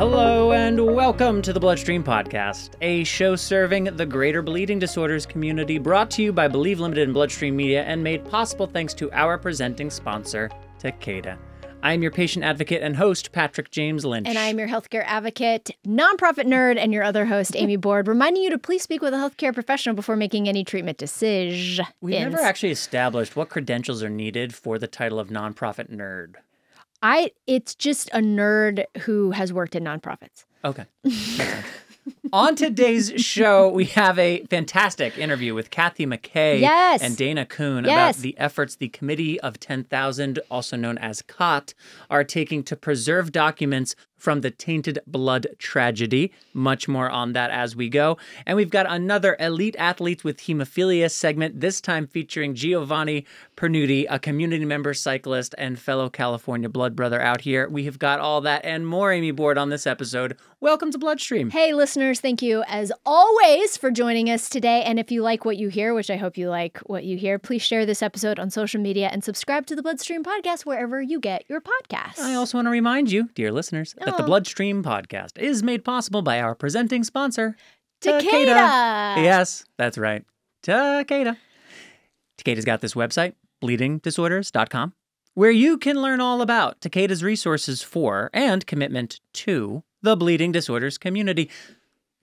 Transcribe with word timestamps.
Hello 0.00 0.52
and 0.52 0.82
welcome 0.96 1.42
to 1.42 1.52
the 1.52 1.60
Bloodstream 1.60 2.02
Podcast, 2.02 2.70
a 2.80 3.04
show 3.04 3.36
serving 3.36 3.84
the 3.84 4.06
greater 4.06 4.40
bleeding 4.40 4.78
disorders 4.78 5.26
community 5.26 5.76
brought 5.76 6.10
to 6.12 6.22
you 6.22 6.32
by 6.32 6.48
Believe 6.48 6.80
Limited 6.80 7.02
and 7.02 7.12
Bloodstream 7.12 7.54
Media 7.54 7.82
and 7.82 8.02
made 8.02 8.24
possible 8.24 8.66
thanks 8.66 8.94
to 8.94 9.12
our 9.12 9.36
presenting 9.36 9.90
sponsor, 9.90 10.48
Takeda. 10.78 11.36
I 11.82 11.92
am 11.92 12.00
your 12.00 12.12
patient 12.12 12.46
advocate 12.46 12.80
and 12.80 12.96
host, 12.96 13.32
Patrick 13.32 13.70
James 13.70 14.06
Lynch. 14.06 14.26
And 14.26 14.38
I'm 14.38 14.58
your 14.58 14.68
healthcare 14.68 15.04
advocate, 15.04 15.70
nonprofit 15.86 16.46
nerd, 16.46 16.78
and 16.78 16.94
your 16.94 17.02
other 17.02 17.26
host, 17.26 17.54
Amy 17.54 17.76
Board, 17.76 18.08
reminding 18.08 18.42
you 18.42 18.48
to 18.48 18.58
please 18.58 18.82
speak 18.82 19.02
with 19.02 19.12
a 19.12 19.18
healthcare 19.18 19.52
professional 19.52 19.94
before 19.94 20.16
making 20.16 20.48
any 20.48 20.64
treatment 20.64 20.96
decisions. 20.96 21.86
we 22.00 22.12
never 22.12 22.40
actually 22.40 22.72
established 22.72 23.36
what 23.36 23.50
credentials 23.50 24.02
are 24.02 24.08
needed 24.08 24.54
for 24.54 24.78
the 24.78 24.86
title 24.86 25.20
of 25.20 25.28
nonprofit 25.28 25.94
nerd. 25.94 26.36
I 27.02 27.32
it's 27.46 27.74
just 27.74 28.08
a 28.10 28.18
nerd 28.18 28.84
who 29.02 29.30
has 29.32 29.52
worked 29.52 29.74
in 29.74 29.84
nonprofits. 29.84 30.44
Okay. 30.64 30.84
On 32.32 32.54
today's 32.56 33.12
show, 33.16 33.68
we 33.68 33.84
have 33.86 34.18
a 34.18 34.44
fantastic 34.46 35.16
interview 35.18 35.54
with 35.54 35.70
Kathy 35.70 36.06
MacKay 36.06 36.60
Yes. 36.60 37.02
and 37.02 37.16
Dana 37.16 37.44
Kuhn 37.44 37.84
Yes. 37.84 38.16
about 38.18 38.22
the 38.22 38.36
efforts 38.38 38.76
the 38.76 38.88
Committee 38.88 39.38
of 39.40 39.60
10,000, 39.60 40.40
also 40.50 40.76
known 40.76 40.96
as 40.98 41.22
COTT, 41.22 41.74
are 42.08 42.24
taking 42.24 42.62
to 42.64 42.76
preserve 42.76 43.32
documents 43.32 43.94
from 44.20 44.42
the 44.42 44.50
tainted 44.50 44.98
blood 45.06 45.46
tragedy. 45.58 46.32
Much 46.52 46.86
more 46.86 47.10
on 47.10 47.32
that 47.32 47.50
as 47.50 47.74
we 47.74 47.88
go. 47.88 48.18
And 48.46 48.56
we've 48.56 48.70
got 48.70 48.86
another 48.88 49.36
Elite 49.40 49.76
Athletes 49.78 50.22
with 50.22 50.40
Hemophilia 50.40 51.10
segment, 51.10 51.60
this 51.60 51.80
time 51.80 52.06
featuring 52.06 52.54
Giovanny 52.54 53.24
Pernudi, 53.56 54.06
a 54.08 54.18
community 54.18 54.64
member 54.64 54.94
cyclist 54.94 55.54
and 55.58 55.78
fellow 55.78 56.08
California 56.10 56.68
blood 56.68 56.94
brother 56.94 57.20
out 57.20 57.40
here. 57.40 57.68
We 57.68 57.84
have 57.84 57.98
got 57.98 58.20
all 58.20 58.40
that 58.42 58.64
and 58.64 58.86
more, 58.86 59.12
Amy 59.12 59.30
Board, 59.30 59.58
on 59.58 59.70
this 59.70 59.86
episode. 59.86 60.36
Welcome 60.60 60.90
to 60.92 60.98
Bloodstream. 60.98 61.48
Hey, 61.48 61.72
listeners, 61.72 62.20
thank 62.20 62.42
you 62.42 62.62
as 62.68 62.92
always 63.06 63.78
for 63.78 63.90
joining 63.90 64.28
us 64.28 64.50
today. 64.50 64.82
And 64.82 64.98
if 64.98 65.10
you 65.10 65.22
like 65.22 65.46
what 65.46 65.56
you 65.56 65.68
hear, 65.68 65.94
which 65.94 66.10
I 66.10 66.16
hope 66.16 66.36
you 66.36 66.50
like 66.50 66.78
what 66.80 67.04
you 67.04 67.16
hear, 67.16 67.38
please 67.38 67.62
share 67.62 67.86
this 67.86 68.02
episode 68.02 68.38
on 68.38 68.50
social 68.50 68.80
media 68.80 69.08
and 69.10 69.24
subscribe 69.24 69.66
to 69.66 69.76
the 69.76 69.82
Bloodstream 69.82 70.22
Podcast 70.22 70.66
wherever 70.66 71.00
you 71.00 71.18
get 71.18 71.44
your 71.48 71.62
podcasts. 71.62 72.18
I 72.20 72.34
also 72.34 72.58
want 72.58 72.66
to 72.66 72.70
remind 72.70 73.10
you, 73.10 73.30
dear 73.34 73.50
listeners, 73.52 73.94
oh, 74.06 74.09
that 74.10 74.16
the 74.16 74.24
Oh. 74.24 74.26
Bloodstream 74.26 74.82
podcast 74.82 75.38
is 75.38 75.62
made 75.62 75.84
possible 75.84 76.22
by 76.22 76.40
our 76.40 76.54
presenting 76.54 77.04
sponsor, 77.04 77.56
Takeda. 78.02 79.16
Yes, 79.22 79.64
that's 79.78 79.96
right. 79.98 80.24
Takeda. 80.62 81.36
Takeda's 82.38 82.64
got 82.64 82.80
this 82.80 82.94
website, 82.94 83.34
bleedingdisorders.com, 83.62 84.94
where 85.34 85.50
you 85.50 85.76
can 85.78 86.00
learn 86.00 86.20
all 86.20 86.40
about 86.42 86.80
Takeda's 86.80 87.22
resources 87.22 87.82
for 87.82 88.30
and 88.32 88.66
commitment 88.66 89.20
to 89.34 89.82
the 90.02 90.16
bleeding 90.16 90.50
disorders 90.52 90.96
community. 90.98 91.50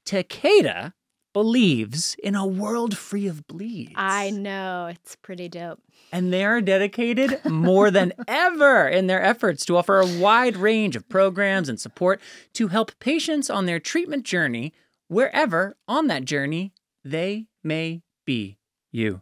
Takeda 0.06 0.94
believes 1.38 2.16
in 2.24 2.34
a 2.34 2.48
world 2.48 2.98
free 2.98 3.28
of 3.28 3.46
bleeds. 3.46 3.92
I 3.96 4.32
know. 4.32 4.88
It's 4.88 5.16
pretty 5.18 5.48
dope. 5.48 5.80
And 6.12 6.34
they 6.34 6.44
are 6.44 6.62
dedicated 6.62 7.46
more 7.46 7.92
than 7.92 8.12
ever 8.28 8.88
in 8.88 9.06
their 9.06 9.22
efforts 9.22 9.64
to 9.68 9.78
offer 9.78 10.00
a 10.00 10.08
wide 10.08 10.58
range 10.58 10.96
of 10.96 11.08
programs 11.08 11.70
and 11.70 11.80
support 11.80 12.20
to 12.54 12.70
help 12.70 12.98
patients 13.00 13.52
on 13.52 13.68
their 13.68 13.80
treatment 13.80 14.24
journey, 14.24 14.74
wherever 15.10 15.78
on 15.88 16.08
that 16.08 16.26
journey 16.26 16.74
they 17.06 17.46
may 17.64 18.02
be. 18.26 18.58
You 18.92 19.22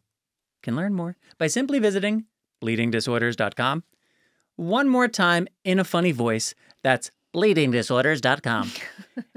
can 0.64 0.78
learn 0.78 0.94
more 0.94 1.18
by 1.38 1.48
simply 1.48 1.80
visiting 1.80 2.28
bleedingdisorders.com. 2.64 3.84
One 4.56 4.88
more 4.88 5.10
time 5.10 5.50
in 5.66 5.80
a 5.80 5.84
funny 5.84 6.14
voice, 6.14 6.56
that's 6.82 7.12
bleedingdisorders.com. 7.34 8.72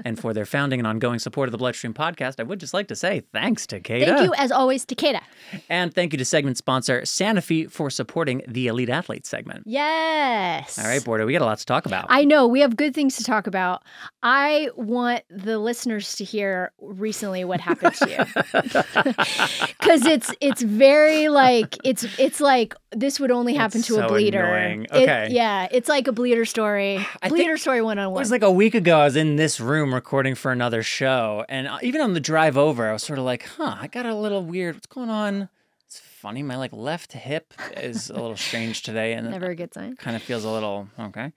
and 0.05 0.19
for 0.19 0.33
their 0.33 0.45
founding 0.45 0.79
and 0.79 0.87
ongoing 0.87 1.19
support 1.19 1.47
of 1.47 1.51
the 1.51 1.57
Bloodstream 1.57 1.93
podcast, 1.93 2.39
I 2.39 2.43
would 2.43 2.59
just 2.59 2.73
like 2.73 2.87
to 2.89 2.95
say 2.95 3.23
thanks 3.33 3.65
to 3.67 3.79
Kata. 3.79 4.05
Thank 4.05 4.21
you, 4.21 4.33
as 4.37 4.51
always, 4.51 4.85
to 4.85 4.95
Takeda. 4.95 5.21
And 5.69 5.93
thank 5.93 6.13
you 6.13 6.17
to 6.17 6.25
segment 6.25 6.57
sponsor 6.57 7.01
Sanofi 7.01 7.69
for 7.71 7.89
supporting 7.89 8.41
the 8.47 8.67
Elite 8.67 8.89
Athlete 8.89 9.25
segment. 9.25 9.63
Yes. 9.65 10.77
All 10.79 10.85
right, 10.85 11.03
Bordo, 11.03 11.25
we 11.25 11.33
got 11.33 11.41
a 11.41 11.45
lot 11.45 11.59
to 11.59 11.65
talk 11.65 11.85
about. 11.85 12.05
I 12.09 12.23
know 12.25 12.47
we 12.47 12.61
have 12.61 12.75
good 12.75 12.93
things 12.93 13.17
to 13.17 13.23
talk 13.23 13.47
about. 13.47 13.83
I 14.23 14.69
want 14.75 15.23
the 15.29 15.57
listeners 15.59 16.15
to 16.17 16.23
hear 16.23 16.71
recently 16.81 17.45
what 17.45 17.61
happened 17.61 17.95
to 17.95 18.09
you. 18.09 18.17
Cuz 19.81 20.05
it's 20.05 20.33
it's 20.41 20.61
very 20.61 21.29
like 21.29 21.77
it's 21.83 22.05
it's 22.19 22.39
like 22.41 22.75
this 22.91 23.19
would 23.19 23.31
only 23.31 23.53
happen 23.53 23.79
It's 23.79 23.87
to 23.87 23.93
so 23.95 24.05
a 24.05 24.07
bleeder. 24.07 24.43
annoying. 24.43 24.83
It- 24.83 25.09
Okay. 25.09 25.27
yeah, 25.31 25.67
it's 25.71 25.87
like 25.87 26.07
a 26.07 26.11
bleeder 26.11 26.43
story. 26.45 27.05
I 27.21 27.29
bleeder 27.29 27.57
story 27.57 27.81
one 27.81 27.97
on 27.99 28.11
one. 28.11 28.17
it 28.19 28.21
was 28.21 28.31
like 28.31 28.41
a 28.43 28.51
week 28.51 28.75
ago. 28.75 28.99
I 28.99 29.05
was 29.05 29.15
in 29.15 29.37
this 29.37 29.59
room 29.59 29.68
recording 29.69 30.35
for 30.35 30.51
another 30.51 30.81
show, 30.83 31.45
and 31.47 31.67
uh, 31.67 31.77
even 31.81 32.01
on 32.01 32.13
the 32.13 32.19
drive 32.19 32.57
over, 32.57 32.89
I 32.89 32.93
was 32.93 33.03
sort 33.03 33.19
of 33.19 33.25
like, 33.25 33.45
"Huh, 33.45 33.75
I 33.79 33.87
got 33.87 34.05
a 34.05 34.15
little 34.15 34.43
weird. 34.43 34.75
What's 34.75 34.87
going 34.87 35.09
on?" 35.09 35.49
It's 35.85 35.99
funny. 35.99 36.43
My 36.43 36.57
like 36.57 36.73
left 36.73 37.13
hip 37.13 37.53
is 37.77 38.09
a 38.09 38.13
little 38.13 38.35
strange 38.35 38.81
today, 38.81 39.13
and 39.13 39.29
Never 39.29 39.51
a 39.51 39.55
good 39.55 39.73
sign. 39.73 39.95
kind 39.95 40.15
of 40.15 40.23
feels 40.23 40.43
a 40.43 40.49
little 40.49 40.89
okay. 40.99 41.31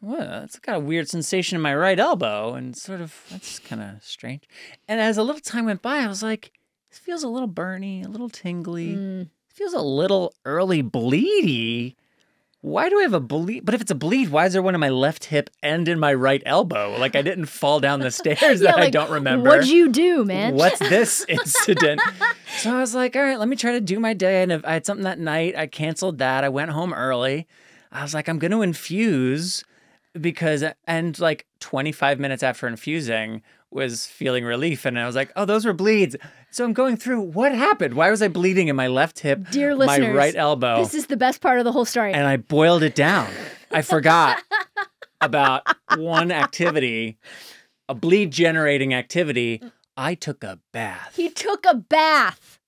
Well, 0.00 0.42
it's 0.44 0.58
got 0.58 0.76
a 0.76 0.80
weird 0.80 1.08
sensation 1.08 1.56
in 1.56 1.62
my 1.62 1.74
right 1.74 1.98
elbow, 1.98 2.54
and 2.54 2.76
sort 2.76 3.00
of 3.00 3.24
that's 3.30 3.58
kind 3.58 3.82
of 3.82 4.02
strange. 4.02 4.44
And 4.88 5.00
as 5.00 5.18
a 5.18 5.22
little 5.22 5.40
time 5.40 5.64
went 5.66 5.82
by, 5.82 5.98
I 5.98 6.06
was 6.06 6.22
like, 6.22 6.52
"This 6.90 6.98
feels 6.98 7.22
a 7.24 7.28
little 7.28 7.48
burny, 7.48 8.04
a 8.04 8.08
little 8.08 8.30
tingly." 8.30 8.94
Mm. 8.94 9.22
It 9.22 9.28
feels 9.48 9.74
a 9.74 9.80
little 9.82 10.32
early 10.44 10.82
bleedy. 10.82 11.96
Why 12.62 12.88
do 12.88 13.00
I 13.00 13.02
have 13.02 13.12
a 13.12 13.18
bleed? 13.20 13.64
But 13.64 13.74
if 13.74 13.80
it's 13.80 13.90
a 13.90 13.94
bleed, 13.96 14.28
why 14.28 14.46
is 14.46 14.52
there 14.52 14.62
one 14.62 14.74
in 14.74 14.80
my 14.80 14.88
left 14.88 15.24
hip 15.26 15.50
and 15.64 15.88
in 15.88 15.98
my 15.98 16.14
right 16.14 16.40
elbow? 16.46 16.96
Like 16.96 17.16
I 17.16 17.22
didn't 17.22 17.46
fall 17.46 17.80
down 17.80 17.98
the 18.00 18.10
stairs 18.22 18.60
Yeah, 18.60 18.70
that 18.70 18.78
I 18.78 18.88
don't 18.88 19.10
remember. 19.10 19.50
What'd 19.50 19.68
you 19.68 19.88
do, 19.90 20.24
man? 20.24 20.54
What's 20.54 20.78
this 20.78 21.24
incident? 21.28 22.00
so 22.58 22.74
I 22.74 22.78
was 22.78 22.94
like, 22.94 23.16
all 23.16 23.22
right, 23.22 23.38
let 23.38 23.48
me 23.48 23.56
try 23.56 23.72
to 23.72 23.80
do 23.80 23.98
my 23.98 24.14
day. 24.14 24.42
And 24.44 24.52
if 24.52 24.64
I 24.64 24.74
had 24.74 24.86
something 24.86 25.02
that 25.04 25.18
night, 25.18 25.56
I 25.56 25.66
canceled 25.66 26.18
that. 26.18 26.44
I 26.44 26.48
went 26.48 26.70
home 26.70 26.94
early. 26.94 27.48
I 27.90 28.02
was 28.02 28.14
like, 28.14 28.28
I'm 28.28 28.38
going 28.38 28.52
to 28.52 28.62
infuse 28.62 29.64
because, 30.18 30.62
and 30.86 31.18
like 31.18 31.46
25 31.58 32.20
minutes 32.20 32.44
after 32.44 32.68
infusing, 32.68 33.42
was 33.72 34.06
feeling 34.06 34.44
relief. 34.44 34.84
And 34.84 34.98
I 34.98 35.06
was 35.06 35.14
like, 35.16 35.32
oh, 35.36 35.44
those 35.44 35.64
were 35.64 35.72
bleeds. 35.72 36.14
So 36.50 36.64
I'm 36.64 36.72
going 36.72 36.96
through 36.96 37.20
what 37.22 37.54
happened? 37.54 37.94
Why 37.94 38.10
was 38.10 38.20
I 38.22 38.28
bleeding 38.28 38.68
in 38.68 38.76
my 38.76 38.86
left 38.88 39.20
hip, 39.20 39.48
Dear 39.50 39.70
my 39.70 39.86
listeners, 39.86 40.16
right 40.16 40.34
elbow? 40.36 40.76
This 40.78 40.94
is 40.94 41.06
the 41.06 41.16
best 41.16 41.40
part 41.40 41.58
of 41.58 41.64
the 41.64 41.72
whole 41.72 41.84
story. 41.86 42.12
and 42.12 42.26
I 42.26 42.36
boiled 42.36 42.82
it 42.82 42.94
down. 42.94 43.30
I 43.70 43.82
forgot 43.82 44.42
about 45.20 45.62
one 45.96 46.30
activity, 46.30 47.18
a 47.88 47.94
bleed 47.94 48.30
generating 48.30 48.92
activity. 48.92 49.62
I 49.96 50.14
took 50.14 50.44
a 50.44 50.58
bath. 50.72 51.14
he 51.16 51.30
took 51.30 51.64
a 51.66 51.74
bath. 51.74 52.58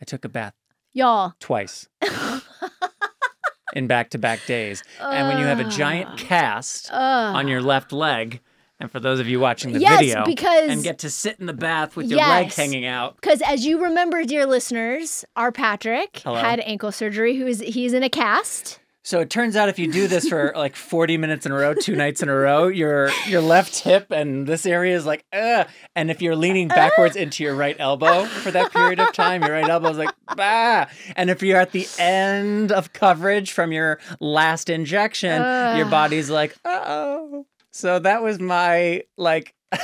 I 0.00 0.04
took 0.04 0.24
a 0.24 0.28
bath 0.28 0.54
Y'all. 0.92 1.34
twice 1.40 1.88
in 3.74 3.86
back 3.86 4.10
to 4.10 4.18
back 4.18 4.44
days. 4.46 4.82
And 5.00 5.28
when 5.28 5.38
you 5.38 5.44
have 5.46 5.60
a 5.60 5.64
giant 5.64 6.18
cast 6.18 6.90
Ugh. 6.92 7.36
on 7.36 7.48
your 7.48 7.62
left 7.62 7.92
leg, 7.92 8.40
and 8.82 8.90
for 8.90 8.98
those 9.00 9.20
of 9.20 9.28
you 9.28 9.38
watching 9.38 9.72
the 9.72 9.78
Yes, 9.80 10.00
video, 10.00 10.24
because- 10.24 10.68
and 10.68 10.82
get 10.82 10.98
to 10.98 11.10
sit 11.10 11.36
in 11.38 11.46
the 11.46 11.52
bath 11.52 11.94
with 11.96 12.10
your 12.10 12.18
leg 12.18 12.52
hanging 12.52 12.84
out. 12.84 13.14
Because 13.20 13.40
as 13.42 13.64
you 13.64 13.82
remember, 13.82 14.24
dear 14.24 14.44
listeners, 14.44 15.24
our 15.36 15.52
Patrick 15.52 16.20
Hello. 16.24 16.36
had 16.38 16.60
ankle 16.60 16.90
surgery. 16.92 17.36
Who 17.36 17.46
is 17.46 17.60
he's 17.60 17.92
in 17.92 18.02
a 18.02 18.08
cast. 18.08 18.80
So 19.04 19.18
it 19.18 19.30
turns 19.30 19.56
out 19.56 19.68
if 19.68 19.80
you 19.80 19.90
do 19.90 20.06
this 20.06 20.28
for 20.28 20.52
like 20.56 20.76
40 20.76 21.16
minutes 21.16 21.44
in 21.44 21.50
a 21.50 21.56
row, 21.56 21.74
two 21.74 21.96
nights 21.96 22.22
in 22.22 22.28
a 22.28 22.34
row, 22.34 22.68
your 22.68 23.10
your 23.26 23.40
left 23.40 23.80
hip 23.80 24.12
and 24.12 24.46
this 24.46 24.64
area 24.64 24.96
is 24.96 25.04
like, 25.04 25.24
uh, 25.32 25.64
and 25.96 26.08
if 26.10 26.22
you're 26.22 26.36
leaning 26.36 26.68
backwards 26.68 27.16
into 27.16 27.42
your 27.42 27.54
right 27.56 27.74
elbow 27.80 28.24
for 28.26 28.50
that 28.52 28.72
period 28.72 29.00
of 29.00 29.12
time, 29.12 29.42
your 29.42 29.52
right 29.52 29.68
elbow 29.68 29.88
is 29.90 29.98
like, 29.98 30.14
bah. 30.36 30.86
And 31.16 31.30
if 31.30 31.42
you're 31.42 31.58
at 31.58 31.72
the 31.72 31.86
end 31.98 32.70
of 32.70 32.92
coverage 32.92 33.50
from 33.52 33.72
your 33.72 33.98
last 34.20 34.70
injection, 34.70 35.40
your 35.76 35.86
body's 35.86 36.30
like, 36.30 36.54
uh 36.64 36.80
oh. 36.86 37.46
So 37.72 37.98
that 37.98 38.22
was 38.22 38.38
my 38.38 39.02
like, 39.16 39.54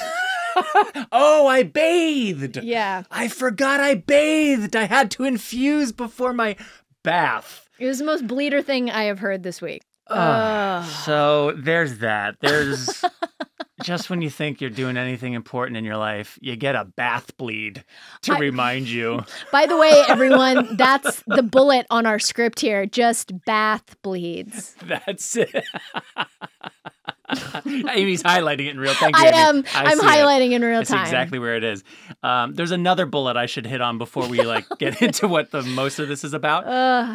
oh, 1.13 1.47
I 1.49 1.63
bathed. 1.63 2.59
Yeah, 2.63 3.05
I 3.11 3.29
forgot 3.29 3.81
I 3.81 3.95
bathed. 3.95 4.77
I 4.77 4.85
had 4.85 5.11
to 5.13 5.25
infuse 5.25 5.93
before 5.93 6.33
my 6.33 6.57
bath. 7.03 7.69
it 7.79 7.87
was 7.87 7.99
the 7.99 8.05
most 8.05 8.27
bleeder 8.27 8.63
thing 8.63 8.91
I 8.91 9.05
have 9.05 9.19
heard 9.21 9.43
this 9.43 9.63
week. 9.63 9.83
Ugh. 10.09 10.85
So 11.05 11.53
there's 11.53 11.99
that. 11.99 12.37
There's 12.41 13.05
just 13.83 14.09
when 14.11 14.23
you 14.23 14.31
think 14.31 14.61
you're 14.61 14.71
doing 14.71 14.97
anything 14.97 15.35
important 15.35 15.77
in 15.77 15.85
your 15.85 15.97
life, 15.99 16.39
you 16.41 16.57
get 16.57 16.75
a 16.75 16.85
bath 16.85 17.37
bleed 17.37 17.85
to 18.23 18.33
I- 18.35 18.39
remind 18.39 18.89
you. 18.89 19.21
By 19.53 19.67
the 19.67 19.77
way, 19.77 20.03
everyone, 20.09 20.77
that's 20.77 21.23
the 21.27 21.43
bullet 21.43 21.87
on 21.91 22.07
our 22.07 22.19
script 22.19 22.61
here. 22.61 22.87
Just 22.87 23.33
bath 23.45 23.97
bleeds. 24.03 24.75
That's 24.83 25.37
it. 25.37 25.65
Amy's 27.67 28.23
highlighting 28.23 28.67
it 28.67 28.71
in 28.71 28.81
real. 28.81 28.93
You. 28.93 29.11
I 29.15 29.27
am. 29.35 29.65
I 29.75 29.85
I'm 29.85 29.99
see 29.99 30.07
it. 30.07 30.11
highlighting 30.11 30.53
in 30.53 30.63
real 30.63 30.79
That's 30.79 30.91
time. 30.91 31.05
exactly 31.05 31.39
where 31.39 31.57
it 31.57 31.65
is. 31.65 31.85
Um, 32.23 32.55
there's 32.55 32.71
another 32.71 33.07
bullet 33.07 33.37
I 33.37 33.47
should 33.47 33.67
hit 33.67 33.81
on 33.81 33.99
before 33.99 34.27
we 34.29 34.43
like 34.43 34.65
get 34.79 35.03
into 35.03 35.29
what 35.29 35.51
the 35.51 35.63
most 35.63 35.99
of 35.99 36.09
this 36.09 36.25
is 36.25 36.33
about. 36.33 36.67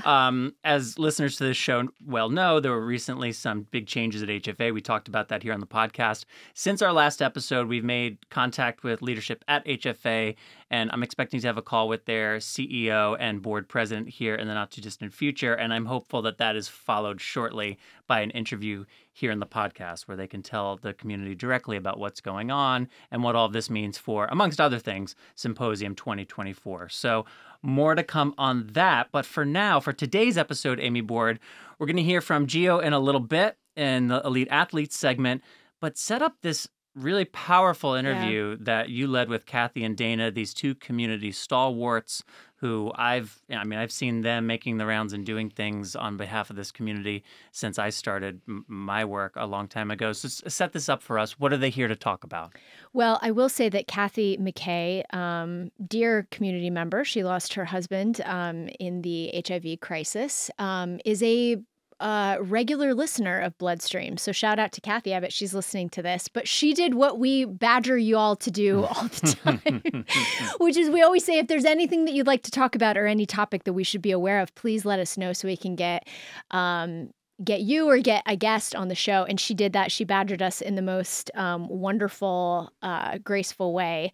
Um, 0.06 0.54
as 0.64 1.00
listeners 1.00 1.38
to 1.38 1.46
this 1.46 1.58
show 1.58 1.88
well 2.06 2.30
know, 2.30 2.60
there 2.60 2.72
were 2.72 2.86
recently 2.86 3.32
some 3.32 3.68
big 3.72 3.88
changes 3.88 4.22
at 4.22 4.30
HFA. 4.30 4.74
We 4.74 4.82
talked 4.82 5.08
about 5.08 5.30
that 5.30 5.44
here 5.44 5.54
on 5.54 5.60
the 5.60 5.68
podcast. 5.68 6.26
Since 6.54 6.82
our 6.82 6.94
last 6.94 7.22
episode, 7.22 7.68
we've 7.68 7.84
made 7.84 8.30
contact 8.30 8.84
with 8.84 9.02
leadership 9.02 9.44
at 9.48 9.66
HFA, 9.66 10.36
and 10.74 10.90
I'm 10.90 11.04
expecting 11.04 11.40
to 11.40 11.46
have 11.46 11.60
a 11.60 11.62
call 11.62 11.88
with 11.88 12.06
their 12.06 12.38
CEO 12.38 13.16
and 13.20 13.44
board 13.44 13.70
president 13.70 14.10
here 14.10 14.34
in 14.34 14.48
the 14.48 14.56
not 14.56 14.72
too 14.72 14.82
distant 14.82 15.14
future. 15.14 15.54
And 15.54 15.72
I'm 15.72 15.86
hopeful 15.86 16.24
that 16.24 16.40
that 16.40 16.56
is 16.56 16.68
followed 16.68 17.22
shortly 17.22 17.78
by 18.08 18.22
an 18.22 18.32
interview 18.32 18.86
here 19.12 19.30
in 19.30 19.40
the 19.40 19.46
podcast 19.46 20.08
where 20.08 20.18
they 20.18 20.26
can 20.26 20.42
tell 20.42 20.78
the 20.78 20.92
community 20.92 21.36
directly 21.36 21.78
about 21.78 22.00
what's 22.00 22.22
going 22.22 22.50
on 22.50 22.90
and 23.12 23.22
what 23.22 23.36
all 23.36 23.50
this 23.50 23.70
means 23.70 24.00
for, 24.00 24.26
amongst 24.32 24.60
other 24.60 24.80
things, 24.80 25.16
Symposium 25.36 25.94
2024. 25.94 26.90
So, 26.90 27.28
more 27.62 27.94
to 27.94 28.04
come 28.04 28.34
on 28.40 28.66
that. 28.72 29.10
But 29.12 29.28
for 29.28 29.46
now, 29.46 29.80
for 29.80 29.94
today's 29.94 30.40
episode, 30.40 30.80
Amy 30.80 31.02
Board, 31.02 31.40
we're 31.78 31.86
going 31.86 31.98
to 31.98 32.04
hear 32.04 32.20
from 32.20 32.48
Gio 32.48 32.82
in 32.82 32.94
a 32.94 33.00
little 33.00 33.22
bit 33.22 33.58
in 33.76 34.08
the 34.08 34.24
Elite 34.26 34.48
Athletes 34.50 34.98
segment, 34.98 35.44
but 35.80 36.00
set 36.00 36.24
up 36.24 36.38
this 36.42 36.68
really 36.96 37.26
powerful 37.26 37.94
interview 37.94 38.52
yeah. 38.52 38.58
that 38.62 38.90
you 38.90 39.08
led 39.08 39.30
with 39.30 39.46
Kathy 39.46 39.84
and 39.84 39.98
Dana, 39.98 40.32
these 40.32 40.54
two 40.54 40.76
community 40.76 41.32
stalwarts 41.32 42.24
who 42.64 42.94
I've, 42.96 43.42
I 43.50 43.66
mean, 43.66 43.78
I've 43.78 43.92
seen 43.92 44.22
them 44.22 44.48
making 44.48 44.78
the 44.78 44.86
rounds 44.86 45.12
and 45.12 45.26
doing 45.26 45.50
things 45.50 45.98
on 45.98 46.16
behalf 46.16 46.50
of 46.50 46.56
this 46.56 46.72
community 46.72 47.26
since 47.52 47.78
I 47.78 47.90
started 47.90 48.40
my 48.46 49.04
work 49.04 49.34
a 49.36 49.46
long 49.46 49.68
time 49.68 49.92
ago. 49.92 50.14
So 50.14 50.30
set 50.30 50.72
this 50.72 50.88
up 50.88 51.04
for 51.04 51.20
us. 51.20 51.38
What 51.38 51.52
are 51.52 51.58
they 51.58 51.70
here 51.70 51.90
to 51.90 51.96
talk 51.96 52.24
about? 52.24 52.54
Well, 52.94 53.20
I 53.22 53.32
will 53.32 53.50
say 53.50 53.68
that 53.68 53.88
Kathy 53.88 54.38
MacKay, 54.38 55.04
um, 55.10 55.72
dear 55.86 56.26
community 56.32 56.70
member, 56.70 57.04
she 57.04 57.22
lost 57.22 57.56
her 57.56 57.66
husband 57.66 58.22
um, 58.24 58.70
in 58.80 59.02
the 59.02 59.44
HIV 59.46 59.82
crisis, 59.82 60.50
um, 60.58 61.02
is 61.04 61.22
a 61.22 61.58
a 62.04 62.38
regular 62.42 62.94
listener 62.94 63.40
of 63.40 63.58
Bloodstream. 63.58 64.18
So 64.18 64.34
shout 64.34 64.60
out 64.60 64.74
to 64.74 64.82
Kathy. 64.82 65.16
I 65.16 65.22
bet 65.22 65.32
she's 65.32 65.54
listening 65.54 65.90
to 65.92 66.02
this. 66.02 66.28
But 66.28 66.48
she 66.50 66.74
did 66.74 66.96
what 66.96 67.18
we 67.18 67.46
badger 67.46 67.98
you 67.98 68.18
all 68.18 68.36
to 68.36 68.52
do 68.52 68.84
all 68.84 69.04
the 69.08 69.38
time, 69.44 70.06
which 70.60 70.76
is 70.76 70.90
we 70.90 71.02
always 71.02 71.24
say 71.24 71.40
if 71.40 71.48
there's 71.48 71.66
anything 71.66 72.04
that 72.06 72.14
you'd 72.14 72.28
like 72.28 72.44
to 72.44 72.52
talk 72.52 72.76
about 72.76 72.98
or 72.98 73.08
any 73.08 73.26
topic 73.26 73.64
that 73.64 73.74
we 73.74 73.86
should 73.86 74.02
be 74.02 74.12
aware 74.12 74.42
of, 74.42 74.54
please 74.56 74.84
let 74.84 75.00
us 75.00 75.18
know 75.18 75.32
so 75.32 75.48
we 75.48 75.56
can 75.56 75.76
get 75.76 76.06
um, 76.52 77.10
get 77.44 77.62
you 77.62 77.90
or 77.90 78.00
get 78.00 78.24
a 78.26 78.36
guest 78.36 78.76
on 78.76 78.88
the 78.88 78.96
show. 78.96 79.24
And 79.24 79.40
she 79.40 79.54
did 79.54 79.74
that. 79.74 79.92
She 79.92 80.04
badgered 80.04 80.42
us 80.42 80.62
in 80.62 80.76
the 80.76 80.82
most 80.82 81.32
um, 81.36 81.68
wonderful, 81.68 82.72
uh, 82.82 83.18
graceful 83.20 83.74
way. 83.74 84.12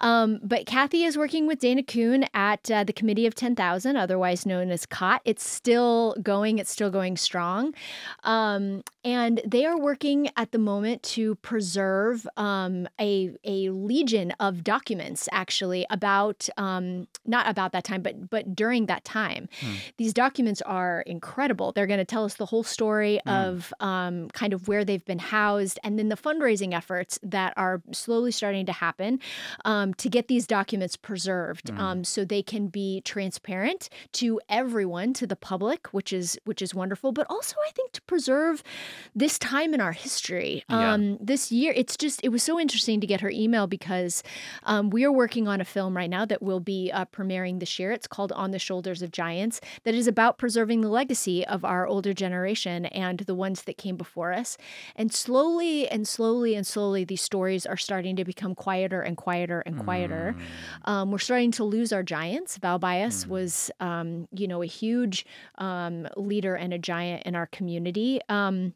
Um, 0.00 0.40
but 0.42 0.66
Kathy 0.66 1.04
is 1.04 1.16
working 1.16 1.46
with 1.46 1.58
Dana 1.58 1.82
Kuhn 1.82 2.24
at 2.34 2.70
uh, 2.70 2.84
the 2.84 2.92
Committee 2.92 3.26
of 3.26 3.34
10,000, 3.34 3.96
otherwise 3.96 4.46
known 4.46 4.70
as 4.70 4.86
COTT. 4.86 5.22
It's 5.24 5.48
still 5.48 6.16
going, 6.22 6.58
it's 6.58 6.70
still 6.70 6.90
going 6.90 7.16
strong. 7.16 7.74
Um, 8.24 8.82
and 9.04 9.40
they 9.46 9.64
are 9.64 9.78
working 9.78 10.30
at 10.36 10.52
the 10.52 10.58
moment 10.58 11.02
to 11.02 11.36
preserve 11.36 12.26
um, 12.36 12.88
a, 13.00 13.30
a 13.44 13.70
legion 13.70 14.32
of 14.40 14.62
documents, 14.62 15.28
actually, 15.32 15.86
about 15.90 16.48
um, 16.56 17.06
not 17.24 17.48
about 17.48 17.72
that 17.72 17.84
time, 17.84 18.02
but, 18.02 18.30
but 18.30 18.54
during 18.54 18.86
that 18.86 19.04
time. 19.04 19.48
Hmm. 19.60 19.74
These 19.96 20.12
documents 20.12 20.62
are 20.62 21.02
incredible. 21.02 21.72
They're 21.72 21.86
going 21.86 21.98
to 21.98 22.04
tell 22.04 22.24
us 22.24 22.34
the 22.34 22.46
whole 22.46 22.64
story 22.68 23.20
mm. 23.26 23.48
of 23.48 23.72
um, 23.80 24.28
kind 24.30 24.52
of 24.52 24.68
where 24.68 24.84
they've 24.84 25.04
been 25.04 25.18
housed 25.18 25.78
and 25.82 25.98
then 25.98 26.08
the 26.08 26.16
fundraising 26.16 26.74
efforts 26.74 27.18
that 27.22 27.52
are 27.56 27.82
slowly 27.92 28.30
starting 28.30 28.66
to 28.66 28.72
happen 28.72 29.18
um, 29.64 29.94
to 29.94 30.08
get 30.08 30.28
these 30.28 30.46
documents 30.46 30.96
preserved 30.96 31.66
mm. 31.66 31.78
um, 31.78 32.04
so 32.04 32.24
they 32.24 32.42
can 32.42 32.68
be 32.68 33.00
transparent 33.02 33.88
to 34.12 34.40
everyone, 34.48 35.12
to 35.14 35.26
the 35.26 35.36
public, 35.36 35.88
which 35.88 36.12
is 36.12 36.38
which 36.44 36.62
is 36.62 36.74
wonderful. 36.74 37.12
But 37.12 37.26
also, 37.30 37.56
I 37.66 37.70
think 37.72 37.92
to 37.92 38.02
preserve 38.02 38.62
this 39.14 39.38
time 39.38 39.74
in 39.74 39.80
our 39.80 39.92
history. 39.92 40.64
Yeah. 40.68 40.92
Um, 40.92 41.18
this 41.20 41.50
year, 41.50 41.72
it's 41.74 41.96
just 41.96 42.20
it 42.22 42.30
was 42.30 42.42
so 42.42 42.58
interesting 42.60 43.00
to 43.00 43.06
get 43.06 43.20
her 43.20 43.30
email 43.30 43.66
because 43.66 44.22
um, 44.64 44.90
we 44.90 45.04
are 45.04 45.12
working 45.12 45.48
on 45.48 45.60
a 45.60 45.64
film 45.64 45.96
right 45.96 46.10
now 46.10 46.24
that 46.24 46.42
will 46.42 46.60
be 46.60 46.90
uh, 46.92 47.04
premiering 47.06 47.60
this 47.60 47.78
year. 47.78 47.92
It's 47.92 48.06
called 48.06 48.32
On 48.32 48.50
the 48.50 48.58
Shoulders 48.58 49.02
of 49.02 49.12
Giants. 49.12 49.60
That 49.84 49.94
is 49.94 50.06
about 50.06 50.38
preserving 50.38 50.80
the 50.80 50.88
legacy 50.88 51.46
of 51.46 51.64
our 51.64 51.86
older 51.86 52.12
generation 52.12 52.47
generation 52.48 52.86
and 52.86 53.20
the 53.20 53.34
ones 53.34 53.62
that 53.62 53.76
came 53.76 53.96
before 53.96 54.32
us. 54.32 54.56
And 54.96 55.12
slowly 55.12 55.88
and 55.88 56.06
slowly 56.06 56.54
and 56.54 56.66
slowly, 56.66 57.04
these 57.04 57.20
stories 57.20 57.66
are 57.66 57.76
starting 57.76 58.16
to 58.16 58.24
become 58.24 58.54
quieter 58.54 59.02
and 59.02 59.16
quieter 59.16 59.60
and 59.60 59.78
quieter. 59.84 60.34
Mm. 60.36 60.90
Um, 60.90 61.10
we're 61.10 61.18
starting 61.18 61.52
to 61.52 61.64
lose 61.64 61.92
our 61.92 62.02
giants. 62.02 62.58
Val 62.58 62.78
Bias 62.78 63.24
mm. 63.24 63.28
was, 63.28 63.70
um, 63.80 64.28
you 64.32 64.48
know, 64.48 64.62
a 64.62 64.66
huge 64.66 65.26
um, 65.58 66.08
leader 66.16 66.54
and 66.54 66.72
a 66.72 66.78
giant 66.78 67.24
in 67.24 67.34
our 67.34 67.46
community. 67.46 68.20
Um, 68.28 68.74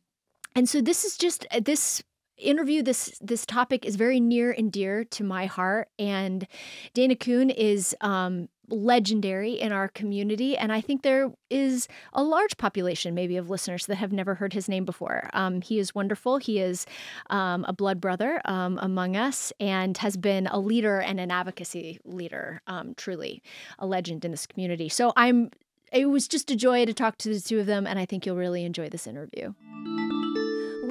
and 0.54 0.68
so 0.68 0.80
this 0.80 1.04
is 1.04 1.16
just 1.16 1.46
uh, 1.50 1.60
this 1.64 2.02
interview 2.36 2.82
this 2.82 3.16
this 3.20 3.46
topic 3.46 3.84
is 3.86 3.94
very 3.94 4.18
near 4.18 4.50
and 4.50 4.72
dear 4.72 5.04
to 5.04 5.22
my 5.22 5.46
heart 5.46 5.88
and 5.96 6.48
dana 6.92 7.14
kuhn 7.14 7.50
is 7.50 7.94
um, 8.00 8.48
legendary 8.72 9.52
in 9.52 9.70
our 9.70 9.88
community. 9.88 10.56
And 10.56 10.72
I 10.72 10.80
think 10.80 11.02
there 11.02 11.30
is 11.50 11.86
a 12.12 12.22
large 12.22 12.56
population, 12.56 13.14
maybe, 13.14 13.36
of 13.36 13.50
listeners 13.50 13.86
that 13.86 13.96
have 13.96 14.12
never 14.12 14.34
heard 14.34 14.52
his 14.52 14.68
name 14.68 14.84
before. 14.84 15.30
Um, 15.34 15.60
he 15.60 15.78
is 15.78 15.94
wonderful. 15.94 16.38
He 16.38 16.58
is 16.58 16.86
um, 17.30 17.64
a 17.68 17.72
blood 17.72 18.00
brother 18.00 18.40
um, 18.44 18.78
among 18.82 19.16
us 19.16 19.52
and 19.60 19.96
has 19.98 20.16
been 20.16 20.46
a 20.46 20.58
leader 20.58 21.00
and 21.00 21.20
an 21.20 21.30
advocacy 21.30 22.00
leader, 22.04 22.62
um, 22.66 22.94
truly 22.96 23.42
a 23.78 23.86
legend 23.86 24.24
in 24.24 24.30
this 24.30 24.46
community. 24.46 24.88
So 24.88 25.12
I'm. 25.16 25.50
It 25.92 26.06
was 26.06 26.26
just 26.26 26.50
a 26.50 26.56
joy 26.56 26.86
to 26.86 26.94
talk 26.94 27.18
to 27.18 27.28
the 27.28 27.38
two 27.38 27.60
of 27.60 27.66
them, 27.66 27.86
and 27.86 27.98
I 27.98 28.06
think 28.06 28.24
you'll 28.24 28.36
really 28.36 28.64
enjoy 28.64 28.88
this 28.88 29.06
interview. 29.06 29.52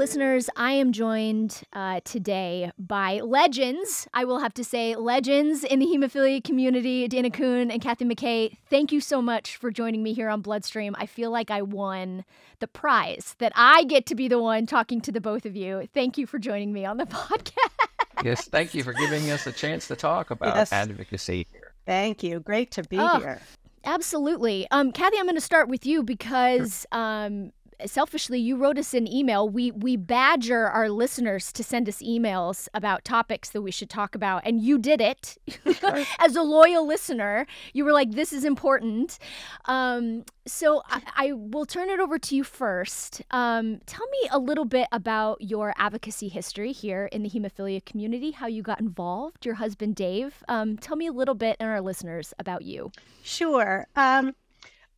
Listeners, 0.02 0.50
I 0.56 0.72
am 0.72 0.94
joined 0.94 1.62
uh, 1.74 2.00
today 2.04 2.72
by 2.80 3.20
legends. 3.20 4.08
I 4.16 4.26
will 4.26 4.40
have 4.40 4.52
to 4.56 4.64
say, 4.64 4.96
legends 4.96 5.64
in 5.64 5.78
the 5.78 5.86
hemophilia 5.86 6.44
community, 6.44 7.08
Dana 7.08 7.30
Kuhn 7.30 7.70
and 7.70 7.80
Kathy 7.80 8.06
MacKay. 8.06 8.58
Thank 8.68 8.92
you 8.92 9.00
so 9.00 9.22
much 9.22 9.58
for 9.58 9.70
joining 9.70 10.02
me 10.02 10.14
here 10.14 10.28
on 10.28 10.42
Bloodstream. 10.42 10.96
I 10.98 11.06
feel 11.06 11.30
like 11.30 11.52
I 11.52 11.62
won 11.62 12.26
the 12.58 12.68
prize 12.68 13.36
that 13.38 13.52
I 13.56 13.84
get 13.84 14.08
to 14.08 14.16
be 14.16 14.28
the 14.28 14.42
one 14.42 14.66
talking 14.66 15.02
to 15.02 15.12
the 15.12 15.22
both 15.22 15.46
of 15.46 15.56
you. 15.56 15.88
Thank 15.94 16.18
you 16.18 16.26
for 16.26 16.40
joining 16.40 16.74
me 16.74 16.84
on 16.84 16.98
the 16.98 17.06
podcast. 17.06 18.24
yes, 18.24 18.48
thank 18.48 18.74
you 18.74 18.84
for 18.84 18.94
giving 18.94 19.30
us 19.30 19.46
a 19.46 19.52
chance 19.52 19.88
to 19.90 19.96
talk 19.96 20.32
about 20.32 20.56
yes. 20.56 20.74
advocacy 20.74 21.46
here. 21.52 21.74
Thank 21.86 22.24
you. 22.24 22.40
Great 22.40 22.72
to 22.72 22.82
be 22.82 22.98
oh, 22.98 23.20
here. 23.20 23.40
Absolutely. 23.86 24.66
Um, 24.72 24.92
Kathy, 24.92 25.20
I'm 25.20 25.26
going 25.26 25.36
to 25.36 25.42
start 25.42 25.68
with 25.68 25.86
you 25.86 26.02
because 26.02 26.88
sure. 26.92 27.00
um, 27.00 27.52
selfishly 27.86 28.40
you 28.40 28.56
wrote 28.56 28.78
us 28.78 28.94
an 28.94 29.08
email. 29.08 29.48
We 29.48 29.72
we 29.72 29.96
badger 29.98 30.68
our 30.68 30.90
listeners 30.90 31.52
to 31.54 31.64
send 31.64 31.88
us 31.88 32.02
emails 32.02 32.68
about 32.74 33.04
topics 33.04 33.50
that 33.50 33.62
we 33.62 33.72
should 33.72 33.90
talk 33.90 34.16
about 34.16 34.44
and 34.46 34.62
you 34.62 34.78
did 34.78 35.02
it. 35.02 35.38
As 36.20 36.36
a 36.36 36.44
loyal 36.44 36.86
listener 36.86 37.46
you 37.74 37.86
were 37.86 37.92
like 37.92 38.12
this 38.12 38.34
is 38.34 38.46
important. 38.46 39.20
Um, 39.66 40.24
so 40.48 40.82
I, 40.88 41.02
I, 41.16 41.32
will 41.34 41.66
turn 41.66 41.90
it 41.90 42.00
over 42.00 42.18
to 42.18 42.36
you 42.36 42.44
first. 42.44 43.22
Um, 43.30 43.80
tell 43.86 44.08
me 44.08 44.30
a 44.32 44.40
little 44.40 44.66
bit 44.66 44.88
about 44.92 45.40
your 45.40 45.74
advocacy 45.78 46.30
history 46.30 46.72
here 46.72 47.06
in 47.12 47.22
the 47.22 47.30
hemophilia 47.30 47.86
community 47.86 48.32
how 48.32 48.48
you 48.48 48.64
got 48.64 48.80
involved 48.80 49.46
your 49.46 49.56
husband 49.56 49.96
dave. 49.96 50.44
Um, 50.48 50.78
tell 50.78 50.96
me 50.96 51.08
a 51.08 51.12
little 51.12 51.36
bit 51.36 51.58
and 51.60 51.70
our 51.70 51.82
listeners 51.82 52.34
about 52.40 52.64
you. 52.64 52.92
Sure. 53.24 53.88
Um, 53.96 54.36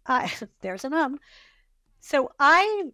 I, 0.06 0.32
there's 0.62 0.84
an 0.84 0.94
um 0.94 1.20
so 2.06 2.30
I 2.38 2.92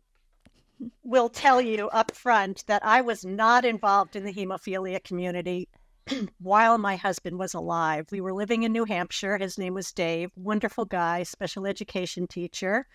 will 1.04 1.30
tell 1.30 1.60
you 1.60 1.89
up 1.89 2.16
front 2.16 2.63
that 2.68 2.86
I 2.86 3.01
was 3.01 3.25
not 3.25 3.66
involved 3.66 4.16
in 4.16 4.24
the 4.24 4.32
hemophilia 4.32 5.04
community 5.04 5.68
while 6.39 6.78
my 6.78 6.96
husband 6.96 7.39
was 7.39 7.56
alive. 7.56 8.06
We 8.12 8.22
were 8.22 8.34
living 8.34 8.62
in 8.62 8.72
New 8.72 8.86
Hampshire. 8.86 9.39
His 9.39 9.58
name 9.58 9.74
was 9.74 9.92
Dave, 9.92 10.30
wonderful 10.36 10.86
guy, 10.86 11.24
special 11.24 11.66
education 11.66 12.28
teacher. 12.28 12.86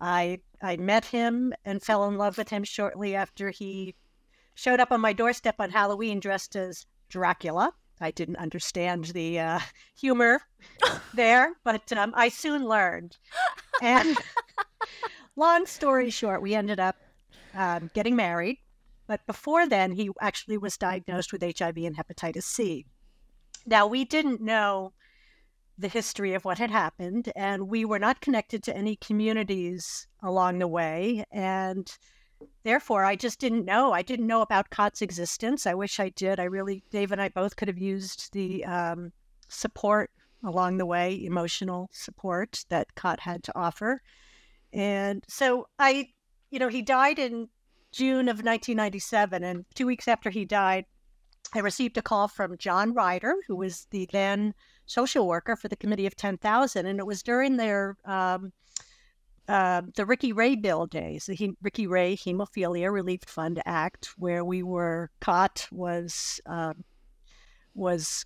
I 0.00 0.40
I 0.60 0.78
met 0.78 1.04
him 1.04 1.54
and 1.64 1.80
fell 1.80 2.08
in 2.08 2.18
love 2.18 2.38
with 2.38 2.48
him 2.48 2.64
shortly 2.64 3.14
after 3.14 3.50
he 3.50 3.94
showed 4.56 4.80
up 4.80 4.90
on 4.90 5.00
my 5.00 5.12
doorstep 5.12 5.54
on 5.60 5.70
Halloween 5.70 6.18
dressed 6.18 6.56
as 6.56 6.86
Dracula. 7.08 7.72
I 8.00 8.10
didn't 8.10 8.36
understand 8.36 9.04
the 9.04 9.38
uh, 9.38 9.60
humor 9.96 10.42
there, 11.14 11.52
but 11.62 11.92
um, 11.92 12.12
I 12.16 12.30
soon 12.30 12.66
learned. 12.66 13.16
And 13.80 14.18
long 15.36 15.66
story 15.66 16.10
short, 16.10 16.42
we 16.42 16.54
ended 16.54 16.80
up 16.80 16.96
um, 17.54 17.90
getting 17.94 18.16
married. 18.16 18.58
But 19.06 19.26
before 19.26 19.68
then, 19.68 19.92
he 19.92 20.10
actually 20.20 20.58
was 20.58 20.76
diagnosed 20.76 21.32
with 21.32 21.42
HIV 21.42 21.76
and 21.78 21.96
hepatitis 21.96 22.44
C. 22.44 22.86
Now, 23.66 23.86
we 23.86 24.04
didn't 24.04 24.40
know 24.40 24.92
the 25.78 25.88
history 25.88 26.34
of 26.34 26.44
what 26.44 26.58
had 26.58 26.70
happened, 26.70 27.32
and 27.34 27.68
we 27.68 27.84
were 27.84 27.98
not 27.98 28.20
connected 28.20 28.62
to 28.62 28.76
any 28.76 28.96
communities 28.96 30.06
along 30.22 30.58
the 30.58 30.68
way. 30.68 31.24
And 31.30 31.90
therefore, 32.62 33.04
I 33.04 33.16
just 33.16 33.40
didn't 33.40 33.64
know. 33.64 33.92
I 33.92 34.02
didn't 34.02 34.26
know 34.26 34.42
about 34.42 34.70
COTT's 34.70 35.02
existence. 35.02 35.66
I 35.66 35.74
wish 35.74 35.98
I 35.98 36.10
did. 36.10 36.38
I 36.38 36.44
really, 36.44 36.82
Dave 36.90 37.12
and 37.12 37.20
I 37.20 37.28
both 37.28 37.56
could 37.56 37.68
have 37.68 37.78
used 37.78 38.32
the 38.32 38.64
um, 38.64 39.12
support 39.48 40.10
along 40.44 40.78
the 40.78 40.86
way, 40.86 41.24
emotional 41.24 41.88
support 41.92 42.64
that 42.68 42.94
COTT 42.94 43.20
had 43.20 43.42
to 43.44 43.58
offer. 43.58 44.02
And 44.72 45.24
so 45.28 45.66
I, 45.78 46.08
you 46.50 46.58
know, 46.58 46.68
he 46.68 46.82
died 46.82 47.18
in 47.18 47.48
June 47.92 48.28
of 48.28 48.38
1997. 48.38 49.44
And 49.44 49.64
two 49.74 49.86
weeks 49.86 50.08
after 50.08 50.30
he 50.30 50.44
died, 50.44 50.86
I 51.54 51.58
received 51.60 51.98
a 51.98 52.02
call 52.02 52.28
from 52.28 52.56
John 52.56 52.94
Ryder, 52.94 53.34
who 53.46 53.56
was 53.56 53.86
the 53.90 54.08
then 54.12 54.54
social 54.86 55.26
worker 55.26 55.56
for 55.56 55.68
the 55.68 55.76
Committee 55.76 56.06
of 56.06 56.16
10,000. 56.16 56.86
And 56.86 56.98
it 56.98 57.06
was 57.06 57.22
during 57.22 57.56
their, 57.56 57.96
um, 58.04 58.52
uh, 59.48 59.82
the 59.96 60.06
Ricky 60.06 60.32
Ray 60.32 60.56
Bill 60.56 60.86
days, 60.86 61.26
the 61.26 61.34
he- 61.34 61.56
Ricky 61.60 61.86
Ray 61.86 62.16
Hemophilia 62.16 62.90
Relief 62.90 63.22
Fund 63.26 63.60
Act, 63.66 64.10
where 64.16 64.44
we 64.44 64.62
were 64.62 65.10
caught 65.20 65.68
was 65.70 66.40
um, 66.46 66.84
was 67.74 68.24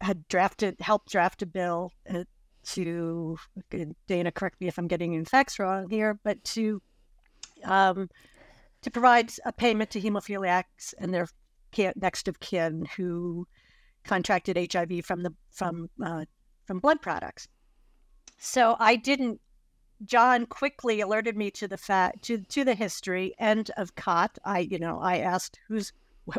had 0.00 0.28
drafted 0.28 0.76
helped 0.80 1.10
draft 1.10 1.40
a 1.42 1.46
bill 1.46 1.90
uh, 2.10 2.24
to 2.66 3.38
Dana. 4.06 4.32
Correct 4.32 4.60
me 4.60 4.68
if 4.68 4.78
I'm 4.78 4.88
getting 4.88 5.14
any 5.14 5.24
facts 5.24 5.58
wrong 5.58 5.88
here, 5.88 6.18
but 6.22 6.42
to 6.44 6.82
um, 7.64 8.08
to 8.82 8.90
provide 8.90 9.32
a 9.44 9.52
payment 9.52 9.90
to 9.90 10.00
hemophiliacs 10.00 10.94
and 10.98 11.12
their 11.12 11.28
next 11.96 12.28
of 12.28 12.40
kin 12.40 12.86
who 12.96 13.46
contracted 14.04 14.72
HIV 14.72 15.04
from 15.04 15.22
the 15.22 15.34
from 15.50 15.88
uh, 16.04 16.24
from 16.64 16.78
blood 16.78 17.02
products. 17.02 17.48
So 18.38 18.76
I 18.78 18.96
didn't. 18.96 19.40
John 20.04 20.44
quickly 20.44 21.00
alerted 21.00 21.38
me 21.38 21.50
to 21.52 21.66
the 21.66 21.78
fact 21.78 22.22
to 22.24 22.38
to 22.38 22.64
the 22.64 22.74
history 22.74 23.34
and 23.38 23.70
of 23.76 23.94
COTT. 23.94 24.38
I 24.44 24.60
you 24.60 24.78
know 24.78 25.00
I 25.00 25.18
asked 25.18 25.58
who's 25.68 25.92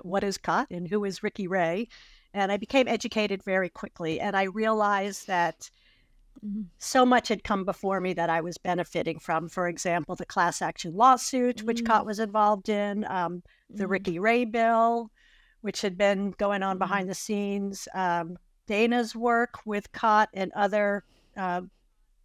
what 0.04 0.24
is 0.24 0.38
COTT 0.38 0.72
and 0.72 0.88
who 0.88 1.04
is 1.06 1.24
Ricky 1.24 1.48
Ray, 1.48 1.88
and 2.34 2.52
I 2.52 2.58
became 2.58 2.88
educated 2.88 3.44
very 3.44 3.70
quickly. 3.70 4.20
And 4.20 4.36
I 4.36 4.44
realized 4.44 5.28
that 5.28 5.70
mm-hmm. 6.46 6.64
so 6.78 7.06
much 7.06 7.28
had 7.28 7.44
come 7.44 7.66
before 7.66 8.00
me 8.00 8.14
that 8.14 8.30
I 8.30 8.42
was 8.42 8.58
benefiting 8.58 9.20
from. 9.20 9.50
For 9.50 9.68
example, 9.68 10.16
the 10.16 10.26
class 10.26 10.62
action 10.62 10.96
lawsuit, 10.96 11.64
which 11.64 11.78
mm-hmm. 11.78 11.88
COTT 11.88 12.06
was 12.06 12.20
involved 12.20 12.70
in, 12.70 13.06
um, 13.06 13.44
the 13.70 13.84
mm-hmm. 13.84 13.92
Ricky 13.92 14.20
Ray 14.20 14.46
bill, 14.46 15.12
which 15.62 15.82
had 15.82 15.98
been 15.98 16.32
going 16.32 16.64
on 16.64 16.76
mm-hmm. 16.76 16.80
behind 16.80 17.10
the 17.10 17.16
scenes, 17.16 17.88
um, 17.94 18.38
Dana's 18.68 19.16
work 19.16 19.60
with 19.66 19.92
COTT 19.92 20.30
and 20.34 20.52
other 20.54 21.04
uh, 21.36 21.62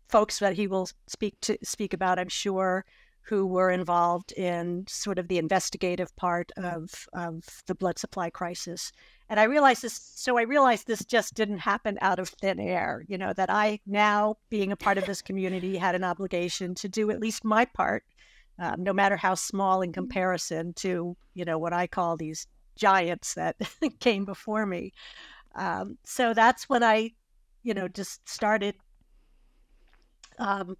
folks 0.08 0.38
that 0.40 0.54
he 0.54 0.66
will 0.66 0.88
speak 1.06 1.40
to 1.42 1.56
speak 1.62 1.94
about, 1.94 2.18
I'm 2.18 2.28
sure, 2.28 2.84
who 3.22 3.46
were 3.46 3.70
involved 3.70 4.32
in 4.32 4.84
sort 4.88 5.18
of 5.18 5.28
the 5.28 5.38
investigative 5.38 6.14
part 6.16 6.50
of, 6.56 7.06
of 7.12 7.44
the 7.66 7.74
blood 7.74 7.98
supply 7.98 8.28
crisis. 8.30 8.92
And 9.32 9.40
I 9.40 9.44
realized 9.44 9.80
this, 9.80 9.94
so 10.14 10.36
I 10.36 10.42
realized 10.42 10.86
this 10.86 11.06
just 11.06 11.32
didn't 11.32 11.60
happen 11.60 11.96
out 12.02 12.18
of 12.18 12.28
thin 12.28 12.60
air, 12.60 13.02
you 13.08 13.16
know, 13.16 13.32
that 13.32 13.48
I 13.48 13.80
now, 13.86 14.36
being 14.50 14.72
a 14.72 14.76
part 14.76 14.98
of 14.98 15.06
this 15.06 15.22
community, 15.22 15.78
had 15.78 15.94
an 15.94 16.04
obligation 16.04 16.74
to 16.74 16.86
do 16.86 17.10
at 17.10 17.18
least 17.18 17.42
my 17.42 17.64
part, 17.64 18.04
um, 18.58 18.82
no 18.82 18.92
matter 18.92 19.16
how 19.16 19.34
small 19.34 19.80
in 19.80 19.88
mm-hmm. 19.88 20.02
comparison 20.02 20.74
to, 20.74 21.16
you 21.32 21.44
know, 21.46 21.56
what 21.56 21.72
I 21.72 21.86
call 21.86 22.18
these 22.18 22.46
giants 22.76 23.32
that 23.32 23.56
came 24.00 24.26
before 24.26 24.66
me. 24.66 24.92
Um, 25.54 25.96
so 26.04 26.34
that's 26.34 26.68
when 26.68 26.82
I, 26.82 27.12
you 27.62 27.72
know, 27.72 27.88
just 27.88 28.28
started 28.28 28.74
um, 30.38 30.76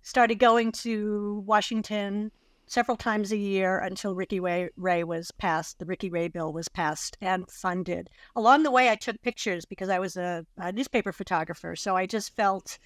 started 0.00 0.36
going 0.36 0.72
to 0.72 1.44
Washington 1.46 2.32
several 2.66 2.96
times 2.96 3.32
a 3.32 3.36
year 3.36 3.78
until 3.78 4.14
Ricky 4.14 4.40
Ray, 4.40 4.70
Ray 4.76 5.04
was 5.04 5.30
passed. 5.30 5.78
The 5.78 5.84
Ricky 5.84 6.10
Ray 6.10 6.28
bill 6.28 6.52
was 6.52 6.68
passed 6.68 7.16
and 7.20 7.50
funded. 7.50 8.10
Along 8.34 8.62
the 8.62 8.70
way, 8.70 8.90
I 8.90 8.96
took 8.96 9.20
pictures 9.22 9.64
because 9.64 9.88
I 9.88 9.98
was 9.98 10.16
a, 10.16 10.46
a 10.56 10.72
newspaper 10.72 11.12
photographer. 11.12 11.76
So 11.76 11.96
I 11.96 12.06
just 12.06 12.34
felt 12.36 12.78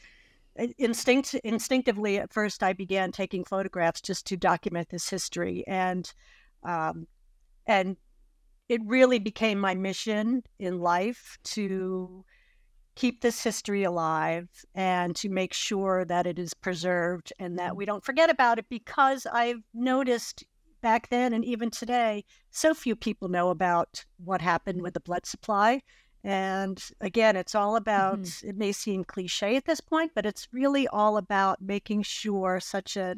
instinct 0.77 1.35
instinctively 1.45 2.19
at 2.19 2.33
first 2.33 2.65
I 2.65 2.73
began 2.73 3.13
taking 3.13 3.45
photographs 3.45 4.01
just 4.01 4.27
to 4.27 4.37
document 4.37 4.89
this 4.89 5.09
history 5.09 5.63
and 5.69 6.13
um, 6.65 7.07
and 7.67 7.97
it 8.69 8.81
really 8.85 9.19
became 9.19 9.59
my 9.59 9.75
mission 9.75 10.43
in 10.59 10.81
life 10.81 11.39
to 11.45 12.25
keep 12.99 13.21
this 13.21 13.45
history 13.45 13.85
alive 13.85 14.49
and 14.75 15.15
to 15.15 15.29
make 15.29 15.55
sure 15.55 16.05
that 16.05 16.27
it 16.27 16.37
is 16.37 16.53
preserved 16.53 17.33
and 17.39 17.57
that 17.57 17.77
we 17.77 17.85
don't 17.85 18.05
forget 18.05 18.29
about 18.29 18.59
it 18.59 18.67
because 18.69 19.25
I've 19.25 19.63
noticed 19.73 20.43
back 20.81 21.09
then 21.09 21.33
and 21.33 21.45
even 21.45 21.71
today, 21.71 22.25
so 22.51 22.75
few 22.75 22.97
people 22.97 23.29
know 23.29 23.51
about 23.51 24.05
what 24.25 24.41
happened 24.41 24.83
with 24.83 24.95
the 24.95 25.01
blood 25.01 25.27
supply. 25.27 25.81
And 26.25 26.83
again, 27.01 27.37
it's 27.37 27.55
all 27.55 27.77
about, 27.77 28.19
mm-hmm. 28.19 28.49
it 28.49 28.57
may 28.57 28.73
seem 28.73 29.05
cliche 29.05 29.55
at 29.55 29.65
this 29.65 29.81
point, 29.81 30.11
but 30.17 30.27
it's 30.27 30.49
really 30.51 30.89
all 30.89 31.19
about 31.19 31.63
making 31.63 32.03
sure 32.03 32.59
such 32.59 32.97
a 32.97 33.15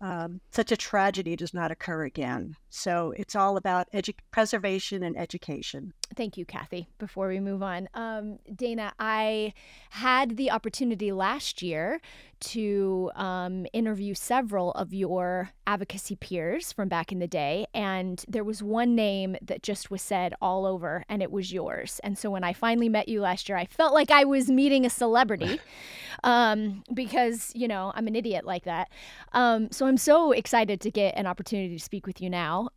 um, 0.00 0.40
such 0.50 0.70
a 0.72 0.76
tragedy 0.76 1.36
does 1.36 1.54
not 1.54 1.70
occur 1.70 2.04
again. 2.04 2.54
So 2.68 3.14
it's 3.16 3.34
all 3.34 3.56
about 3.56 3.90
edu- 3.92 4.14
preservation 4.30 5.02
and 5.02 5.16
education. 5.16 5.94
Thank 6.14 6.36
you, 6.36 6.44
Kathy. 6.44 6.88
Before 6.98 7.28
we 7.28 7.40
move 7.40 7.62
on, 7.62 7.88
um, 7.94 8.38
Dana, 8.54 8.92
I 8.98 9.52
had 9.90 10.36
the 10.36 10.50
opportunity 10.50 11.10
last 11.10 11.62
year 11.62 12.00
to 12.38 13.10
um, 13.16 13.66
interview 13.72 14.14
several 14.14 14.72
of 14.72 14.94
your 14.94 15.50
advocacy 15.66 16.14
peers 16.14 16.72
from 16.72 16.88
back 16.88 17.10
in 17.10 17.18
the 17.18 17.26
day, 17.26 17.66
and 17.74 18.24
there 18.28 18.44
was 18.44 18.62
one 18.62 18.94
name 18.94 19.36
that 19.42 19.62
just 19.62 19.90
was 19.90 20.00
said 20.00 20.34
all 20.40 20.64
over, 20.64 21.04
and 21.08 21.22
it 21.22 21.32
was 21.32 21.52
yours. 21.52 22.00
And 22.04 22.16
so 22.16 22.30
when 22.30 22.44
I 22.44 22.52
finally 22.52 22.88
met 22.88 23.08
you 23.08 23.20
last 23.20 23.48
year, 23.48 23.58
I 23.58 23.64
felt 23.66 23.92
like 23.92 24.10
I 24.10 24.24
was 24.24 24.48
meeting 24.48 24.86
a 24.86 24.90
celebrity 24.90 25.60
um, 26.24 26.84
because, 26.94 27.50
you 27.54 27.66
know, 27.66 27.90
I'm 27.94 28.06
an 28.06 28.14
idiot 28.14 28.44
like 28.44 28.64
that. 28.64 28.90
Um, 29.32 29.72
so 29.72 29.86
I'm 29.86 29.96
so 29.96 30.32
excited 30.32 30.80
to 30.82 30.90
get 30.90 31.16
an 31.16 31.26
opportunity 31.26 31.76
to 31.76 31.82
speak 31.82 32.06
with 32.06 32.20
you 32.20 32.30
now. 32.30 32.68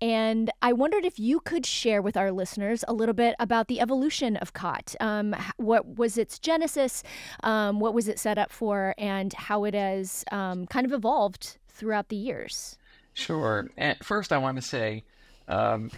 And 0.00 0.50
I 0.62 0.72
wondered 0.72 1.04
if 1.04 1.18
you 1.18 1.40
could 1.40 1.66
share 1.66 2.00
with 2.00 2.16
our 2.16 2.32
listeners 2.32 2.84
a 2.88 2.92
little 2.92 3.14
bit 3.14 3.34
about 3.38 3.68
the 3.68 3.80
evolution 3.80 4.36
of 4.38 4.52
COTT. 4.52 4.96
Um, 5.00 5.36
what 5.56 5.98
was 5.98 6.16
its 6.16 6.38
genesis? 6.38 7.02
Um, 7.42 7.80
what 7.80 7.92
was 7.92 8.08
it 8.08 8.18
set 8.18 8.38
up 8.38 8.50
for? 8.50 8.94
And 8.96 9.32
how 9.32 9.64
it 9.64 9.74
has 9.74 10.24
um, 10.32 10.66
kind 10.66 10.86
of 10.86 10.92
evolved 10.92 11.58
throughout 11.68 12.08
the 12.08 12.16
years. 12.16 12.78
Sure. 13.12 13.68
First, 14.02 14.32
I 14.32 14.38
want 14.38 14.56
to 14.56 14.62
say, 14.62 15.04
um, 15.48 15.90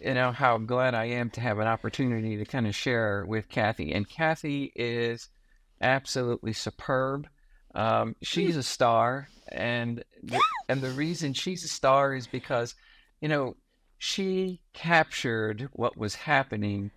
you 0.00 0.14
know, 0.14 0.32
how 0.32 0.58
glad 0.58 0.94
I 0.94 1.06
am 1.06 1.30
to 1.30 1.40
have 1.40 1.58
an 1.58 1.66
opportunity 1.66 2.36
to 2.38 2.44
kind 2.44 2.66
of 2.66 2.74
share 2.74 3.24
with 3.26 3.48
Kathy. 3.48 3.92
And 3.92 4.08
Kathy 4.08 4.72
is 4.74 5.28
absolutely 5.80 6.52
superb. 6.52 7.28
Um, 7.74 8.16
she's 8.22 8.56
a 8.56 8.62
star, 8.62 9.28
and 9.48 10.04
the, 10.22 10.40
and 10.68 10.80
the 10.80 10.90
reason 10.90 11.32
she's 11.32 11.64
a 11.64 11.68
star 11.68 12.14
is 12.14 12.26
because 12.26 12.74
you 13.22 13.28
know, 13.28 13.56
she 13.98 14.60
captured 14.72 15.68
what 15.72 15.96
was 15.96 16.16
happening 16.16 16.90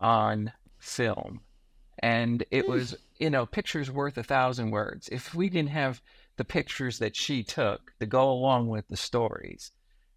on 0.00 0.52
film. 0.78 1.40
And 1.98 2.44
it 2.52 2.64
hmm. 2.64 2.70
was, 2.70 2.96
you 3.18 3.28
know, 3.28 3.44
pictures 3.44 3.90
worth 3.90 4.16
a 4.16 4.22
thousand 4.22 4.70
words. 4.70 5.08
If 5.08 5.34
we 5.34 5.48
didn't 5.48 5.70
have 5.70 6.00
the 6.36 6.44
pictures 6.44 7.00
that 7.00 7.16
she 7.16 7.42
took 7.42 7.92
to 7.98 8.06
go 8.06 8.30
along 8.30 8.68
with 8.68 8.86
the 8.86 8.96
stories, 8.96 9.72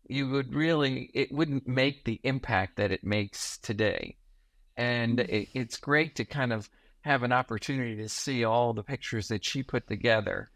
you 0.08 0.30
would 0.30 0.54
really, 0.54 1.10
it 1.16 1.32
wouldn't 1.32 1.68
make 1.68 2.06
the 2.06 2.22
impact 2.24 2.78
that 2.78 2.92
it 2.92 3.04
makes 3.04 3.58
today. 3.58 4.16
And 4.78 5.20
hmm. 5.20 5.26
it, 5.28 5.50
it's 5.56 5.78
great 5.78 6.16
to 6.18 6.26
kind 6.26 6.54
of 6.54 6.70
have 7.02 7.24
an 7.24 7.32
opportunity 7.32 7.96
to 7.96 8.10
see 8.10 8.44
all 8.44 8.74
the 8.74 8.84
pictures 8.84 9.28
that 9.30 9.44
she 9.44 9.64
put 9.64 9.88
together 9.88 10.52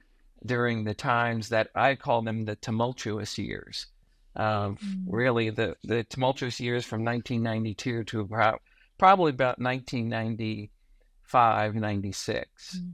during 0.45 0.83
the 0.83 0.93
times 0.93 1.49
that 1.49 1.69
I 1.73 1.95
call 1.95 2.21
them 2.21 2.45
the 2.45 2.55
tumultuous 2.55 3.39
years 3.39 3.87
um, 4.35 4.77
mm. 4.77 5.03
Really, 5.07 5.49
the, 5.49 5.75
the 5.83 6.03
tumultuous 6.03 6.59
years 6.59 6.85
from 6.85 7.03
1992 7.03 8.03
to 8.05 8.19
about, 8.21 8.61
probably 8.97 9.31
about 9.31 9.59
1995, 9.59 11.75
96. 11.75 12.77
Mm. 12.77 12.93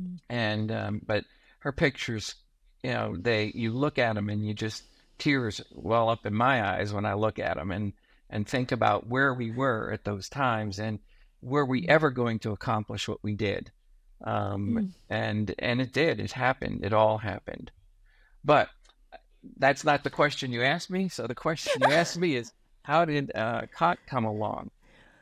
Mm. 0.00 0.18
And, 0.28 0.72
um, 0.72 1.00
but 1.06 1.24
her 1.60 1.72
pictures, 1.72 2.34
you 2.82 2.90
know, 2.90 3.16
they, 3.16 3.52
you 3.54 3.72
look 3.72 3.98
at 3.98 4.14
them 4.14 4.28
and 4.28 4.46
you 4.46 4.52
just, 4.54 4.82
tears 5.18 5.60
well 5.72 6.08
up 6.08 6.26
in 6.26 6.34
my 6.34 6.66
eyes 6.66 6.92
when 6.92 7.06
I 7.06 7.14
look 7.14 7.38
at 7.38 7.56
them 7.56 7.70
and, 7.70 7.92
and 8.28 8.46
think 8.46 8.72
about 8.72 9.06
where 9.06 9.32
we 9.32 9.50
were 9.50 9.90
at 9.92 10.04
those 10.04 10.28
times 10.28 10.78
and 10.78 10.98
were 11.42 11.64
we 11.64 11.82
mm. 11.82 11.88
ever 11.88 12.10
going 12.10 12.38
to 12.40 12.52
accomplish 12.52 13.08
what 13.08 13.22
we 13.22 13.34
did? 13.34 13.70
Um, 14.24 14.68
mm. 14.68 14.92
and, 15.10 15.54
and 15.58 15.80
it 15.80 15.92
did, 15.92 16.20
it 16.20 16.32
happened, 16.32 16.84
it 16.84 16.92
all 16.92 17.18
happened. 17.18 17.70
But 18.44 18.68
that's 19.56 19.84
not 19.84 20.04
the 20.04 20.10
question 20.10 20.52
you 20.52 20.62
asked 20.62 20.90
me. 20.90 21.08
So 21.08 21.26
the 21.26 21.34
question 21.34 21.82
you 21.82 21.92
asked 21.92 22.18
me 22.18 22.36
is, 22.36 22.52
how 22.82 23.04
did 23.04 23.32
uh, 23.34 23.62
COTT 23.72 23.98
come 24.06 24.24
along? 24.24 24.70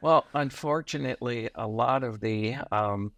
Well, 0.00 0.26
unfortunately, 0.34 1.50
a 1.54 1.66
lot 1.66 2.04
of 2.04 2.20
the 2.20 2.56
um, 2.70 3.12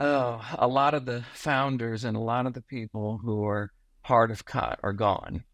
uh, 0.00 0.42
a 0.58 0.68
lot 0.68 0.94
of 0.94 1.06
the 1.06 1.24
founders 1.34 2.04
and 2.04 2.16
a 2.16 2.20
lot 2.20 2.46
of 2.46 2.54
the 2.54 2.62
people 2.62 3.18
who 3.18 3.44
are 3.46 3.72
part 4.02 4.30
of 4.30 4.44
COTT 4.44 4.80
are 4.82 4.92
gone, 4.92 5.44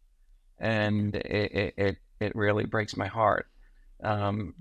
and 0.59 1.15
it 1.17 1.75
it, 1.77 1.97
it 2.21 2.35
really 2.35 2.65
breaks 2.67 2.97
my 2.97 3.07
heart. 3.07 3.47
um, 4.03 4.55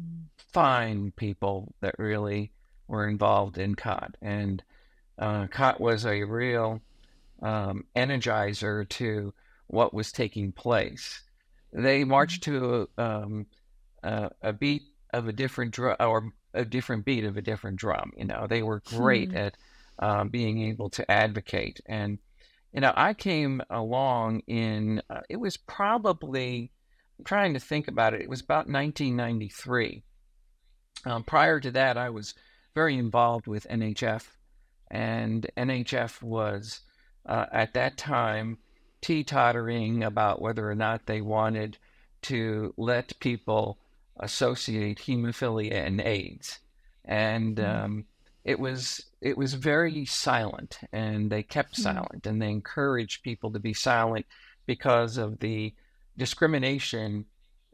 fine 0.53 1.11
people 1.15 1.73
that 1.81 1.95
really 1.97 2.51
were 2.87 3.07
involved 3.07 3.57
in 3.57 3.75
COTT. 3.75 4.15
And 4.21 4.63
uh, 5.17 5.47
COTT 5.47 5.79
was 5.79 6.05
a 6.05 6.23
real 6.23 6.81
um, 7.41 7.85
energizer 7.95 8.87
to 8.89 9.33
what 9.71 9.93
was 9.93 10.11
taking 10.11 10.51
place. 10.51 11.21
They 11.73 12.03
marched 12.03 12.43
to 12.43 12.89
um, 12.97 13.47
uh, 14.03 14.29
a 14.41 14.53
beat 14.53 14.83
of 15.13 15.27
a 15.27 15.33
different 15.33 15.73
drum 15.73 15.95
or 15.99 16.33
a 16.53 16.65
different 16.65 17.05
beat 17.05 17.23
of 17.23 17.37
a 17.37 17.41
different 17.41 17.77
drum. 17.77 18.11
You 18.17 18.25
know, 18.25 18.47
they 18.47 18.63
were 18.63 18.81
great 18.85 19.31
hmm. 19.31 19.37
at 19.37 19.57
um, 19.99 20.29
being 20.29 20.61
able 20.63 20.89
to 20.91 21.09
advocate. 21.09 21.79
And, 21.85 22.19
you 22.73 22.81
know, 22.81 22.93
I 22.95 23.13
came 23.13 23.61
along 23.69 24.41
in, 24.47 25.01
uh, 25.09 25.21
it 25.29 25.37
was 25.37 25.55
probably, 25.55 26.71
I'm 27.17 27.25
trying 27.25 27.53
to 27.53 27.59
think 27.59 27.87
about 27.87 28.13
it, 28.13 28.21
it 28.21 28.29
was 28.29 28.41
about 28.41 28.67
1993. 28.67 30.03
Um, 31.05 31.23
prior 31.23 31.59
to 31.61 31.71
that, 31.71 31.97
I 31.97 32.09
was 32.09 32.33
very 32.75 32.97
involved 32.97 33.47
with 33.47 33.67
NHF, 33.69 34.23
and 34.89 35.47
NHF 35.57 36.21
was 36.21 36.81
uh, 37.25 37.45
at 37.51 37.73
that 37.73 37.97
time 37.97 38.57
teetotering 39.01 40.05
about 40.05 40.41
whether 40.41 40.69
or 40.69 40.75
not 40.75 41.05
they 41.05 41.21
wanted 41.21 41.77
to 42.23 42.73
let 42.77 43.19
people 43.19 43.77
associate 44.19 44.99
hemophilia 44.99 45.85
and 45.85 46.01
AIDS, 46.01 46.59
and 47.05 47.57
mm-hmm. 47.57 47.85
um, 47.85 48.05
it 48.43 48.59
was 48.59 49.05
it 49.21 49.37
was 49.37 49.53
very 49.53 50.05
silent, 50.05 50.79
and 50.91 51.31
they 51.31 51.43
kept 51.43 51.73
mm-hmm. 51.73 51.83
silent, 51.83 52.25
and 52.25 52.41
they 52.41 52.49
encouraged 52.49 53.23
people 53.23 53.51
to 53.51 53.59
be 53.59 53.73
silent 53.73 54.25
because 54.65 55.17
of 55.17 55.39
the 55.39 55.73
discrimination 56.17 57.25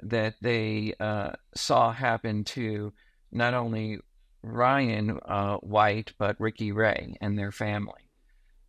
that 0.01 0.36
they 0.41 0.93
uh, 1.00 1.31
saw 1.55 1.91
happen 1.91 2.43
to 2.43 2.93
not 3.31 3.53
only 3.53 4.00
Ryan 4.41 5.19
uh, 5.25 5.57
White 5.57 6.13
but 6.17 6.39
Ricky 6.39 6.72
Ray 6.72 7.17
and 7.19 7.38
their 7.38 7.51
family. 7.51 8.06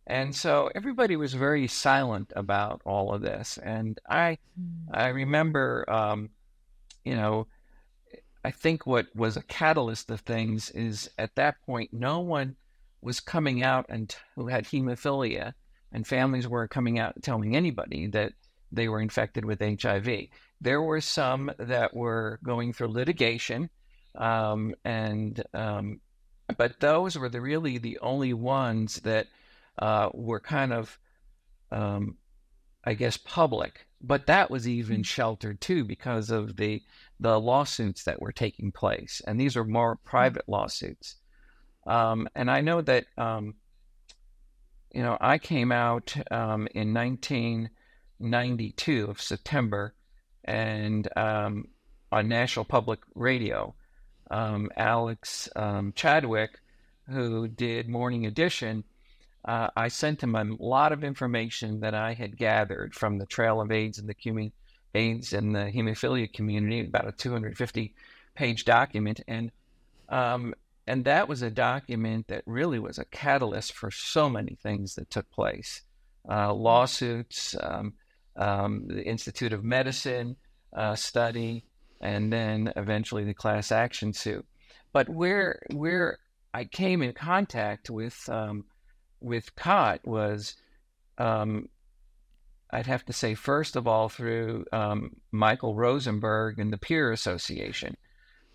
And 0.09 0.35
so 0.35 0.71
everybody 0.73 1.15
was 1.15 1.35
very 1.35 1.67
silent 1.67 2.33
about 2.35 2.81
all 2.83 3.13
of 3.13 3.21
this. 3.21 3.59
And 3.61 3.99
I, 4.09 4.39
hmm. 4.57 4.91
I 4.91 5.09
remember, 5.09 5.85
um, 5.87 6.29
you 7.05 7.15
know, 7.15 7.45
I 8.43 8.49
think 8.49 8.87
what 8.87 9.15
was 9.15 9.37
a 9.37 9.43
catalyst 9.43 10.09
of 10.09 10.21
things 10.21 10.71
is 10.71 11.11
at 11.19 11.35
that 11.35 11.61
point, 11.63 11.93
no 11.93 12.21
one 12.21 12.55
was 13.01 13.19
coming 13.19 13.61
out 13.61 13.85
and 13.87 14.13
who 14.35 14.47
had 14.47 14.65
hemophilia, 14.65 15.53
and 15.91 16.07
families 16.07 16.47
were 16.47 16.67
coming 16.67 16.97
out 16.97 17.21
telling 17.21 17.55
anybody 17.55 18.07
that 18.07 18.33
they 18.71 18.89
were 18.89 19.01
infected 19.01 19.45
with 19.45 19.61
HIV. 19.61 20.27
There 20.59 20.81
were 20.81 21.01
some 21.01 21.51
that 21.59 21.95
were 21.95 22.39
going 22.43 22.73
through 22.73 22.89
litigation, 22.89 23.69
um, 24.15 24.73
and 24.83 25.41
um, 25.53 26.01
but 26.57 26.79
those 26.79 27.17
were 27.17 27.29
the 27.29 27.41
really 27.41 27.77
the 27.77 27.99
only 27.99 28.33
ones 28.33 28.95
that 29.01 29.27
uh, 29.79 30.09
were 30.13 30.39
kind 30.39 30.71
of, 30.73 30.99
um, 31.71 32.17
I 32.83 32.93
guess, 32.93 33.17
public. 33.17 33.87
But 34.01 34.27
that 34.27 34.51
was 34.51 34.67
even 34.67 34.97
mm-hmm. 34.97 35.03
sheltered 35.03 35.61
too 35.61 35.83
because 35.83 36.29
of 36.29 36.55
the 36.55 36.83
the 37.19 37.39
lawsuits 37.39 38.03
that 38.05 38.21
were 38.21 38.31
taking 38.31 38.71
place, 38.71 39.21
and 39.27 39.39
these 39.39 39.57
are 39.57 39.65
more 39.65 39.95
mm-hmm. 39.95 40.09
private 40.09 40.47
lawsuits. 40.47 41.15
Um, 41.85 42.27
and 42.35 42.51
I 42.51 42.61
know 42.61 42.81
that 42.81 43.05
um, 43.17 43.55
you 44.93 45.03
know 45.03 45.17
I 45.19 45.37
came 45.37 45.71
out 45.71 46.15
um, 46.31 46.67
in 46.73 46.93
1992 46.93 49.07
of 49.09 49.21
September, 49.21 49.93
and 50.45 51.07
um, 51.17 51.65
on 52.11 52.27
National 52.27 52.65
Public 52.65 52.99
Radio, 53.15 53.75
um, 54.31 54.69
Alex 54.77 55.49
um, 55.55 55.93
Chadwick, 55.93 56.59
who 57.09 57.47
did 57.47 57.89
Morning 57.89 58.25
Edition, 58.25 58.83
uh, 59.45 59.69
I 59.75 59.87
sent 59.87 60.21
him 60.21 60.35
a 60.35 60.43
lot 60.59 60.91
of 60.91 61.03
information 61.03 61.79
that 61.79 61.95
I 61.95 62.13
had 62.13 62.37
gathered 62.37 62.93
from 62.93 63.17
the 63.17 63.25
Trail 63.25 63.61
of 63.61 63.71
AIDS 63.71 63.97
and 63.97 64.09
the 64.09 64.13
Cumin 64.13 64.51
AIDS 64.93 65.33
and 65.33 65.55
the 65.55 65.71
hemophilia 65.71 66.31
community, 66.31 66.81
about 66.81 67.07
a 67.07 67.11
250 67.11 67.93
page 68.35 68.65
document. 68.65 69.21
And 69.27 69.51
um, 70.09 70.53
and 70.87 71.05
that 71.05 71.29
was 71.29 71.43
a 71.43 71.51
document 71.51 72.27
that 72.29 72.43
really 72.47 72.79
was 72.79 72.97
a 72.97 73.05
catalyst 73.05 73.73
for 73.73 73.91
so 73.91 74.27
many 74.27 74.57
things 74.63 74.95
that 74.95 75.11
took 75.11 75.29
place 75.29 75.83
uh, 76.27 76.53
lawsuits, 76.53 77.55
um, 77.61 77.93
um, 78.35 78.87
the 78.87 79.03
Institute 79.03 79.53
of 79.53 79.63
Medicine 79.63 80.35
uh, 80.75 80.95
study, 80.95 81.63
and 82.01 82.33
then 82.33 82.73
eventually 82.75 83.23
the 83.23 83.33
class 83.33 83.71
action 83.71 84.13
suit. 84.13 84.45
But 84.91 85.07
where 85.09 85.61
where 85.73 86.17
I 86.53 86.65
came 86.65 87.03
in 87.03 87.13
contact 87.13 87.89
with 87.89 88.27
um, 88.27 88.65
with 89.21 89.55
COT 89.55 90.05
was, 90.05 90.55
um, 91.17 91.69
I'd 92.71 92.85
have 92.85 93.05
to 93.05 93.13
say, 93.13 93.33
first 93.33 93.75
of 93.75 93.87
all, 93.87 94.09
through 94.09 94.65
um, 94.71 95.15
Michael 95.31 95.75
Rosenberg 95.75 96.59
and 96.59 96.71
the 96.71 96.77
Peer 96.77 97.11
Association, 97.11 97.97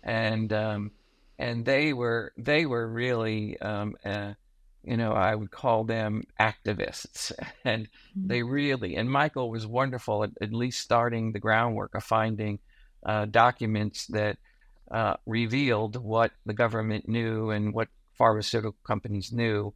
and 0.03 0.51
um, 0.53 0.91
and 1.37 1.65
they 1.65 1.93
were 1.93 2.31
they 2.37 2.65
were 2.65 2.87
really, 2.87 3.59
um, 3.59 3.95
uh, 4.05 4.33
you 4.83 4.95
know, 4.95 5.11
I 5.11 5.35
would 5.35 5.51
call 5.51 5.83
them 5.83 6.23
activists, 6.39 7.33
and 7.65 7.85
mm-hmm. 7.85 8.27
they 8.27 8.43
really 8.43 8.95
and 8.95 9.09
Michael 9.09 9.49
was 9.49 9.67
wonderful 9.67 10.23
at, 10.23 10.31
at 10.41 10.53
least 10.53 10.81
starting 10.81 11.31
the 11.31 11.39
groundwork 11.39 11.93
of 11.95 12.03
finding 12.03 12.59
uh, 13.05 13.25
documents 13.25 14.07
that 14.07 14.37
uh, 14.91 15.15
revealed 15.25 15.97
what 15.97 16.31
the 16.45 16.53
government 16.53 17.07
knew 17.09 17.49
and 17.49 17.73
what 17.73 17.89
pharmaceutical 18.13 18.75
companies 18.83 19.31
knew 19.33 19.73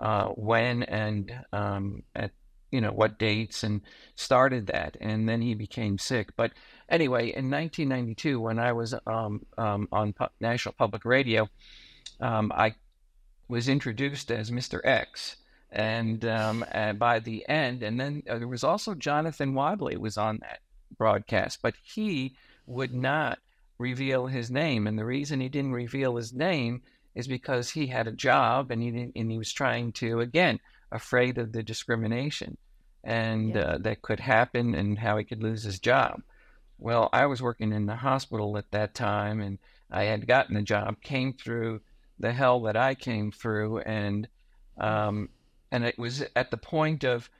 uh, 0.00 0.26
when 0.28 0.82
and 0.84 1.32
um, 1.52 2.02
at 2.14 2.30
you 2.70 2.80
know 2.80 2.92
what 2.92 3.18
dates 3.18 3.62
and 3.62 3.80
started 4.16 4.66
that 4.66 4.96
and 5.00 5.28
then 5.28 5.40
he 5.40 5.54
became 5.54 5.98
sick. 5.98 6.30
But 6.36 6.52
anyway 6.88 7.32
in 7.32 7.50
1992 7.50 8.40
when 8.40 8.58
i 8.58 8.72
was 8.72 8.94
um, 9.06 9.44
um, 9.58 9.88
on 9.92 10.12
Pu- 10.12 10.26
national 10.40 10.74
public 10.78 11.04
radio 11.04 11.48
um, 12.20 12.52
i 12.54 12.74
was 13.48 13.68
introduced 13.68 14.30
as 14.30 14.50
mr 14.50 14.80
x 14.84 15.36
and, 15.70 16.24
and 16.24 16.64
um, 16.64 16.98
by 16.98 17.18
the 17.18 17.46
end 17.48 17.82
and 17.82 17.98
then 17.98 18.22
uh, 18.28 18.38
there 18.38 18.48
was 18.48 18.64
also 18.64 18.94
jonathan 18.94 19.54
Wadleigh 19.54 19.98
was 19.98 20.16
on 20.16 20.38
that 20.42 20.60
broadcast 20.96 21.58
but 21.62 21.74
he 21.82 22.36
would 22.66 22.94
not 22.94 23.38
reveal 23.78 24.26
his 24.26 24.50
name 24.50 24.86
and 24.86 24.98
the 24.98 25.04
reason 25.04 25.40
he 25.40 25.48
didn't 25.48 25.72
reveal 25.72 26.16
his 26.16 26.32
name 26.32 26.82
is 27.16 27.26
because 27.26 27.70
he 27.70 27.88
had 27.88 28.06
a 28.06 28.12
job 28.12 28.70
and 28.70 28.80
he 28.80 29.10
and 29.16 29.30
he 29.30 29.38
was 29.38 29.52
trying 29.52 29.90
to 29.90 30.20
again 30.20 30.60
afraid 30.92 31.38
of 31.38 31.50
the 31.50 31.62
discrimination 31.62 32.56
and 33.02 33.54
yeah. 33.54 33.60
uh, 33.60 33.78
that 33.78 34.02
could 34.02 34.20
happen 34.20 34.74
and 34.74 34.98
how 34.98 35.16
he 35.16 35.24
could 35.24 35.42
lose 35.42 35.64
his 35.64 35.80
job. 35.80 36.22
Well, 36.78 37.08
I 37.12 37.26
was 37.26 37.42
working 37.42 37.72
in 37.72 37.86
the 37.86 37.96
hospital 37.96 38.56
at 38.58 38.70
that 38.72 38.94
time 38.94 39.40
and 39.40 39.58
I 39.90 40.04
had 40.04 40.26
gotten 40.26 40.56
a 40.56 40.62
job, 40.62 41.00
came 41.00 41.32
through 41.32 41.80
the 42.18 42.32
hell 42.32 42.60
that 42.62 42.76
I 42.76 42.94
came 42.94 43.30
through, 43.30 43.78
and 43.80 44.28
um, 44.78 45.28
and 45.70 45.84
it 45.84 45.98
was 45.98 46.24
at 46.34 46.50
the 46.50 46.56
point 46.56 47.04
of 47.04 47.30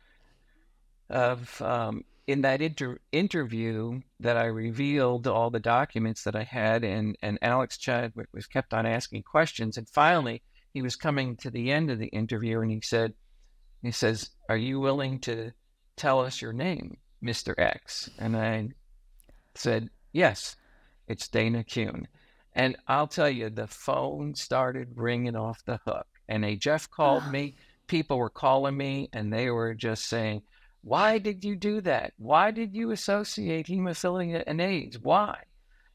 of 1.08 1.60
um, 1.62 2.04
in 2.26 2.42
that 2.42 2.60
inter- 2.60 2.98
interview 3.12 4.00
that 4.20 4.36
I 4.36 4.46
revealed 4.46 5.26
all 5.26 5.50
the 5.50 5.60
documents 5.60 6.24
that 6.24 6.34
I 6.34 6.42
had, 6.42 6.82
and, 6.82 7.16
and 7.22 7.38
Alex 7.40 7.78
Chadwick 7.78 8.28
was 8.32 8.46
kept 8.46 8.74
on 8.74 8.84
asking 8.84 9.22
questions. 9.22 9.76
And 9.76 9.88
finally, 9.88 10.42
he 10.74 10.82
was 10.82 10.96
coming 10.96 11.36
to 11.36 11.50
the 11.50 11.70
end 11.70 11.90
of 11.90 11.98
the 11.98 12.08
interview, 12.08 12.60
and 12.60 12.70
he 12.70 12.80
said, 12.82 13.14
he 13.82 13.92
says, 13.92 14.30
"Are 14.48 14.56
you 14.56 14.80
willing 14.80 15.20
to 15.20 15.52
tell 15.96 16.20
us 16.20 16.42
your 16.42 16.52
name, 16.52 16.96
Mister 17.20 17.54
X?" 17.58 18.10
And 18.18 18.36
I 18.36 18.68
said, 19.54 19.90
"Yes, 20.12 20.56
it's 21.06 21.28
Dana 21.28 21.62
Kuhn." 21.62 22.08
And 22.54 22.76
I'll 22.88 23.06
tell 23.06 23.30
you, 23.30 23.50
the 23.50 23.66
phone 23.66 24.34
started 24.34 24.88
ringing 24.96 25.36
off 25.36 25.64
the 25.64 25.78
hook, 25.86 26.06
and 26.28 26.44
a 26.44 26.56
Jeff 26.56 26.90
called 26.90 27.24
ah. 27.26 27.30
me. 27.30 27.56
People 27.86 28.18
were 28.18 28.30
calling 28.30 28.76
me, 28.76 29.08
and 29.12 29.32
they 29.32 29.50
were 29.50 29.74
just 29.74 30.06
saying 30.06 30.42
why 30.86 31.18
did 31.18 31.44
you 31.44 31.56
do 31.56 31.80
that? 31.80 32.12
Why 32.16 32.52
did 32.52 32.72
you 32.72 32.92
associate 32.92 33.66
hemophilia 33.66 34.44
and 34.46 34.60
AIDS? 34.60 35.00
Why? 35.00 35.36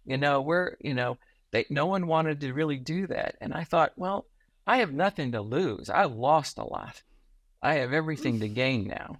You 0.06 0.17
know, 0.17 0.41
we're, 0.41 0.75
you 0.82 0.93
know, 0.93 1.17
they, 1.51 1.65
no 1.69 1.86
one 1.86 2.08
wanted 2.08 2.41
to 2.41 2.51
really 2.51 2.75
do 2.75 3.08
that. 3.08 3.38
And 3.39 3.54
I 3.54 3.63
thought, 3.63 3.93
well, 3.95 4.25
I 4.67 4.80
have 4.80 4.91
nothing 4.91 5.32
to 5.32 5.39
lose. 5.39 5.89
I 5.89 6.04
lost 6.04 6.58
a 6.58 6.65
lot. 6.65 7.01
I 7.62 7.75
have 7.75 7.93
everything 7.93 8.41
to 8.41 8.49
gain 8.49 8.86
now. 8.86 9.15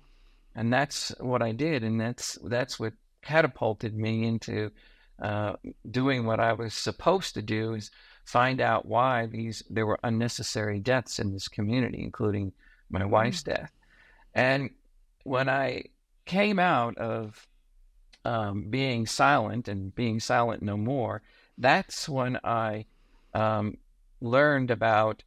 And 0.57 0.73
that's 0.73 1.15
what 1.21 1.41
I 1.41 1.53
did. 1.53 1.86
And 1.86 2.01
that's, 2.01 2.38
that's 2.43 2.77
what 2.77 2.91
catapulted 3.21 3.95
me 3.95 4.25
into 4.27 4.71
uh, 5.21 5.53
doing 5.89 6.25
what 6.25 6.41
I 6.41 6.51
was 6.51 6.73
supposed 6.73 7.36
to 7.36 7.41
do 7.41 7.75
is 7.75 7.91
find 8.25 8.60
out 8.60 8.86
why 8.86 9.27
these, 9.27 9.63
there 9.69 9.86
were 9.86 9.99
unnecessary 10.03 10.81
deaths 10.81 11.17
in 11.17 11.31
this 11.31 11.47
community, 11.47 12.03
including 12.03 12.51
my 12.89 13.05
wife's 13.05 13.41
mm-hmm. 13.41 13.62
death. 13.62 13.71
And 14.34 14.71
when 15.23 15.49
I 15.49 15.86
came 16.25 16.60
out 16.60 16.97
of 16.97 17.47
um, 18.25 18.69
being 18.69 19.05
silent 19.05 19.67
and 19.67 19.93
being 19.93 20.19
silent 20.19 20.62
no 20.62 20.77
more, 20.77 21.21
that's 21.57 22.07
when 22.07 22.39
I 22.43 22.86
um, 23.34 23.77
learned 24.19 24.71
about 24.71 25.23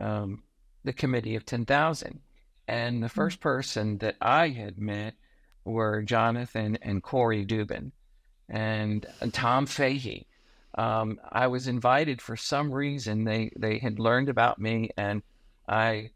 um, 0.00 0.42
the 0.84 0.92
Committee 0.92 1.36
of 1.36 1.44
10,000. 1.44 2.20
And 2.66 3.02
the 3.02 3.08
1st 3.08 3.40
person 3.40 3.98
that 3.98 4.16
I 4.20 4.48
had 4.48 4.78
met 4.78 5.14
were 5.64 6.02
Jonathan 6.02 6.78
and 6.82 7.02
Corey 7.02 7.44
Dubin 7.44 7.92
and, 8.48 9.06
and 9.20 9.32
Tom 9.32 9.66
Fahey. 9.66 10.26
Um, 10.76 11.18
I 11.30 11.46
was 11.46 11.66
invited 11.66 12.20
for 12.20 12.36
some 12.36 12.70
reason. 12.70 13.24
They, 13.24 13.50
they 13.56 13.78
had 13.78 13.98
learned 13.98 14.28
about 14.28 14.60
me, 14.60 14.90
and 14.96 15.22
I 15.66 16.10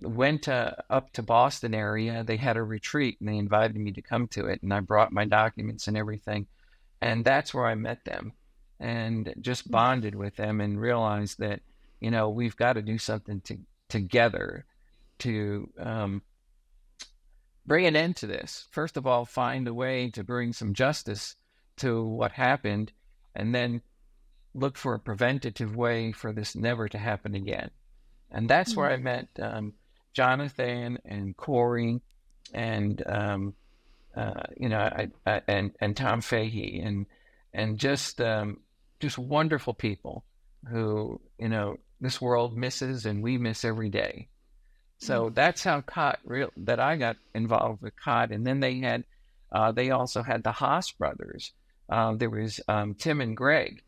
went 0.00 0.48
uh, 0.48 0.72
up 0.88 1.12
to 1.12 1.22
Boston 1.22 1.74
area. 1.74 2.24
They 2.24 2.36
had 2.36 2.56
a 2.56 2.62
retreat, 2.62 3.18
and 3.20 3.28
they 3.28 3.36
invited 3.36 3.76
me 3.76 3.92
to 3.92 4.02
come 4.02 4.28
to 4.28 4.46
it. 4.46 4.62
And 4.62 4.72
I 4.72 4.80
brought 4.80 5.12
my 5.12 5.24
documents 5.24 5.88
and 5.88 5.96
everything. 5.96 6.46
And 7.00 7.24
that's 7.24 7.54
where 7.54 7.66
I 7.66 7.74
met 7.74 8.04
them 8.04 8.32
and 8.80 9.34
just 9.40 9.64
hmm. 9.64 9.72
bonded 9.72 10.14
with 10.14 10.36
them 10.36 10.60
and 10.60 10.80
realized 10.80 11.38
that, 11.38 11.60
you 12.00 12.10
know, 12.10 12.28
we've 12.28 12.56
got 12.56 12.74
to 12.74 12.82
do 12.82 12.98
something 12.98 13.40
to, 13.42 13.58
together 13.88 14.64
to 15.20 15.68
um, 15.78 16.22
bring 17.66 17.86
an 17.86 17.96
end 17.96 18.16
to 18.16 18.26
this. 18.26 18.66
First 18.70 18.96
of 18.96 19.06
all, 19.06 19.24
find 19.24 19.66
a 19.66 19.74
way 19.74 20.10
to 20.10 20.22
bring 20.22 20.52
some 20.52 20.74
justice 20.74 21.34
to 21.78 22.04
what 22.04 22.32
happened, 22.32 22.92
and 23.34 23.54
then 23.54 23.82
look 24.54 24.76
for 24.76 24.94
a 24.94 24.98
preventative 24.98 25.76
way 25.76 26.10
for 26.10 26.32
this 26.32 26.56
never 26.56 26.88
to 26.88 26.98
happen 26.98 27.34
again. 27.34 27.70
And 28.30 28.48
that's 28.48 28.72
mm-hmm. 28.72 28.80
where 28.80 28.90
I 28.90 28.96
hmm. 28.96 29.04
met 29.04 29.28
um, 29.40 29.72
Jonathan 30.14 30.98
and 31.04 31.36
Corey 31.36 32.00
and 32.52 33.02
um, 33.06 33.54
uh, 34.16 34.42
you 34.56 34.68
know 34.68 34.78
I, 34.78 35.08
I, 35.26 35.42
and 35.46 35.72
and 35.80 35.96
Tom 35.96 36.20
Fahey 36.20 36.80
and 36.84 37.06
and 37.52 37.78
just 37.78 38.20
um, 38.20 38.58
just 39.00 39.18
wonderful 39.18 39.74
people 39.74 40.24
who 40.68 41.20
you 41.38 41.48
know 41.48 41.78
this 42.00 42.20
world 42.20 42.56
misses 42.56 43.06
and 43.06 43.22
we 43.22 43.38
miss 43.38 43.64
every 43.64 43.88
day. 43.88 44.28
So 44.98 45.30
mm 45.30 45.34
that's 45.34 45.62
how 45.62 45.80
COTT 45.80 46.18
real 46.24 46.50
that 46.56 46.80
I 46.80 46.96
got 46.96 47.16
involved 47.34 47.82
with 47.82 47.94
COTT, 47.96 48.32
and 48.32 48.46
then 48.46 48.60
they 48.60 48.80
had 48.80 49.04
uh, 49.52 49.72
they 49.72 49.90
also 49.90 50.22
had 50.22 50.42
the 50.42 50.52
Haas 50.52 50.90
brothers. 50.92 51.52
Uh, 51.88 52.14
there 52.14 52.30
was 52.30 52.60
um, 52.68 52.94
Tim 52.94 53.20
and 53.20 53.36
Greg, 53.36 53.82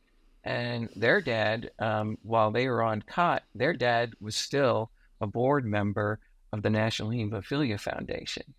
and 0.44 0.88
their 0.96 1.20
dad, 1.20 1.70
um, 1.78 2.16
while 2.22 2.50
they 2.50 2.68
were 2.68 2.82
on 2.82 3.02
COTT, 3.02 3.42
their 3.54 3.74
dad 3.74 4.14
was 4.20 4.36
still 4.36 4.90
a 5.20 5.26
board 5.26 5.64
member 5.64 6.20
of 6.52 6.62
the 6.62 6.70
National 6.70 7.10
Hemophilia 7.10 7.78
Foundation, 7.78 8.54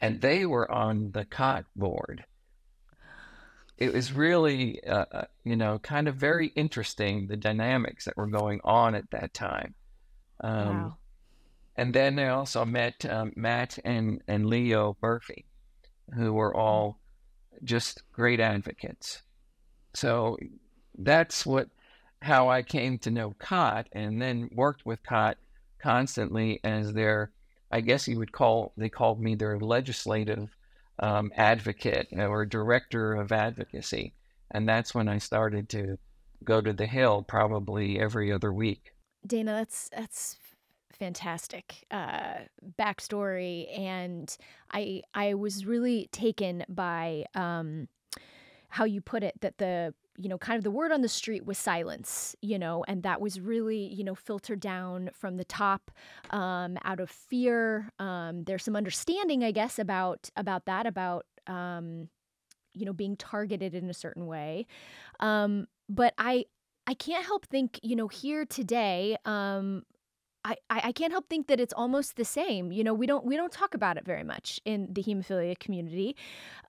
and 0.00 0.20
they 0.20 0.46
were 0.46 0.70
on 0.70 1.12
the 1.12 1.24
COTT 1.24 1.64
board 1.76 2.24
it 3.78 3.92
was 3.92 4.12
really, 4.12 4.82
uh, 4.84 5.04
uh, 5.12 5.24
you 5.44 5.56
know, 5.56 5.78
kind 5.78 6.08
of 6.08 6.16
very 6.16 6.48
interesting 6.48 7.28
the 7.28 7.36
dynamics 7.36 8.04
that 8.04 8.16
were 8.16 8.26
going 8.26 8.60
on 8.64 8.96
at 8.96 9.10
that 9.12 9.32
time. 9.32 9.74
Um, 10.40 10.82
wow. 10.82 10.96
And 11.76 11.94
then 11.94 12.18
I 12.18 12.28
also 12.28 12.64
met 12.64 13.06
um, 13.08 13.32
Matt 13.36 13.78
and, 13.84 14.20
and 14.26 14.46
Leo 14.46 14.96
Murphy, 15.00 15.46
who 16.12 16.32
were 16.32 16.50
mm-hmm. 16.50 16.60
all 16.60 16.98
just 17.62 18.02
great 18.12 18.40
advocates. 18.40 19.22
So 19.94 20.36
that's 20.98 21.46
what 21.46 21.68
how 22.20 22.48
I 22.48 22.62
came 22.62 22.98
to 22.98 23.12
know 23.12 23.36
COTT 23.38 23.86
and 23.92 24.20
then 24.20 24.50
worked 24.52 24.84
with 24.84 25.04
COTT 25.04 25.38
constantly 25.78 26.60
as 26.64 26.92
their, 26.92 27.32
I 27.70 27.80
guess 27.80 28.08
you 28.08 28.18
would 28.18 28.32
call, 28.32 28.72
they 28.76 28.88
called 28.88 29.20
me 29.20 29.34
their 29.34 29.58
legislative 29.58 30.48
um, 30.98 31.32
advocate 31.36 32.08
or 32.12 32.44
director 32.44 33.14
of 33.14 33.32
advocacy. 33.32 34.14
And 34.50 34.68
that's 34.68 34.94
when 34.94 35.08
I 35.08 35.18
started 35.18 35.68
to 35.70 35.98
go 36.44 36.60
to 36.60 36.72
the 36.72 36.86
Hill 36.86 37.22
probably 37.22 38.00
every 38.00 38.32
other 38.32 38.52
week. 38.52 38.92
Dana, 39.26 39.52
that's 39.52 39.88
that's 39.90 40.36
fantastic 40.98 41.86
uh, 41.90 42.34
backstory, 42.78 43.66
and 43.78 44.34
I 44.72 45.02
I 45.14 45.34
was 45.34 45.66
really 45.66 46.08
taken 46.12 46.64
by 46.68 47.24
um, 47.34 47.88
how 48.68 48.84
you 48.84 49.00
put 49.00 49.22
it 49.22 49.40
that 49.40 49.58
the 49.58 49.94
you 50.20 50.28
know, 50.28 50.36
kind 50.36 50.58
of 50.58 50.64
the 50.64 50.70
word 50.70 50.90
on 50.90 51.00
the 51.00 51.08
street 51.08 51.46
was 51.46 51.56
silence, 51.56 52.34
you 52.42 52.58
know, 52.58 52.84
and 52.88 53.04
that 53.04 53.20
was 53.20 53.40
really, 53.40 53.86
you 53.94 54.02
know, 54.02 54.16
filtered 54.16 54.58
down 54.58 55.10
from 55.14 55.36
the 55.36 55.44
top 55.44 55.92
um, 56.30 56.76
out 56.84 56.98
of 56.98 57.08
fear. 57.08 57.88
Um, 58.00 58.42
there's 58.42 58.64
some 58.64 58.74
understanding, 58.74 59.44
I 59.44 59.52
guess, 59.52 59.78
about 59.78 60.28
about 60.36 60.64
that, 60.66 60.86
about 60.86 61.24
um, 61.46 62.08
you 62.74 62.84
know, 62.84 62.92
being 62.92 63.16
targeted 63.16 63.74
in 63.74 63.88
a 63.88 63.94
certain 63.94 64.26
way. 64.26 64.66
Um, 65.20 65.68
but 65.88 66.14
I 66.18 66.46
I 66.88 66.94
can't 66.94 67.24
help 67.24 67.46
think, 67.46 67.78
you 67.82 67.94
know, 67.94 68.08
here 68.08 68.44
today, 68.44 69.16
um, 69.24 69.84
I, 70.70 70.80
I 70.84 70.92
can't 70.92 71.12
help 71.12 71.28
think 71.28 71.46
that 71.48 71.60
it's 71.60 71.72
almost 71.74 72.16
the 72.16 72.24
same. 72.24 72.72
You 72.72 72.84
know, 72.84 72.94
we 72.94 73.06
don't 73.06 73.24
we 73.24 73.36
don't 73.36 73.52
talk 73.52 73.74
about 73.74 73.96
it 73.96 74.04
very 74.04 74.24
much 74.24 74.60
in 74.64 74.88
the 74.92 75.02
hemophilia 75.02 75.58
community, 75.58 76.16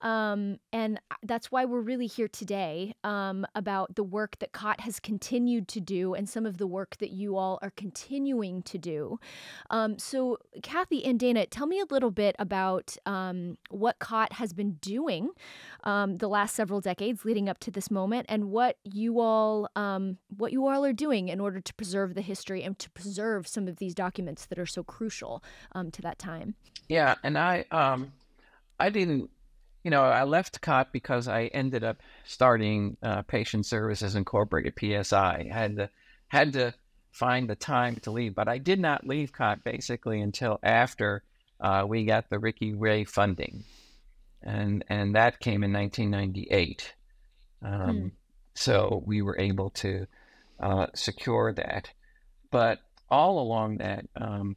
um, 0.01 0.57
and 0.73 0.99
that's 1.23 1.51
why 1.51 1.65
we're 1.65 1.81
really 1.81 2.07
here 2.07 2.27
today 2.27 2.93
um, 3.03 3.45
about 3.55 3.95
the 3.95 4.03
work 4.03 4.37
that 4.39 4.51
COTT 4.51 4.81
has 4.81 4.99
continued 4.99 5.67
to 5.69 5.79
do 5.79 6.13
and 6.13 6.27
some 6.27 6.45
of 6.45 6.57
the 6.57 6.67
work 6.67 6.97
that 6.97 7.11
you 7.11 7.37
all 7.37 7.59
are 7.61 7.71
continuing 7.71 8.63
to 8.63 8.77
do. 8.77 9.19
Um, 9.69 9.97
so, 9.97 10.37
Kathy 10.63 11.05
and 11.05 11.19
Dana, 11.19 11.45
tell 11.45 11.67
me 11.67 11.79
a 11.79 11.85
little 11.89 12.11
bit 12.11 12.35
about 12.39 12.97
um, 13.05 13.57
what 13.69 13.99
COTT 13.99 14.33
has 14.33 14.53
been 14.53 14.73
doing 14.81 15.29
um, 15.83 16.17
the 16.17 16.27
last 16.27 16.55
several 16.55 16.81
decades 16.81 17.23
leading 17.23 17.47
up 17.47 17.59
to 17.59 17.71
this 17.71 17.91
moment, 17.91 18.25
and 18.29 18.51
what 18.51 18.77
you 18.83 19.19
all 19.19 19.69
um, 19.75 20.17
what 20.35 20.51
you 20.51 20.67
all 20.67 20.83
are 20.83 20.93
doing 20.93 21.29
in 21.29 21.39
order 21.39 21.61
to 21.61 21.73
preserve 21.75 22.13
the 22.15 22.21
history 22.21 22.63
and 22.63 22.77
to 22.79 22.89
preserve 22.89 23.47
some 23.47 23.59
some 23.59 23.67
of 23.69 23.77
these 23.77 23.95
documents 23.95 24.45
that 24.47 24.59
are 24.59 24.65
so 24.65 24.83
crucial 24.83 25.43
um, 25.73 25.91
to 25.91 26.01
that 26.01 26.19
time. 26.19 26.55
Yeah, 26.89 27.15
and 27.23 27.37
I 27.37 27.65
um, 27.71 28.11
I 28.79 28.89
didn't, 28.89 29.29
you 29.83 29.91
know, 29.91 30.03
I 30.03 30.23
left 30.23 30.61
COTT 30.61 30.91
because 30.91 31.27
I 31.27 31.45
ended 31.45 31.83
up 31.83 31.97
starting 32.25 32.97
uh, 33.01 33.21
Patient 33.21 33.65
Services 33.65 34.15
Incorporated 34.15 34.73
(PSI). 34.77 35.49
I 35.49 35.53
had 35.53 35.75
to 35.77 35.89
had 36.27 36.53
to 36.53 36.73
find 37.11 37.49
the 37.49 37.55
time 37.55 37.95
to 37.97 38.11
leave, 38.11 38.35
but 38.35 38.47
I 38.47 38.57
did 38.57 38.79
not 38.79 39.07
leave 39.07 39.31
COTT 39.31 39.63
basically 39.63 40.21
until 40.21 40.59
after 40.61 41.23
uh, 41.59 41.85
we 41.87 42.05
got 42.05 42.29
the 42.29 42.39
Ricky 42.39 42.73
Ray 42.73 43.03
funding, 43.03 43.63
and 44.41 44.83
and 44.89 45.15
that 45.15 45.39
came 45.39 45.63
in 45.63 45.71
1998. 45.73 46.93
Um, 47.61 47.97
hmm. 47.97 48.07
So 48.55 49.03
we 49.05 49.21
were 49.21 49.39
able 49.39 49.69
to 49.71 50.07
uh, 50.59 50.87
secure 50.93 51.53
that. 51.53 51.91
But 52.51 52.79
all 53.11 53.39
along 53.39 53.77
that, 53.77 54.05
um, 54.15 54.55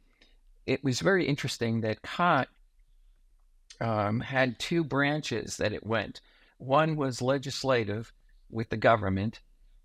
it 0.65 0.83
was 0.83 0.99
very 0.99 1.25
interesting 1.27 1.81
that 1.81 2.01
COTT 2.01 2.47
um, 3.81 4.19
had 4.19 4.59
two 4.59 4.83
branches 4.83 5.57
that 5.57 5.73
it 5.73 5.85
went. 5.85 6.21
One 6.57 6.95
was 6.95 7.21
legislative 7.21 8.11
with 8.49 8.69
the 8.69 8.77
government, 8.77 9.41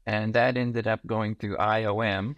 and 0.07 0.35
that 0.35 0.57
ended 0.57 0.87
up 0.87 1.01
going 1.07 1.35
through 1.35 1.57
IOM 1.57 2.37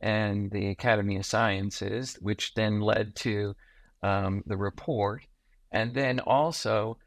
and 0.00 0.50
the 0.50 0.68
Academy 0.68 1.16
of 1.16 1.26
Sciences, 1.26 2.16
which 2.20 2.54
then 2.54 2.80
led 2.80 3.14
to 3.16 3.54
um, 4.02 4.42
the 4.46 4.56
report. 4.56 5.24
And 5.70 5.94
then 5.94 6.20
also, 6.20 6.98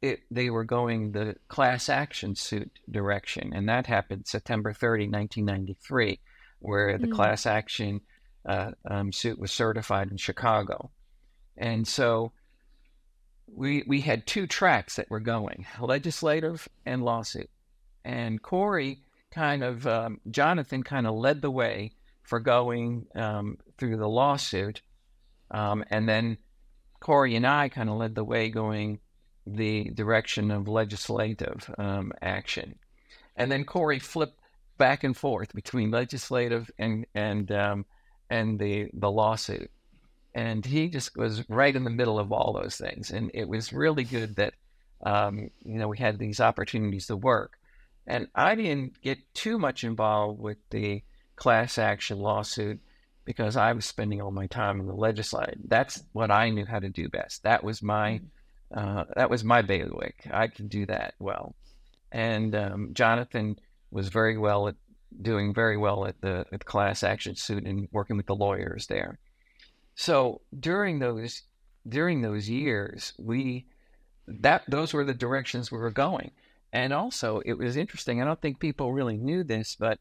it, 0.00 0.20
they 0.30 0.50
were 0.50 0.64
going 0.64 1.12
the 1.12 1.36
class 1.48 1.88
action 1.88 2.34
suit 2.34 2.70
direction, 2.90 3.52
and 3.54 3.68
that 3.68 3.86
happened 3.86 4.26
September 4.26 4.72
30, 4.72 5.08
1993 5.08 6.20
where 6.62 6.98
the 6.98 7.08
mm. 7.08 7.12
class 7.12 7.46
action 7.46 8.00
uh, 8.46 8.72
um, 8.88 9.12
suit 9.12 9.38
was 9.38 9.52
certified 9.52 10.10
in 10.10 10.16
Chicago. 10.16 10.90
And 11.56 11.86
so 11.86 12.32
we 13.46 13.84
we 13.86 14.00
had 14.00 14.26
two 14.26 14.46
tracks 14.46 14.96
that 14.96 15.10
were 15.10 15.20
going: 15.20 15.66
legislative 15.80 16.68
and 16.86 17.04
lawsuit. 17.04 17.50
And 18.04 18.42
Corey 18.42 19.02
kind 19.30 19.62
of 19.62 19.86
um, 19.86 20.20
Jonathan 20.30 20.82
kind 20.82 21.06
of 21.06 21.14
led 21.14 21.42
the 21.42 21.50
way 21.50 21.92
for 22.22 22.40
going 22.40 23.06
um, 23.14 23.58
through 23.78 23.96
the 23.96 24.08
lawsuit, 24.08 24.80
um, 25.50 25.84
and 25.90 26.08
then 26.08 26.38
Corey 27.00 27.36
and 27.36 27.46
I 27.46 27.68
kind 27.68 27.90
of 27.90 27.96
led 27.96 28.14
the 28.14 28.24
way 28.24 28.48
going 28.48 29.00
the 29.46 29.90
direction 29.90 30.50
of 30.50 30.68
legislative 30.68 31.68
um, 31.76 32.12
action. 32.22 32.76
And 33.36 33.50
then 33.50 33.64
Corey 33.64 33.98
flipped 33.98 34.38
back 34.82 35.04
and 35.04 35.16
forth 35.16 35.54
between 35.54 35.92
legislative 35.92 36.68
and 36.76 37.06
and 37.14 37.52
um, 37.52 37.86
and 38.28 38.58
the 38.58 38.90
the 38.92 39.08
lawsuit, 39.08 39.70
and 40.34 40.66
he 40.66 40.88
just 40.88 41.16
was 41.16 41.48
right 41.48 41.76
in 41.76 41.84
the 41.84 41.98
middle 42.00 42.18
of 42.18 42.32
all 42.32 42.52
those 42.52 42.74
things, 42.74 43.12
and 43.12 43.30
it 43.32 43.46
was 43.46 43.72
really 43.72 44.02
good 44.02 44.34
that 44.36 44.54
um, 45.06 45.50
you 45.64 45.78
know 45.78 45.86
we 45.86 45.98
had 45.98 46.18
these 46.18 46.40
opportunities 46.40 47.06
to 47.06 47.16
work, 47.16 47.60
and 48.08 48.26
I 48.34 48.56
didn't 48.56 49.00
get 49.00 49.18
too 49.34 49.56
much 49.56 49.84
involved 49.84 50.40
with 50.40 50.58
the 50.70 51.04
class 51.36 51.78
action 51.78 52.18
lawsuit 52.18 52.80
because 53.24 53.56
I 53.56 53.74
was 53.74 53.84
spending 53.84 54.20
all 54.20 54.32
my 54.32 54.48
time 54.48 54.80
in 54.80 54.88
the 54.88 54.94
legislature. 54.94 55.54
That's 55.68 56.02
what 56.12 56.32
I 56.32 56.50
knew 56.50 56.66
how 56.66 56.80
to 56.80 56.88
do 56.88 57.08
best. 57.08 57.44
That 57.44 57.62
was 57.62 57.84
my 57.84 58.20
mm-hmm. 58.74 58.98
uh, 58.98 59.04
that 59.14 59.30
was 59.30 59.44
my 59.44 59.62
bailiwick. 59.62 60.26
I 60.28 60.48
could 60.48 60.68
do 60.68 60.86
that 60.86 61.14
well, 61.20 61.54
and 62.10 62.52
um, 62.56 62.90
Jonathan 62.94 63.60
was 63.92 64.08
very 64.08 64.36
well 64.38 64.68
at 64.68 64.74
doing 65.20 65.52
very 65.54 65.76
well 65.76 66.06
at 66.06 66.20
the, 66.20 66.46
at 66.52 66.64
class 66.64 67.02
action 67.02 67.36
suit 67.36 67.64
and 67.64 67.88
working 67.92 68.16
with 68.16 68.26
the 68.26 68.34
lawyers 68.34 68.86
there. 68.86 69.18
So 69.94 70.40
during 70.58 70.98
those 70.98 71.42
during 71.88 72.22
those 72.22 72.48
years, 72.48 73.12
we 73.18 73.66
that 74.26 74.62
those 74.68 74.92
were 74.92 75.04
the 75.04 75.14
directions 75.14 75.70
we 75.70 75.78
were 75.78 75.90
going. 75.90 76.30
And 76.72 76.92
also, 76.92 77.42
it 77.44 77.58
was 77.58 77.76
interesting. 77.76 78.22
I 78.22 78.24
don't 78.24 78.40
think 78.40 78.58
people 78.58 78.92
really 78.92 79.18
knew 79.18 79.44
this, 79.44 79.76
but 79.78 79.98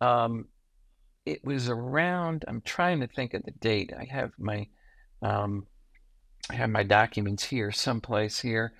um, 0.00 0.46
it 1.26 1.44
was 1.44 1.68
around. 1.68 2.44
I'm 2.48 2.62
trying 2.62 3.00
to 3.00 3.06
think 3.06 3.34
of 3.34 3.42
the 3.42 3.50
date. 3.50 3.92
I 3.98 4.04
have 4.04 4.32
my 4.38 4.68
um, 5.20 5.66
I 6.48 6.54
have 6.54 6.70
my 6.70 6.84
documents 6.84 7.44
here, 7.44 7.72
someplace 7.72 8.38
here, 8.38 8.72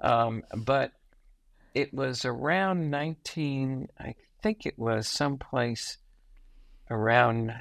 um, 0.00 0.42
but 0.56 0.92
it 1.74 1.94
was 1.94 2.24
around 2.24 2.90
19. 2.90 3.88
I 3.98 4.14
think 4.42 4.66
it 4.66 4.78
was 4.78 5.08
someplace 5.08 5.98
around 6.90 7.54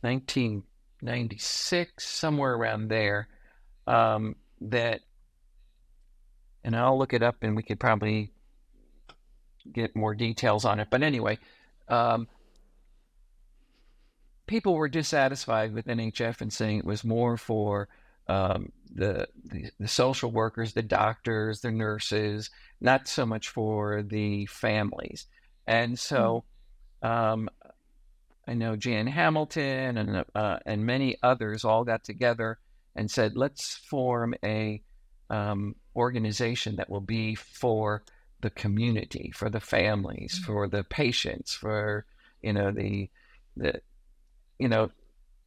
1996, 0.00 2.04
somewhere 2.04 2.54
around 2.54 2.88
there. 2.88 3.28
Um, 3.86 4.36
that 4.60 5.00
and 6.64 6.76
I'll 6.76 6.98
look 6.98 7.12
it 7.12 7.22
up 7.22 7.36
and 7.42 7.56
we 7.56 7.62
could 7.62 7.80
probably 7.80 8.30
get 9.70 9.96
more 9.96 10.14
details 10.14 10.64
on 10.64 10.80
it. 10.80 10.88
But 10.90 11.02
anyway, 11.02 11.38
um, 11.88 12.28
people 14.46 14.74
were 14.74 14.88
dissatisfied 14.88 15.74
with 15.74 15.86
NHF 15.86 16.40
and 16.40 16.52
saying 16.52 16.78
it 16.78 16.84
was 16.84 17.04
more 17.04 17.36
for 17.36 17.88
um, 18.28 18.72
the, 18.94 19.28
the, 19.44 19.70
the 19.80 19.88
social 19.88 20.30
workers, 20.30 20.72
the 20.72 20.82
doctors, 20.82 21.60
the 21.60 21.70
nurses, 21.70 22.50
not 22.80 23.08
so 23.08 23.24
much 23.26 23.48
for 23.48 24.02
the 24.02 24.46
families. 24.46 25.26
And 25.66 25.98
so, 25.98 26.44
um, 27.02 27.48
I 28.46 28.54
know 28.54 28.76
Jan 28.76 29.06
Hamilton 29.06 29.96
and 29.96 30.24
uh, 30.34 30.58
and 30.66 30.84
many 30.84 31.16
others 31.22 31.64
all 31.64 31.84
got 31.84 32.02
together 32.02 32.58
and 32.96 33.10
said, 33.10 33.36
let's 33.36 33.76
form 33.76 34.34
a 34.44 34.82
um, 35.30 35.76
organization 35.94 36.76
that 36.76 36.90
will 36.90 37.00
be 37.00 37.34
for 37.34 38.02
the 38.40 38.50
community, 38.50 39.32
for 39.34 39.48
the 39.48 39.60
families, 39.60 40.34
mm-hmm. 40.34 40.52
for 40.52 40.68
the 40.68 40.84
patients, 40.84 41.54
for 41.54 42.04
you 42.42 42.52
know 42.52 42.72
the 42.72 43.08
the 43.56 43.80
you 44.58 44.68
know 44.68 44.90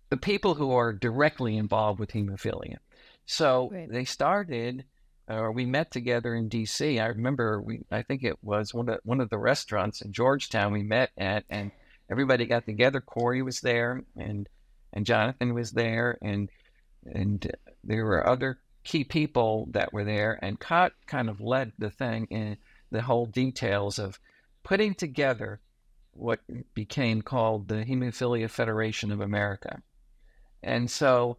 the 0.10 0.18
people 0.18 0.56
who 0.56 0.72
are 0.72 0.94
directly 0.94 1.58
involved 1.58 2.00
with 2.00 2.12
hemophilia. 2.12 2.78
So 3.26 3.70
right. 3.72 3.92
they 3.92 4.06
started, 4.06 4.86
or 5.28 5.52
we 5.52 5.66
met 5.66 5.92
together 5.92 6.36
in 6.36 6.50
D.C. 6.50 7.00
I 7.00 7.08
remember 7.08 7.62
we, 7.62 7.82
I 7.92 8.04
think 8.04 8.24
it 8.24 8.38
was 8.42 8.74
one 8.74 8.90
of 8.90 9.00
one 9.04 9.22
of 9.22 9.30
the 9.30 9.38
restaurants 9.38 10.02
in 10.02 10.14
Georgetown 10.14 10.72
we 10.72 10.84
met 10.84 11.12
at, 11.18 11.44
and 11.50 11.72
everybody 12.10 12.46
got 12.46 12.66
together. 12.66 13.02
Corey 13.02 13.42
was 13.42 13.62
there, 13.62 14.04
and 14.16 14.48
and 14.94 15.06
Jonathan 15.06 15.54
was 15.54 15.72
there, 15.72 16.18
and 16.22 16.50
and 17.06 17.52
there 17.84 18.06
were 18.06 18.28
other 18.28 18.60
key 18.84 19.04
people 19.04 19.68
that 19.72 19.92
were 19.92 20.04
there, 20.04 20.38
and 20.42 20.60
COTT 20.60 20.94
kind 21.08 21.30
of 21.30 21.42
led 21.42 21.74
the 21.80 21.90
thing 21.90 22.28
in 22.30 22.58
the 22.92 23.02
whole 23.02 23.26
details 23.26 23.98
of 24.00 24.20
putting 24.64 24.94
together 24.94 25.60
what 26.12 26.40
became 26.74 27.22
called 27.22 27.68
the 27.68 27.84
Hemophilia 27.84 28.50
Federation 28.50 29.12
of 29.12 29.20
America. 29.20 29.82
And 30.64 30.90
so 30.90 31.38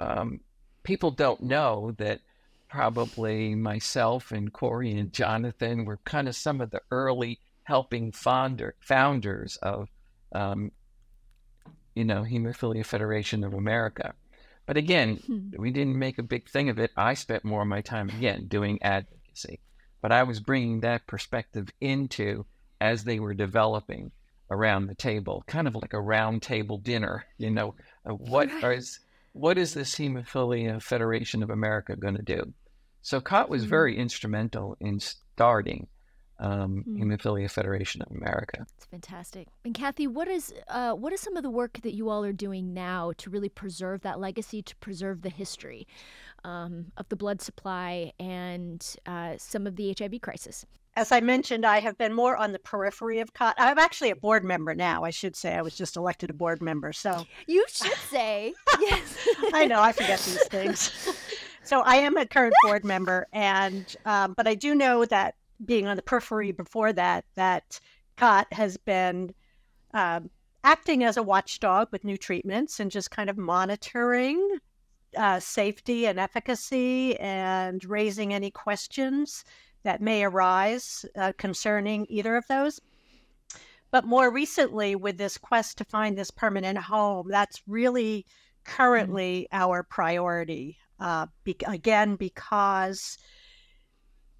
um, 0.00 0.40
people 0.86 1.10
don't 1.10 1.42
know 1.42 1.92
that 1.98 2.20
probably 2.68 3.56
myself 3.56 4.30
and 4.30 4.52
Corey 4.52 4.92
and 4.92 5.12
Jonathan 5.12 5.84
were 5.84 5.98
kind 6.04 6.28
of 6.28 6.36
some 6.36 6.60
of 6.60 6.70
the 6.70 6.80
early 6.92 7.40
helping 7.64 8.12
founder, 8.12 8.76
founders 8.78 9.56
of, 9.56 9.88
um, 10.32 10.70
you 11.96 12.04
know, 12.04 12.22
Hemophilia 12.22 12.86
Federation 12.86 13.42
of 13.42 13.52
America. 13.52 14.14
But 14.64 14.76
again, 14.76 15.16
hmm. 15.16 15.48
we 15.58 15.72
didn't 15.72 15.98
make 15.98 16.18
a 16.18 16.22
big 16.22 16.48
thing 16.48 16.68
of 16.68 16.78
it. 16.78 16.92
I 16.96 17.14
spent 17.14 17.44
more 17.44 17.62
of 17.62 17.68
my 17.68 17.80
time 17.80 18.08
again 18.08 18.46
doing 18.46 18.80
advocacy, 18.80 19.58
but 20.00 20.12
I 20.12 20.22
was 20.22 20.38
bringing 20.38 20.80
that 20.80 21.08
perspective 21.08 21.68
into 21.80 22.46
as 22.80 23.02
they 23.02 23.18
were 23.18 23.34
developing 23.34 24.12
around 24.52 24.86
the 24.86 24.94
table, 24.94 25.42
kind 25.48 25.66
of 25.66 25.74
like 25.74 25.94
a 25.94 26.00
round 26.00 26.42
table 26.42 26.78
dinner. 26.78 27.24
You 27.38 27.50
know, 27.50 27.74
uh, 28.08 28.12
what 28.12 28.52
right. 28.62 28.78
is 28.78 29.00
what 29.36 29.58
is 29.58 29.74
this 29.74 29.94
Hemophilia 29.94 30.82
Federation 30.82 31.42
of 31.42 31.50
America 31.50 31.94
going 31.94 32.16
to 32.16 32.22
do? 32.22 32.54
So 33.02 33.20
COTT 33.20 33.48
was 33.48 33.62
hmm. 33.62 33.68
very 33.68 33.96
instrumental 33.96 34.76
in 34.80 34.98
starting 34.98 35.86
um, 36.38 36.84
mm. 36.86 37.00
Hemophilia 37.00 37.50
Federation 37.50 38.02
of 38.02 38.10
America. 38.10 38.66
It's 38.76 38.86
fantastic. 38.86 39.48
And 39.64 39.74
Kathy, 39.74 40.06
what 40.06 40.28
is 40.28 40.52
uh, 40.68 40.92
what 40.92 41.12
is 41.12 41.20
some 41.20 41.36
of 41.36 41.42
the 41.42 41.50
work 41.50 41.80
that 41.82 41.94
you 41.94 42.10
all 42.10 42.24
are 42.24 42.32
doing 42.32 42.74
now 42.74 43.12
to 43.18 43.30
really 43.30 43.48
preserve 43.48 44.02
that 44.02 44.20
legacy, 44.20 44.60
to 44.62 44.76
preserve 44.76 45.22
the 45.22 45.30
history 45.30 45.86
um, 46.44 46.92
of 46.96 47.08
the 47.08 47.16
blood 47.16 47.40
supply 47.40 48.12
and 48.20 48.96
uh, 49.06 49.34
some 49.38 49.66
of 49.66 49.76
the 49.76 49.94
HIV 49.98 50.20
crisis? 50.20 50.66
As 50.96 51.12
I 51.12 51.20
mentioned, 51.20 51.66
I 51.66 51.80
have 51.80 51.98
been 51.98 52.14
more 52.14 52.36
on 52.36 52.52
the 52.52 52.58
periphery 52.58 53.18
of 53.20 53.34
COTT. 53.34 53.54
I'm 53.58 53.78
actually 53.78 54.10
a 54.10 54.16
board 54.16 54.44
member 54.44 54.74
now. 54.74 55.04
I 55.04 55.10
should 55.10 55.36
say 55.36 55.54
I 55.54 55.60
was 55.60 55.76
just 55.76 55.94
elected 55.94 56.30
a 56.30 56.32
board 56.32 56.62
member. 56.62 56.92
So 56.94 57.26
you 57.46 57.66
should 57.68 57.98
say 58.10 58.54
yes. 58.80 59.18
I 59.52 59.66
know 59.66 59.82
I 59.82 59.92
forget 59.92 60.20
these 60.20 60.46
things. 60.48 60.90
so 61.62 61.80
I 61.82 61.96
am 61.96 62.16
a 62.16 62.24
current 62.24 62.54
board 62.62 62.82
member, 62.82 63.26
and 63.34 63.94
um, 64.06 64.32
but 64.34 64.48
I 64.48 64.54
do 64.54 64.74
know 64.74 65.04
that 65.04 65.34
being 65.62 65.86
on 65.86 65.96
the 65.96 66.02
periphery 66.02 66.52
before 66.52 66.94
that, 66.94 67.26
that 67.34 67.78
COTT 68.16 68.52
has 68.54 68.78
been 68.78 69.34
um, 69.92 70.30
acting 70.64 71.04
as 71.04 71.18
a 71.18 71.22
watchdog 71.22 71.88
with 71.92 72.04
new 72.04 72.16
treatments 72.16 72.80
and 72.80 72.90
just 72.90 73.10
kind 73.10 73.28
of 73.28 73.36
monitoring 73.36 74.58
uh, 75.16 75.40
safety 75.40 76.06
and 76.06 76.18
efficacy 76.18 77.18
and 77.20 77.84
raising 77.84 78.32
any 78.32 78.50
questions 78.50 79.44
that 79.86 80.02
may 80.02 80.24
arise 80.24 81.04
uh, 81.16 81.32
concerning 81.38 82.06
either 82.08 82.34
of 82.34 82.44
those. 82.48 82.80
But 83.92 84.04
more 84.04 84.32
recently, 84.32 84.96
with 84.96 85.16
this 85.16 85.38
quest 85.38 85.78
to 85.78 85.84
find 85.84 86.18
this 86.18 86.32
permanent 86.32 86.76
home, 86.76 87.28
that's 87.30 87.62
really 87.68 88.26
currently 88.64 89.46
mm-hmm. 89.52 89.62
our 89.62 89.84
priority. 89.84 90.76
Uh, 90.98 91.26
be- 91.44 91.56
again, 91.68 92.16
because 92.16 93.16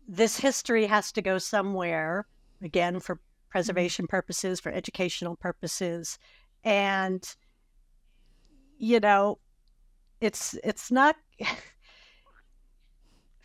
this 0.09 0.37
history 0.37 0.85
has 0.87 1.13
to 1.13 1.23
go 1.23 1.39
somewhere, 1.39 2.27
again, 2.61 2.99
for 2.99 3.15
mm-hmm. 3.15 3.51
preservation 3.51 4.09
purposes, 4.09 4.59
for 4.59 4.73
educational 4.73 5.37
purposes. 5.37 6.19
And, 6.65 7.23
you 8.79 8.99
know, 8.99 9.39
it's 10.21 10.57
it's 10.65 10.91
not 10.91 11.15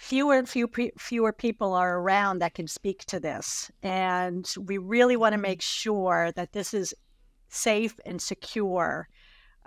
fewer 0.02 0.34
and 0.34 0.50
few 0.50 0.68
fewer 0.98 1.32
people 1.32 1.74
are 1.74 2.00
around 2.00 2.40
that 2.40 2.56
can 2.56 2.68
speak 2.68 3.06
to 3.06 3.20
this 3.20 3.72
and 3.84 4.52
we 4.60 4.80
really 4.80 5.16
want 5.16 5.32
to 5.32 5.38
mm-hmm. 5.38 5.44
make 5.44 5.62
sure 5.62 6.32
that 6.36 6.54
this 6.54 6.74
is 6.74 6.92
safe 7.50 8.00
and 8.04 8.20
secure 8.20 9.08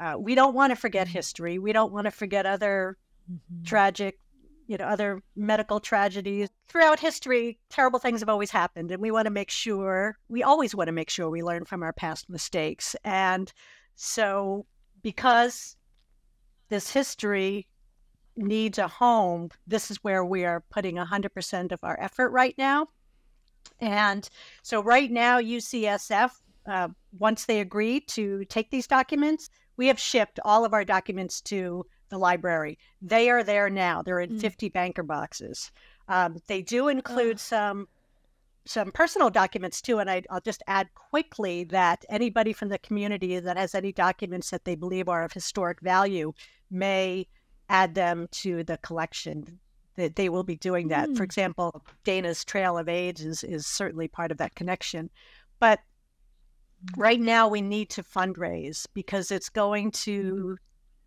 uh, 0.00 0.16
we 0.18 0.34
don't 0.34 0.52
want 0.52 0.72
to 0.72 0.76
forget 0.76 1.06
mm-hmm. 1.06 1.18
history 1.18 1.58
we 1.60 1.72
don't 1.72 1.92
want 1.92 2.04
to 2.06 2.10
forget 2.10 2.46
other 2.46 2.98
mm-hmm. 3.30 3.62
tragic 3.62 4.18
you 4.66 4.76
know 4.76 4.84
other 4.84 5.22
medical 5.36 5.78
tragedies 5.78 6.48
throughout 6.66 6.98
history 6.98 7.56
terrible 7.70 8.00
things 8.00 8.18
have 8.18 8.28
always 8.28 8.50
happened 8.50 8.90
and 8.90 9.00
we 9.00 9.12
want 9.12 9.26
to 9.26 9.30
make 9.30 9.52
sure 9.52 10.18
we 10.28 10.42
always 10.42 10.74
want 10.74 10.88
to 10.88 10.92
make 10.92 11.10
sure 11.10 11.30
we 11.30 11.44
learn 11.44 11.64
from 11.64 11.80
our 11.80 11.92
past 11.92 12.28
mistakes 12.28 12.96
and 13.04 13.52
so 13.94 14.66
because 15.00 15.76
this 16.70 16.90
history 16.90 17.68
needs 18.36 18.78
a 18.78 18.88
home 18.88 19.48
this 19.66 19.90
is 19.90 19.98
where 19.98 20.24
we 20.24 20.44
are 20.44 20.64
putting 20.70 20.96
100% 20.96 21.72
of 21.72 21.78
our 21.82 21.98
effort 22.00 22.30
right 22.30 22.54
now 22.58 22.86
and 23.80 24.28
so 24.62 24.82
right 24.82 25.10
now 25.10 25.40
ucsf 25.40 26.30
uh, 26.66 26.88
once 27.18 27.44
they 27.44 27.60
agree 27.60 28.00
to 28.00 28.44
take 28.46 28.70
these 28.70 28.86
documents 28.86 29.50
we 29.76 29.86
have 29.86 29.98
shipped 29.98 30.40
all 30.44 30.64
of 30.64 30.72
our 30.72 30.84
documents 30.84 31.40
to 31.40 31.84
the 32.14 32.18
library. 32.18 32.78
They 33.02 33.28
are 33.28 33.42
there 33.42 33.68
now. 33.68 34.02
They're 34.02 34.20
in 34.20 34.30
mm. 34.30 34.40
50 34.40 34.68
banker 34.68 35.02
boxes. 35.02 35.70
Um, 36.08 36.36
they 36.46 36.62
do 36.62 36.88
include 36.88 37.36
oh. 37.36 37.38
some 37.38 37.88
some 38.66 38.90
personal 38.92 39.28
documents 39.28 39.82
too, 39.82 39.98
and 39.98 40.08
I, 40.08 40.22
will 40.30 40.40
just 40.40 40.62
add 40.66 40.88
quickly 40.94 41.64
that 41.64 42.02
anybody 42.08 42.54
from 42.54 42.70
the 42.70 42.78
community 42.78 43.38
that 43.38 43.58
has 43.58 43.74
any 43.74 43.92
documents 43.92 44.48
that 44.50 44.64
they 44.64 44.74
believe 44.74 45.06
are 45.06 45.22
of 45.22 45.32
historic 45.34 45.82
value 45.82 46.32
may 46.70 47.26
add 47.68 47.94
them 47.94 48.28
to 48.30 48.64
the 48.64 48.78
collection. 48.78 49.60
That 49.96 50.16
they 50.16 50.28
will 50.28 50.42
be 50.42 50.56
doing 50.56 50.88
that. 50.88 51.08
Mm. 51.08 51.16
For 51.16 51.22
example, 51.22 51.84
Dana's 52.02 52.44
Trail 52.44 52.76
of 52.76 52.88
AIDS 52.88 53.24
is 53.24 53.44
is 53.44 53.66
certainly 53.66 54.08
part 54.08 54.32
of 54.32 54.38
that 54.38 54.56
connection, 54.56 55.08
but 55.60 55.78
right 56.96 57.20
now 57.20 57.48
we 57.48 57.60
need 57.60 57.90
to 57.90 58.02
fundraise 58.02 58.86
because 58.92 59.30
it's 59.30 59.48
going 59.48 59.92
to 59.92 60.56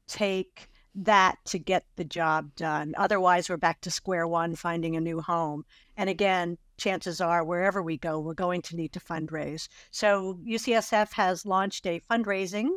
take 0.07 0.69
that 0.95 1.37
to 1.45 1.59
get 1.59 1.85
the 1.95 2.03
job 2.03 2.55
done. 2.55 2.93
Otherwise, 2.97 3.49
we're 3.49 3.57
back 3.57 3.81
to 3.81 3.91
square 3.91 4.27
one, 4.27 4.55
finding 4.55 4.95
a 4.95 5.01
new 5.01 5.21
home. 5.21 5.63
And 5.95 6.09
again, 6.09 6.57
chances 6.77 7.21
are 7.21 7.43
wherever 7.43 7.83
we 7.83 7.97
go, 7.97 8.19
we're 8.19 8.33
going 8.33 8.61
to 8.63 8.75
need 8.75 8.93
to 8.93 8.99
fundraise. 8.99 9.67
So 9.91 10.39
UCSF 10.45 11.13
has 11.13 11.45
launched 11.45 11.85
a 11.85 12.01
fundraising 12.09 12.69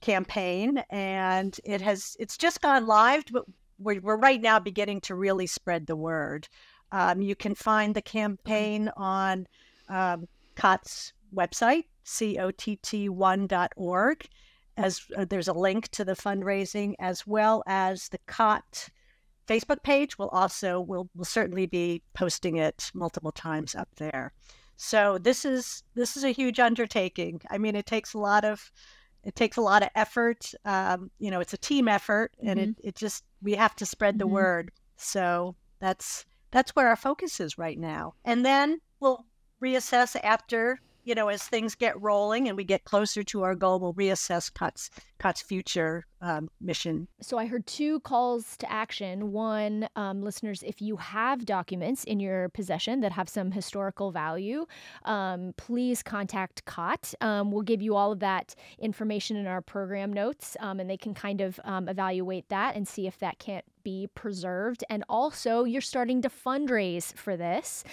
campaign 0.00 0.82
and 0.90 1.58
it 1.64 1.80
has 1.80 2.16
it's 2.18 2.36
just 2.36 2.60
gone 2.60 2.86
live 2.86 3.24
but 3.32 3.44
we're, 3.78 4.00
we're 4.00 4.16
right 4.16 4.40
now 4.40 4.58
beginning 4.58 5.00
to 5.02 5.14
really 5.14 5.46
spread 5.46 5.86
the 5.86 5.96
word. 5.96 6.48
Um, 6.90 7.22
you 7.22 7.36
can 7.36 7.54
find 7.54 7.94
the 7.94 8.02
campaign 8.02 8.90
on 8.96 9.46
um, 9.88 10.26
COTT's 10.56 11.12
website 11.34 11.84
cott1.org 12.08 14.28
as 14.76 15.00
uh, 15.16 15.24
there's 15.28 15.48
a 15.48 15.52
link 15.52 15.88
to 15.88 16.04
the 16.04 16.14
fundraising 16.14 16.94
as 16.98 17.26
well 17.26 17.62
as 17.66 18.08
the 18.08 18.18
cot 18.26 18.88
facebook 19.46 19.82
page. 19.82 20.18
We'll 20.18 20.28
also 20.28 20.80
will 20.80 21.08
will 21.14 21.24
certainly 21.24 21.66
be 21.66 22.02
posting 22.14 22.56
it 22.56 22.90
multiple 22.94 23.32
times 23.32 23.74
up 23.74 23.88
there. 23.96 24.32
So 24.76 25.18
this 25.18 25.44
is 25.44 25.82
this 25.94 26.16
is 26.16 26.24
a 26.24 26.30
huge 26.30 26.60
undertaking. 26.60 27.42
I 27.50 27.58
mean 27.58 27.76
it 27.76 27.86
takes 27.86 28.14
a 28.14 28.18
lot 28.18 28.44
of 28.44 28.72
it 29.24 29.34
takes 29.34 29.56
a 29.56 29.62
lot 29.62 29.82
of 29.82 29.88
effort 29.94 30.52
um, 30.64 31.10
you 31.18 31.30
know 31.30 31.40
it's 31.40 31.52
a 31.52 31.58
team 31.58 31.88
effort 31.88 32.32
and 32.42 32.58
mm-hmm. 32.58 32.70
it, 32.70 32.88
it 32.88 32.94
just 32.94 33.24
we 33.42 33.54
have 33.54 33.74
to 33.76 33.86
spread 33.86 34.18
the 34.18 34.24
mm-hmm. 34.24 34.34
word 34.34 34.70
so 34.96 35.54
that's 35.80 36.24
that's 36.50 36.74
where 36.74 36.88
our 36.88 36.96
focus 36.96 37.40
is 37.40 37.58
right 37.58 37.78
now 37.78 38.14
and 38.24 38.44
then 38.44 38.80
we'll 39.00 39.24
reassess 39.62 40.16
after 40.22 40.80
you 41.08 41.14
know, 41.14 41.28
as 41.28 41.42
things 41.42 41.74
get 41.74 41.98
rolling 42.02 42.48
and 42.48 42.56
we 42.56 42.64
get 42.64 42.84
closer 42.84 43.22
to 43.22 43.42
our 43.42 43.54
goal, 43.54 43.80
we'll 43.80 43.94
reassess 43.94 44.52
COTT's 44.52 44.90
COTT's 45.18 45.40
future 45.40 46.04
um, 46.20 46.50
mission. 46.60 47.08
So 47.20 47.38
I 47.38 47.46
heard 47.46 47.66
two 47.66 48.00
calls 48.00 48.56
to 48.58 48.70
action. 48.70 49.32
One, 49.32 49.88
um, 49.96 50.22
listeners, 50.22 50.62
if 50.62 50.80
you 50.82 50.96
have 50.96 51.44
documents 51.44 52.04
in 52.04 52.20
your 52.20 52.48
possession 52.50 53.00
that 53.00 53.12
have 53.12 53.28
some 53.28 53.52
historical 53.52 54.10
value, 54.10 54.66
um, 55.04 55.54
please 55.56 56.02
contact 56.02 56.64
COTT. 56.64 57.14
Um, 57.20 57.50
we'll 57.50 57.62
give 57.62 57.82
you 57.82 57.94
all 57.96 58.12
of 58.12 58.20
that 58.20 58.54
information 58.78 59.36
in 59.36 59.46
our 59.46 59.60
program 59.60 60.12
notes, 60.12 60.56
um, 60.60 60.80
and 60.80 60.88
they 60.90 60.96
can 60.96 61.14
kind 61.14 61.40
of 61.40 61.60
um, 61.64 61.88
evaluate 61.88 62.48
that 62.48 62.76
and 62.76 62.86
see 62.86 63.06
if 63.06 63.18
that 63.18 63.38
can't 63.38 63.64
be 63.84 64.08
preserved. 64.14 64.84
And 64.90 65.04
also, 65.08 65.64
you're 65.64 65.80
starting 65.80 66.20
to 66.22 66.28
fundraise 66.28 67.14
for 67.14 67.36
this. 67.36 67.84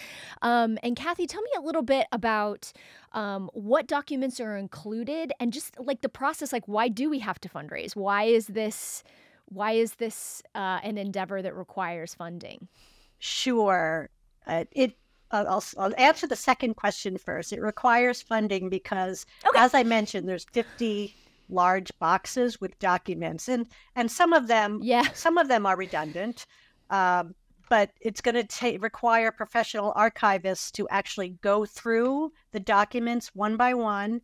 And 0.41 0.95
Kathy, 0.95 1.25
tell 1.25 1.41
me 1.41 1.49
a 1.57 1.61
little 1.61 1.81
bit 1.81 2.07
about 2.11 2.71
um, 3.15 3.49
what 3.53 3.87
documents 3.87 4.39
are 4.39 4.57
included 4.57 5.31
and 5.39 5.51
just 5.51 5.79
like 5.79 6.01
the 6.01 6.09
process. 6.09 6.53
Like, 6.53 6.67
why 6.67 6.89
do 6.89 7.09
we 7.09 7.19
have 7.19 7.39
to 7.41 7.49
fundraise? 7.49 7.95
Why 7.95 8.25
is 8.25 8.47
this? 8.47 9.03
Why 9.45 9.71
is 9.71 9.95
this 9.95 10.43
uh, 10.53 10.79
an 10.83 10.97
endeavor 10.97 11.41
that 11.41 11.55
requires 11.55 12.13
funding? 12.13 12.67
Sure. 13.19 14.09
Uh, 14.45 14.65
it 14.71 14.97
I'll, 15.31 15.63
I'll, 15.77 15.93
answer 15.97 16.27
the 16.27 16.35
second 16.35 16.75
question 16.75 17.17
first. 17.17 17.51
It 17.51 17.61
requires 17.61 18.21
funding 18.21 18.69
because, 18.69 19.25
okay. 19.47 19.59
as 19.59 19.73
I 19.73 19.83
mentioned, 19.83 20.29
there's 20.29 20.45
50 20.51 21.13
large 21.49 21.91
boxes 21.99 22.61
with 22.61 22.77
documents, 22.79 23.47
and 23.47 23.67
and 23.95 24.11
some 24.11 24.33
of 24.33 24.47
them, 24.47 24.79
yeah, 24.83 25.07
some 25.13 25.37
of 25.37 25.47
them 25.47 25.65
are 25.65 25.75
redundant. 25.77 26.45
Um, 26.89 27.33
but 27.69 27.91
it's 28.01 28.21
going 28.21 28.45
to 28.45 28.77
require 28.79 29.31
professional 29.31 29.93
archivists 29.93 30.71
to 30.73 30.87
actually 30.89 31.29
go 31.41 31.65
through 31.65 32.31
the 32.51 32.59
documents 32.59 33.31
one 33.33 33.57
by 33.57 33.73
one, 33.73 34.21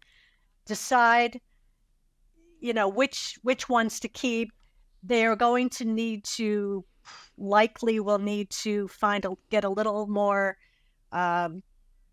decide, 0.66 1.40
you 2.60 2.74
know, 2.74 2.88
which 2.88 3.38
which 3.42 3.70
ones 3.70 4.00
to 4.02 4.08
keep. 4.08 4.52
They 5.04 5.26
are 5.26 5.36
going 5.36 5.70
to 5.70 5.86
need 5.86 6.24
to 6.36 6.86
likely 7.38 8.00
will 8.00 8.20
need 8.20 8.50
to 8.52 8.88
find 8.88 9.26
a, 9.26 9.32
get 9.50 9.64
a 9.64 9.70
little 9.70 10.06
more 10.08 10.58
um, 11.12 11.64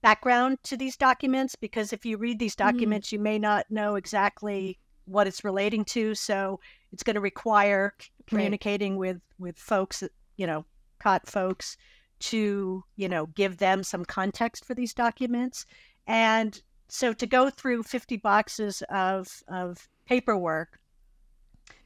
background 0.03 0.59
to 0.65 0.77
these 0.77 0.97
documents 0.97 1.55
because 1.55 1.93
if 1.93 2.07
you 2.07 2.17
read 2.17 2.39
these 2.39 2.57
mm-hmm. 2.57 2.71
documents, 2.71 3.09
mm-hmm. 3.09 3.17
you 3.17 3.23
may 3.23 3.39
not 3.39 3.67
know 3.71 3.97
exactly 3.97 4.79
what 5.05 5.27
it's 5.27 5.45
relating 5.45 5.85
to. 5.85 6.15
So 6.15 6.61
it's 6.93 7.03
going 7.03 7.15
to 7.15 7.21
require 7.21 7.95
communicating 8.27 8.93
right. 8.93 8.99
with 8.99 9.21
with 9.39 9.59
folks, 9.59 10.03
you 10.37 10.47
know, 10.47 10.65
COTT 10.99 11.29
folks, 11.29 11.77
to 12.21 12.85
you 12.97 13.09
know 13.09 13.27
give 13.27 13.59
them 13.59 13.83
some 13.83 14.05
context 14.05 14.65
for 14.65 14.75
these 14.75 14.95
documents, 14.95 15.67
and 16.07 16.61
so 16.89 17.13
to 17.13 17.27
go 17.27 17.51
through 17.51 17.83
50 17.83 18.17
boxes 18.19 18.83
of 18.91 19.43
of 19.49 19.89
paperwork 20.07 20.79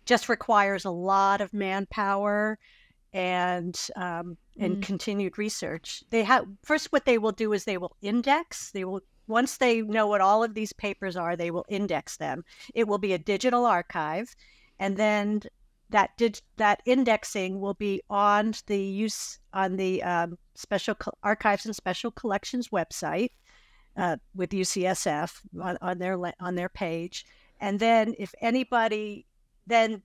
just 0.05 0.29
requires 0.29 0.85
a 0.85 0.91
lot 0.91 1.41
of 1.41 1.53
manpower 1.53 2.59
and 3.13 3.79
um, 3.97 4.37
and 4.59 4.77
mm. 4.79 4.83
continued 4.83 5.39
research. 5.39 6.03
They 6.11 6.25
have 6.25 6.47
first 6.63 6.93
what 6.93 7.05
they 7.05 7.19
will 7.19 7.33
do 7.33 7.53
is 7.53 7.65
they 7.65 7.79
will 7.79 7.97
index. 8.01 8.71
They 8.71 8.85
will 8.85 9.03
once 9.29 9.57
they 9.59 9.83
know 9.83 10.07
what 10.07 10.21
all 10.21 10.43
of 10.43 10.55
these 10.55 10.73
papers 10.73 11.17
are, 11.17 11.37
they 11.37 11.51
will 11.51 11.65
index 11.69 12.17
them. 12.17 12.45
It 12.75 12.89
will 12.89 12.99
be 12.99 13.13
a 13.13 13.19
digital 13.19 13.67
archive, 13.67 14.35
and 14.79 14.97
then 14.97 15.43
that 15.93 16.11
did 16.17 16.41
that 16.57 16.83
indexing 16.85 17.61
will 17.61 17.75
be 17.75 18.03
on 18.11 18.55
the 18.67 18.79
use 18.79 19.39
on 19.53 19.77
the 19.77 20.03
um, 20.03 20.37
special 20.55 20.95
co- 20.95 21.17
archives 21.23 21.67
and 21.67 21.75
special 21.75 22.11
collections 22.11 22.69
website 22.69 23.31
uh, 23.97 24.17
with 24.35 24.51
UCSF 24.51 25.41
on, 25.63 25.79
on 25.81 25.99
their 25.99 26.19
on 26.41 26.55
their 26.55 26.69
page, 26.69 27.25
and 27.61 27.79
then 27.79 28.15
if 28.19 28.35
anybody 28.41 29.27
then 29.67 30.03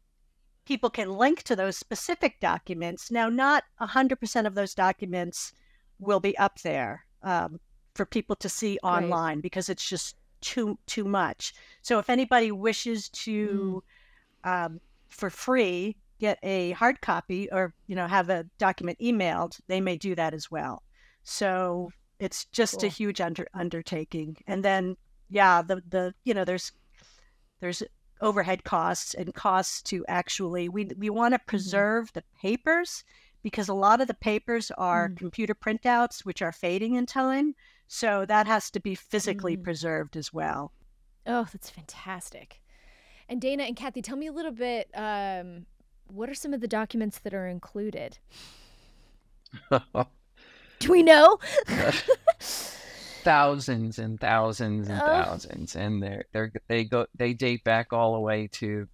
people 0.65 0.89
can 0.89 1.09
link 1.09 1.43
to 1.43 1.55
those 1.55 1.77
specific 1.77 2.39
documents. 2.41 3.09
Now, 3.09 3.29
not 3.29 3.63
100% 3.79 4.45
of 4.45 4.53
those 4.53 4.75
documents 4.75 5.53
will 5.97 6.19
be 6.19 6.37
up 6.37 6.59
there. 6.59 7.05
Um, 7.23 7.61
for 7.97 8.05
people 8.05 8.35
to 8.37 8.47
see 8.47 8.77
online 8.83 9.37
right. 9.37 9.41
because 9.41 9.67
it's 9.67 9.87
just 9.89 10.15
too 10.39 10.77
too 10.85 11.03
much. 11.03 11.53
So 11.81 11.99
if 11.99 12.09
anybody 12.09 12.51
wishes 12.51 13.09
to, 13.09 13.83
mm. 14.45 14.49
um, 14.65 14.79
for 15.09 15.29
free, 15.29 15.95
get 16.19 16.39
a 16.43 16.71
hard 16.71 17.01
copy 17.01 17.49
or 17.51 17.73
you 17.87 17.95
know 17.95 18.07
have 18.07 18.29
a 18.29 18.45
document 18.57 18.99
emailed, 18.99 19.59
they 19.67 19.81
may 19.81 19.97
do 19.97 20.15
that 20.15 20.33
as 20.33 20.49
well. 20.51 20.83
So 21.23 21.91
it's 22.19 22.45
just 22.45 22.79
cool. 22.79 22.85
a 22.85 22.89
huge 22.89 23.21
under, 23.21 23.47
undertaking. 23.53 24.37
And 24.47 24.63
then 24.63 24.97
yeah, 25.29 25.61
the 25.61 25.81
the 25.87 26.13
you 26.23 26.33
know 26.33 26.45
there's 26.45 26.71
there's 27.59 27.83
overhead 28.21 28.63
costs 28.63 29.13
and 29.13 29.33
costs 29.33 29.81
to 29.83 30.03
actually 30.07 30.69
we 30.69 30.85
we 30.97 31.09
want 31.09 31.33
to 31.33 31.37
mm-hmm. 31.37 31.49
preserve 31.49 32.09
mm. 32.09 32.13
the 32.13 32.23
papers 32.41 33.03
because 33.43 33.69
a 33.69 33.73
lot 33.73 34.01
of 34.01 34.07
the 34.07 34.13
papers 34.13 34.71
are 34.77 35.09
mm. 35.09 35.17
computer 35.17 35.53
printouts 35.53 36.25
which 36.25 36.41
are 36.41 36.51
fading 36.51 36.95
in 36.95 37.05
time 37.05 37.53
so 37.87 38.25
that 38.25 38.47
has 38.47 38.71
to 38.71 38.79
be 38.79 38.95
physically 38.95 39.55
mm. 39.55 39.63
preserved 39.63 40.17
as 40.17 40.33
well. 40.33 40.71
Oh, 41.25 41.47
that's 41.51 41.69
fantastic. 41.69 42.61
And 43.29 43.41
Dana 43.41 43.63
and 43.63 43.75
Kathy, 43.75 44.01
tell 44.01 44.17
me 44.17 44.27
a 44.27 44.31
little 44.31 44.51
bit. 44.51 44.89
Um, 44.93 45.65
what 46.07 46.29
are 46.29 46.33
some 46.33 46.53
of 46.53 46.61
the 46.61 46.67
documents 46.67 47.19
that 47.19 47.33
are 47.33 47.47
included? 47.47 48.17
Do 49.71 50.91
we 50.91 51.03
know? 51.03 51.39
thousands 53.27 53.99
and 53.99 54.19
thousands 54.19 54.87
and 54.87 55.01
oh. 55.01 55.05
thousands, 55.05 55.75
and 55.75 56.01
they're, 56.01 56.25
they're 56.31 56.51
they 56.67 56.85
go 56.85 57.07
they 57.15 57.33
date 57.33 57.63
back 57.63 57.91
all 57.91 58.13
the 58.13 58.19
way 58.21 58.47
to 58.47 58.87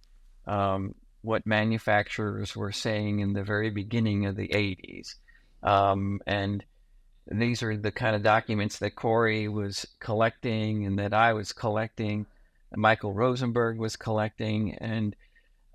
um, 0.46 0.94
what 1.22 1.46
manufacturers 1.46 2.56
were 2.56 2.72
saying 2.72 3.20
in 3.20 3.32
the 3.32 3.44
very 3.44 3.70
beginning 3.70 4.26
of 4.26 4.34
the 4.34 4.48
'80s, 4.48 5.14
um, 5.62 6.20
and 6.26 6.64
these 7.30 7.62
are 7.62 7.76
the 7.76 7.92
kind 7.92 8.16
of 8.16 8.22
documents 8.22 8.78
that 8.80 8.96
Corey 8.96 9.48
was 9.48 9.86
collecting 10.00 10.84
and 10.84 10.98
that 10.98 11.14
I 11.14 11.32
was 11.32 11.52
collecting, 11.52 12.26
Michael 12.76 13.12
Rosenberg 13.12 13.78
was 13.78 13.96
collecting, 13.96 14.74
and 14.74 15.14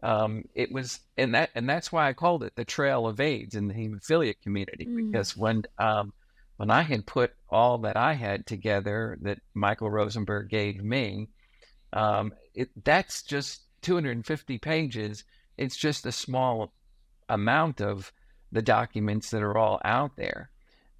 um, 0.03 0.43
it 0.55 0.71
was 0.71 0.99
and 1.17 1.35
that 1.35 1.49
and 1.55 1.69
that's 1.69 1.91
why 1.91 2.07
I 2.07 2.13
called 2.13 2.43
it 2.43 2.55
the 2.55 2.65
Trail 2.65 3.07
of 3.07 3.19
AIDS 3.19 3.55
in 3.55 3.67
the 3.67 3.73
hemophilia 3.73 4.35
community 4.41 4.85
mm. 4.85 5.11
because 5.11 5.35
when 5.35 5.63
um, 5.77 6.13
when 6.57 6.71
I 6.71 6.81
had 6.81 7.05
put 7.05 7.33
all 7.49 7.79
that 7.79 7.97
I 7.97 8.13
had 8.13 8.45
together 8.45 9.17
that 9.21 9.39
Michael 9.53 9.89
Rosenberg 9.89 10.49
gave 10.49 10.83
me, 10.83 11.29
um, 11.93 12.33
it, 12.53 12.69
that's 12.83 13.23
just 13.23 13.61
250 13.81 14.57
pages. 14.57 15.23
It's 15.57 15.77
just 15.77 16.05
a 16.05 16.11
small 16.11 16.71
amount 17.27 17.81
of 17.81 18.11
the 18.51 18.61
documents 18.61 19.29
that 19.31 19.43
are 19.43 19.57
all 19.57 19.79
out 19.83 20.15
there 20.15 20.49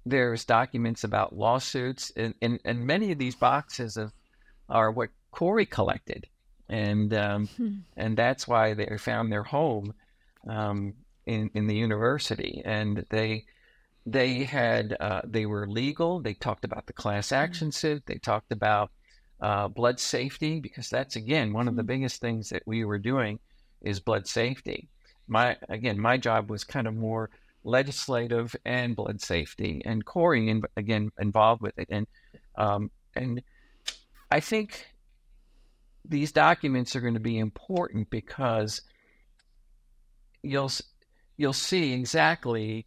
there's 0.06 0.44
documents 0.44 1.04
about 1.04 1.36
lawsuits, 1.36 2.10
and, 2.16 2.34
and, 2.40 2.58
and 2.64 2.86
many 2.86 3.12
of 3.12 3.18
these 3.18 3.34
boxes 3.34 3.96
of, 3.96 4.12
are 4.68 4.90
what 4.90 5.10
Corey 5.30 5.66
collected, 5.66 6.26
and 6.68 7.12
um, 7.14 7.46
hmm. 7.48 7.78
and 7.96 8.16
that's 8.16 8.46
why 8.48 8.74
they 8.74 8.96
found 8.98 9.32
their 9.32 9.42
home 9.42 9.94
um, 10.48 10.94
in 11.26 11.50
in 11.54 11.66
the 11.66 11.76
university, 11.76 12.62
and 12.64 13.04
they 13.10 13.44
they 14.06 14.44
had 14.44 14.96
uh, 15.00 15.22
they 15.24 15.46
were 15.46 15.68
legal. 15.68 16.20
They 16.20 16.34
talked 16.34 16.64
about 16.64 16.86
the 16.86 16.92
class 16.92 17.30
hmm. 17.30 17.36
action 17.36 17.72
suit. 17.72 18.04
They 18.06 18.16
talked 18.16 18.52
about 18.52 18.90
uh, 19.40 19.68
blood 19.68 20.00
safety 20.00 20.60
because 20.60 20.90
that's 20.90 21.16
again 21.16 21.52
one 21.52 21.68
of 21.68 21.76
the 21.76 21.82
hmm. 21.82 21.88
biggest 21.88 22.20
things 22.20 22.50
that 22.50 22.62
we 22.66 22.84
were 22.84 22.98
doing 22.98 23.38
is 23.82 24.00
blood 24.00 24.26
safety. 24.26 24.88
my 25.28 25.56
again, 25.68 25.98
my 25.98 26.16
job 26.16 26.50
was 26.50 26.64
kind 26.64 26.86
of 26.86 26.94
more 26.94 27.30
legislative 27.62 28.56
and 28.64 28.96
blood 28.96 29.20
safety, 29.20 29.82
and 29.84 30.04
Corey 30.04 30.48
in, 30.48 30.62
again 30.76 31.10
involved 31.18 31.62
with 31.62 31.78
it, 31.78 31.88
and 31.90 32.06
um, 32.56 32.90
and 33.14 33.42
I 34.30 34.40
think 34.40 34.86
these 36.04 36.32
documents 36.32 36.96
are 36.96 37.00
going 37.00 37.14
to 37.14 37.20
be 37.20 37.38
important 37.38 38.10
because 38.10 38.82
you'll 40.42 40.70
you'll 41.36 41.52
see 41.52 41.92
exactly 41.92 42.86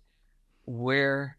where 0.65 1.37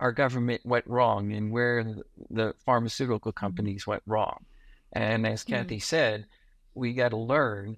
our 0.00 0.12
government 0.12 0.60
went 0.64 0.86
wrong 0.86 1.32
and 1.32 1.52
where 1.52 1.84
the 2.30 2.54
pharmaceutical 2.64 3.32
companies 3.32 3.86
went 3.86 4.02
wrong. 4.06 4.44
And 4.92 5.26
as 5.26 5.44
mm-hmm. 5.44 5.54
Kathy 5.54 5.78
said, 5.78 6.26
we 6.74 6.92
got 6.92 7.10
to 7.10 7.16
learn 7.16 7.76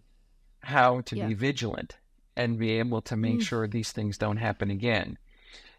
how 0.60 1.02
to 1.02 1.16
yeah. 1.16 1.26
be 1.26 1.34
vigilant 1.34 1.98
and 2.36 2.58
be 2.58 2.78
able 2.78 3.02
to 3.02 3.16
make 3.16 3.40
mm. 3.40 3.42
sure 3.42 3.68
these 3.68 3.92
things 3.92 4.18
don't 4.18 4.38
happen 4.38 4.70
again. 4.70 5.18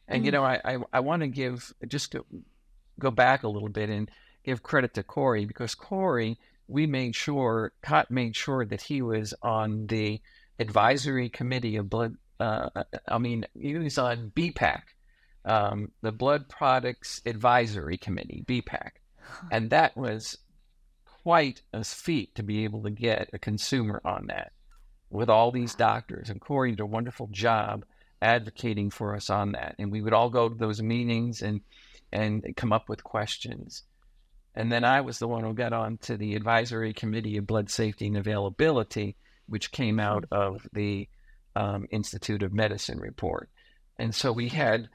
And 0.08 0.22
mm. 0.22 0.26
you 0.26 0.32
know, 0.32 0.43
I 0.43 0.62
I, 0.64 0.78
I 0.93 0.99
want 0.99 1.22
to 1.22 1.28
give 1.28 1.74
just 1.88 2.12
to 2.12 2.26
go 2.99 3.12
back 3.12 3.43
a 3.43 3.49
little 3.49 3.70
bit 3.70 3.89
and 3.89 4.10
give 4.43 4.64
credit 4.64 4.93
to 4.93 5.03
Corey 5.03 5.45
because 5.45 5.76
Corey, 5.76 6.38
we 6.68 6.88
made 6.88 7.16
sure, 7.16 7.74
COTT 7.82 8.11
made 8.11 8.36
sure 8.36 8.66
that 8.66 8.82
he 8.82 9.01
was 9.01 9.34
on 9.41 9.88
the 9.88 10.22
advisory 10.59 11.30
committee 11.30 11.76
of 11.78 11.89
blood. 11.89 12.16
Uh, 12.39 12.70
I 13.07 13.18
mean, 13.18 13.45
he 13.53 13.76
was 13.76 13.97
on 13.97 14.32
BPAC, 14.36 14.82
um, 15.45 15.91
the 16.01 16.11
Blood 16.11 16.49
Products 16.49 17.22
Advisory 17.26 17.97
Committee, 17.97 18.43
BPAC, 18.45 18.91
and 19.51 19.70
that 19.70 19.95
was 19.95 20.38
quite 21.24 21.61
a 21.74 21.84
feat 21.84 22.36
to 22.36 22.43
be 22.43 22.66
able 22.66 22.84
to 22.84 22.91
get 22.91 23.30
a 23.34 23.39
consumer 23.39 24.01
on 24.03 24.28
that 24.28 24.51
with 25.09 25.30
all 25.30 25.51
these 25.51 25.76
doctors. 25.76 26.30
And 26.30 26.41
Corey 26.41 26.72
did 26.72 26.82
a 26.82 26.86
wonderful 26.86 27.28
job 27.32 27.86
advocating 28.22 28.89
for 28.89 29.16
us 29.16 29.30
on 29.30 29.53
that. 29.53 29.76
And 29.80 29.91
we 29.91 30.01
would 30.01 30.13
all 30.13 30.30
go 30.30 30.49
to 30.49 30.55
those 30.55 30.82
meetings 30.82 31.41
and 31.41 31.61
and 32.11 32.45
come 32.55 32.72
up 32.72 32.88
with 32.88 33.03
questions. 33.03 33.84
And 34.56 34.72
then 34.72 34.84
I 34.84 35.01
was 35.01 35.20
the 35.20 35.28
one 35.28 35.43
who 35.43 35.53
got 35.53 35.74
on 35.74 35.97
to 35.99 36.16
the 36.18 36.36
advisory 36.36 36.93
committee 36.93 37.38
of 37.38 37.45
blood 37.45 37.70
safety 37.70 38.08
and 38.08 38.18
availability, 38.18 39.18
which 39.47 39.72
came 39.72 39.99
out 39.99 40.26
of 40.32 40.66
the 40.72 41.10
um, 41.56 41.88
Institute 41.91 42.41
of 42.41 42.53
Medicine 42.53 42.99
report. 42.99 43.49
And 43.97 44.16
so 44.16 44.32
we 44.32 44.49
had 44.49 44.89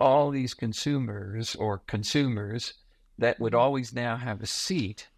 all 0.00 0.30
these 0.30 0.54
consumers 0.54 1.54
or 1.54 1.78
consumers 1.78 2.74
that 3.18 3.38
would 3.38 3.54
always 3.54 3.92
now 3.92 4.16
have 4.16 4.42
a 4.42 4.46
seat 4.46 5.08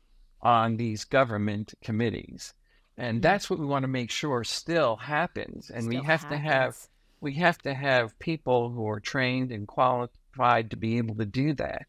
on 0.43 0.76
these 0.76 1.05
government 1.05 1.74
committees. 1.82 2.55
And 2.97 3.16
mm-hmm. 3.16 3.22
that's 3.22 3.49
what 3.49 3.59
we 3.59 3.66
want 3.66 3.84
to 3.84 3.89
make 3.89 4.11
sure 4.11 4.45
still 4.45 4.97
happens. 4.97 5.70
And 5.70 5.84
still 5.84 6.01
we 6.01 6.07
have 6.07 6.22
happens. 6.22 6.30
to 6.30 6.37
have 6.39 6.76
we 7.20 7.34
have 7.34 7.59
to 7.59 7.72
have 7.72 8.18
people 8.18 8.70
who 8.70 8.87
are 8.89 9.01
trained 9.01 9.51
and 9.51 9.66
qualified 9.66 10.70
to 10.70 10.76
be 10.76 10.99
able 10.99 11.14
to 11.16 11.24
do 11.24 11.55
that. 11.55 11.87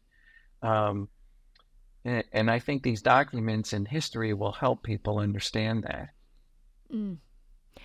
Um, 0.62 1.08
and, 2.08 2.24
and, 2.32 2.50
I 2.50 2.58
think 2.58 2.82
these 2.82 3.02
documents 3.02 3.72
in 3.72 3.84
history 3.84 4.34
will 4.34 4.52
help 4.52 4.82
people 4.82 5.18
understand 5.18 5.84
that. 5.84 6.10
Mm. 6.92 7.18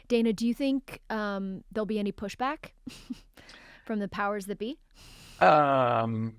Dana, 0.08 0.34
do 0.34 0.48
you 0.48 0.54
think 0.54 1.02
um, 1.10 1.64
there'll 1.72 1.86
be 1.86 2.00
any 2.00 2.12
pushback 2.12 2.72
from 3.86 4.00
the 4.00 4.08
powers 4.08 4.46
that 4.46 4.60
be? 4.60 4.80
Um, 5.40 6.36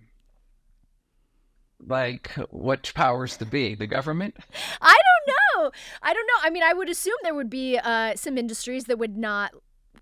like 1.87 2.29
what 2.51 2.93
powers 2.95 3.37
to 3.39 3.47
be? 3.47 3.75
The 3.75 3.87
government? 3.87 4.37
I 4.81 4.95
don't 4.95 5.65
know. 5.65 5.71
I 6.03 6.15
don't 6.15 6.27
know. 6.27 6.41
I 6.43 6.51
mean, 6.51 6.63
I 6.63 6.73
would 6.73 6.89
assume 6.89 7.17
there 7.23 7.35
would 7.35 7.51
be 7.51 7.79
uh, 7.79 8.17
some 8.17 8.39
industries 8.39 8.85
that 8.85 8.99
would 8.99 9.17
not 9.17 9.53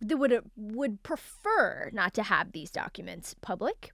that 0.01 0.17
would 0.17 0.41
would 0.57 1.03
prefer 1.03 1.91
not 1.93 2.15
to 2.15 2.23
have 2.23 2.53
these 2.53 2.71
documents 2.71 3.35
public. 3.41 3.93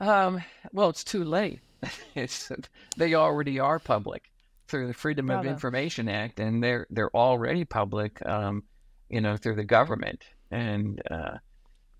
Um. 0.00 0.42
Well, 0.72 0.90
it's 0.90 1.04
too 1.04 1.24
late. 1.24 1.60
it's 2.14 2.50
they 2.96 3.14
already 3.14 3.58
are 3.60 3.78
public 3.78 4.30
through 4.68 4.86
the 4.86 4.94
Freedom 4.94 5.26
Bravo. 5.26 5.40
of 5.40 5.46
Information 5.46 6.08
Act, 6.08 6.40
and 6.40 6.62
they're 6.62 6.86
they're 6.90 7.14
already 7.14 7.64
public. 7.64 8.24
Um, 8.26 8.64
you 9.08 9.20
know, 9.20 9.36
through 9.36 9.54
the 9.54 9.64
government, 9.64 10.24
and 10.50 11.00
uh, 11.10 11.36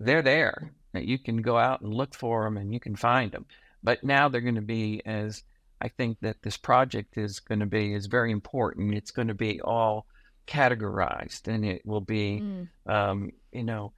they're 0.01 0.22
there. 0.22 0.72
You 0.95 1.18
can 1.18 1.43
go 1.43 1.59
out 1.59 1.80
and 1.80 1.93
look 1.93 2.14
for 2.14 2.45
them, 2.45 2.57
and 2.57 2.72
you 2.72 2.80
can 2.80 2.97
find 2.97 3.30
them. 3.30 3.47
But 3.82 4.03
now 4.03 4.28
they're 4.28 4.41
going 4.41 4.55
to 4.55 4.62
be 4.62 5.03
as 5.05 5.43
I 5.80 5.89
think 5.89 6.18
that 6.20 6.43
this 6.43 6.57
project 6.57 7.18
is 7.18 7.41
going 7.41 7.61
to 7.61 7.66
be 7.66 7.93
is 7.93 8.07
very 8.07 8.32
important. 8.32 8.95
It's 8.95 9.11
going 9.11 9.28
to 9.28 9.35
be 9.35 9.61
all 9.61 10.07
categorized, 10.47 11.47
and 11.47 11.64
it 11.64 11.85
will 11.85 12.01
be, 12.01 12.41
mm. 12.43 12.68
um, 12.87 13.32
you 13.53 13.64
know, 13.64 13.93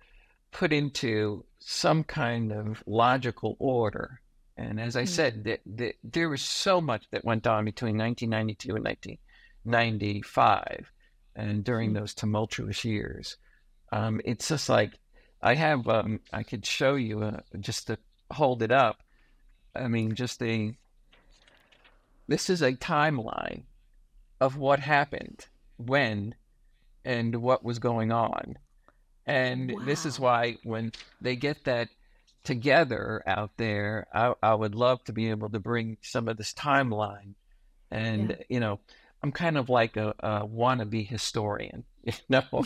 put 0.50 0.72
into 0.72 1.44
some 1.58 2.02
kind 2.02 2.52
of 2.52 2.82
logical 2.86 3.56
order. 3.58 4.20
And 4.56 4.80
as 4.80 4.96
I 4.96 5.02
mm. 5.02 5.08
said, 5.08 5.44
that 5.44 5.60
there 6.02 6.28
was 6.28 6.42
so 6.42 6.80
much 6.80 7.08
that 7.10 7.24
went 7.24 7.46
on 7.46 7.64
between 7.64 7.98
1992 7.98 8.76
and 8.76 8.84
1995, 8.84 10.92
and 11.34 11.62
during 11.62 11.90
mm. 11.90 11.94
those 11.94 12.14
tumultuous 12.14 12.84
years. 12.84 13.36
Um, 13.92 14.20
it's 14.24 14.48
just 14.48 14.68
like 14.68 14.92
I 15.42 15.54
have. 15.54 15.86
Um, 15.88 16.20
I 16.32 16.42
could 16.42 16.64
show 16.64 16.94
you 16.94 17.22
uh, 17.22 17.40
just 17.60 17.88
to 17.88 17.98
hold 18.32 18.62
it 18.62 18.72
up. 18.72 19.02
I 19.74 19.88
mean, 19.88 20.14
just 20.14 20.42
a. 20.42 20.74
This 22.28 22.50
is 22.50 22.62
a 22.62 22.72
timeline 22.72 23.62
of 24.40 24.56
what 24.56 24.80
happened, 24.80 25.46
when, 25.76 26.34
and 27.04 27.36
what 27.36 27.62
was 27.62 27.78
going 27.78 28.10
on. 28.10 28.56
And 29.26 29.72
wow. 29.72 29.84
this 29.84 30.06
is 30.06 30.18
why 30.18 30.56
when 30.64 30.92
they 31.20 31.36
get 31.36 31.64
that 31.64 31.88
together 32.46 33.22
out 33.26 33.50
there, 33.58 34.06
I, 34.14 34.32
I 34.42 34.54
would 34.54 34.74
love 34.74 35.02
to 35.04 35.12
be 35.12 35.30
able 35.30 35.50
to 35.50 35.60
bring 35.60 35.98
some 36.00 36.28
of 36.28 36.36
this 36.38 36.54
timeline. 36.54 37.34
And, 37.90 38.30
yeah. 38.30 38.44
you 38.48 38.60
know, 38.60 38.80
I'm 39.22 39.32
kind 39.32 39.58
of 39.58 39.68
like 39.68 39.96
a, 39.96 40.14
a 40.20 40.46
wannabe 40.46 41.06
historian, 41.06 41.84
you 42.04 42.12
know. 42.28 42.64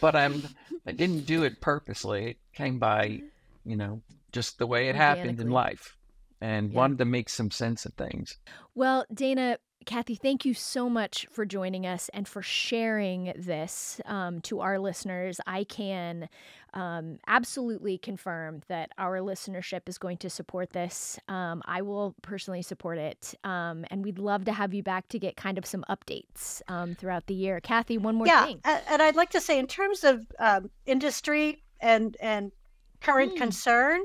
but 0.00 0.14
I'm 0.14 0.42
I 0.86 0.92
didn't 0.92 1.26
do 1.26 1.44
it 1.44 1.60
purposely. 1.60 2.30
It 2.30 2.36
came 2.52 2.78
by, 2.78 3.22
you 3.64 3.76
know, 3.76 4.02
just 4.32 4.58
the 4.58 4.66
way 4.66 4.88
it 4.88 4.96
happened 4.96 5.40
in 5.40 5.50
life 5.50 5.96
and 6.40 6.70
yeah. 6.70 6.76
wanted 6.76 6.98
to 6.98 7.04
make 7.04 7.28
some 7.28 7.50
sense 7.50 7.86
of 7.86 7.94
things. 7.94 8.36
Well, 8.74 9.06
Dana, 9.12 9.58
Kathy, 9.86 10.16
thank 10.16 10.44
you 10.44 10.52
so 10.52 10.90
much 10.90 11.26
for 11.30 11.46
joining 11.46 11.86
us 11.86 12.10
and 12.12 12.28
for 12.28 12.42
sharing 12.42 13.32
this 13.36 14.00
um, 14.04 14.40
to 14.42 14.60
our 14.60 14.78
listeners. 14.78 15.40
I 15.46 15.64
can 15.64 16.28
um, 16.74 17.18
absolutely 17.26 17.96
confirm 17.96 18.60
that 18.68 18.90
our 18.98 19.18
listenership 19.18 19.88
is 19.88 19.96
going 19.96 20.18
to 20.18 20.30
support 20.30 20.70
this. 20.70 21.18
Um, 21.28 21.62
I 21.64 21.82
will 21.82 22.14
personally 22.22 22.62
support 22.62 22.98
it. 22.98 23.34
Um, 23.44 23.86
and 23.90 24.04
we'd 24.04 24.18
love 24.18 24.44
to 24.44 24.52
have 24.52 24.74
you 24.74 24.82
back 24.82 25.08
to 25.08 25.18
get 25.18 25.36
kind 25.36 25.56
of 25.56 25.64
some 25.64 25.84
updates 25.88 26.60
um, 26.68 26.94
throughout 26.94 27.26
the 27.26 27.34
year. 27.34 27.60
Kathy, 27.60 27.96
one 27.96 28.16
more 28.16 28.26
thing. 28.26 28.34
yeah, 28.34 28.44
thing. 28.44 28.60
and 28.88 29.00
I'd 29.00 29.16
like 29.16 29.30
to 29.30 29.40
say, 29.40 29.58
in 29.58 29.66
terms 29.66 30.04
of 30.04 30.26
um, 30.38 30.70
industry 30.84 31.62
and, 31.80 32.16
and 32.20 32.52
current 33.00 33.34
mm. 33.34 33.38
concern, 33.38 34.02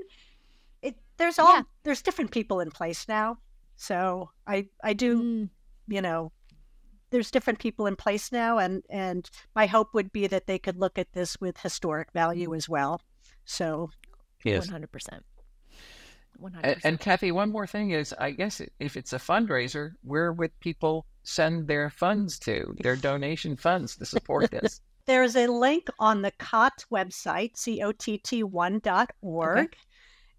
it, 0.81 0.95
there's 1.17 1.39
all 1.39 1.55
yeah. 1.55 1.63
there's 1.83 2.01
different 2.01 2.31
people 2.31 2.59
in 2.61 2.71
place 2.71 3.07
now. 3.07 3.39
So 3.75 4.29
I 4.47 4.67
I 4.81 4.93
do 4.93 5.21
mm 5.21 5.49
you 5.87 6.01
know, 6.01 6.31
there's 7.09 7.31
different 7.31 7.59
people 7.59 7.85
in 7.85 7.95
place 7.95 8.31
now, 8.31 8.57
and 8.57 8.83
and 8.89 9.29
my 9.55 9.67
hope 9.67 9.93
would 9.93 10.11
be 10.11 10.27
that 10.27 10.47
they 10.47 10.59
could 10.59 10.77
look 10.77 10.97
at 10.97 11.13
this 11.13 11.39
with 11.39 11.59
historic 11.59 12.11
value 12.11 12.53
as 12.55 12.67
well. 12.67 13.01
So, 13.45 13.91
yes, 14.43 14.65
one 14.65 14.71
hundred 14.71 14.91
percent. 14.91 15.23
And, 16.63 16.77
and 16.83 16.99
Kathy, 16.99 17.31
one 17.31 17.51
more 17.51 17.67
thing 17.67 17.91
is, 17.91 18.13
I 18.17 18.31
guess 18.31 18.61
if 18.79 18.97
it's 18.97 19.13
a 19.13 19.17
fundraiser, 19.17 19.91
where 20.03 20.33
would 20.33 20.59
people 20.59 21.05
send 21.23 21.67
their 21.67 21.89
funds 21.89 22.39
to, 22.39 22.75
their 22.79 22.95
donation 22.95 23.55
funds 23.55 23.95
to 23.97 24.05
support 24.05 24.51
this? 24.51 24.81
There's 25.05 25.35
a 25.35 25.47
link 25.47 25.89
on 25.99 26.21
the 26.21 26.31
COTT 26.31 26.85
website, 26.91 27.55
cott1.org. 27.55 29.59
Okay. 29.59 29.67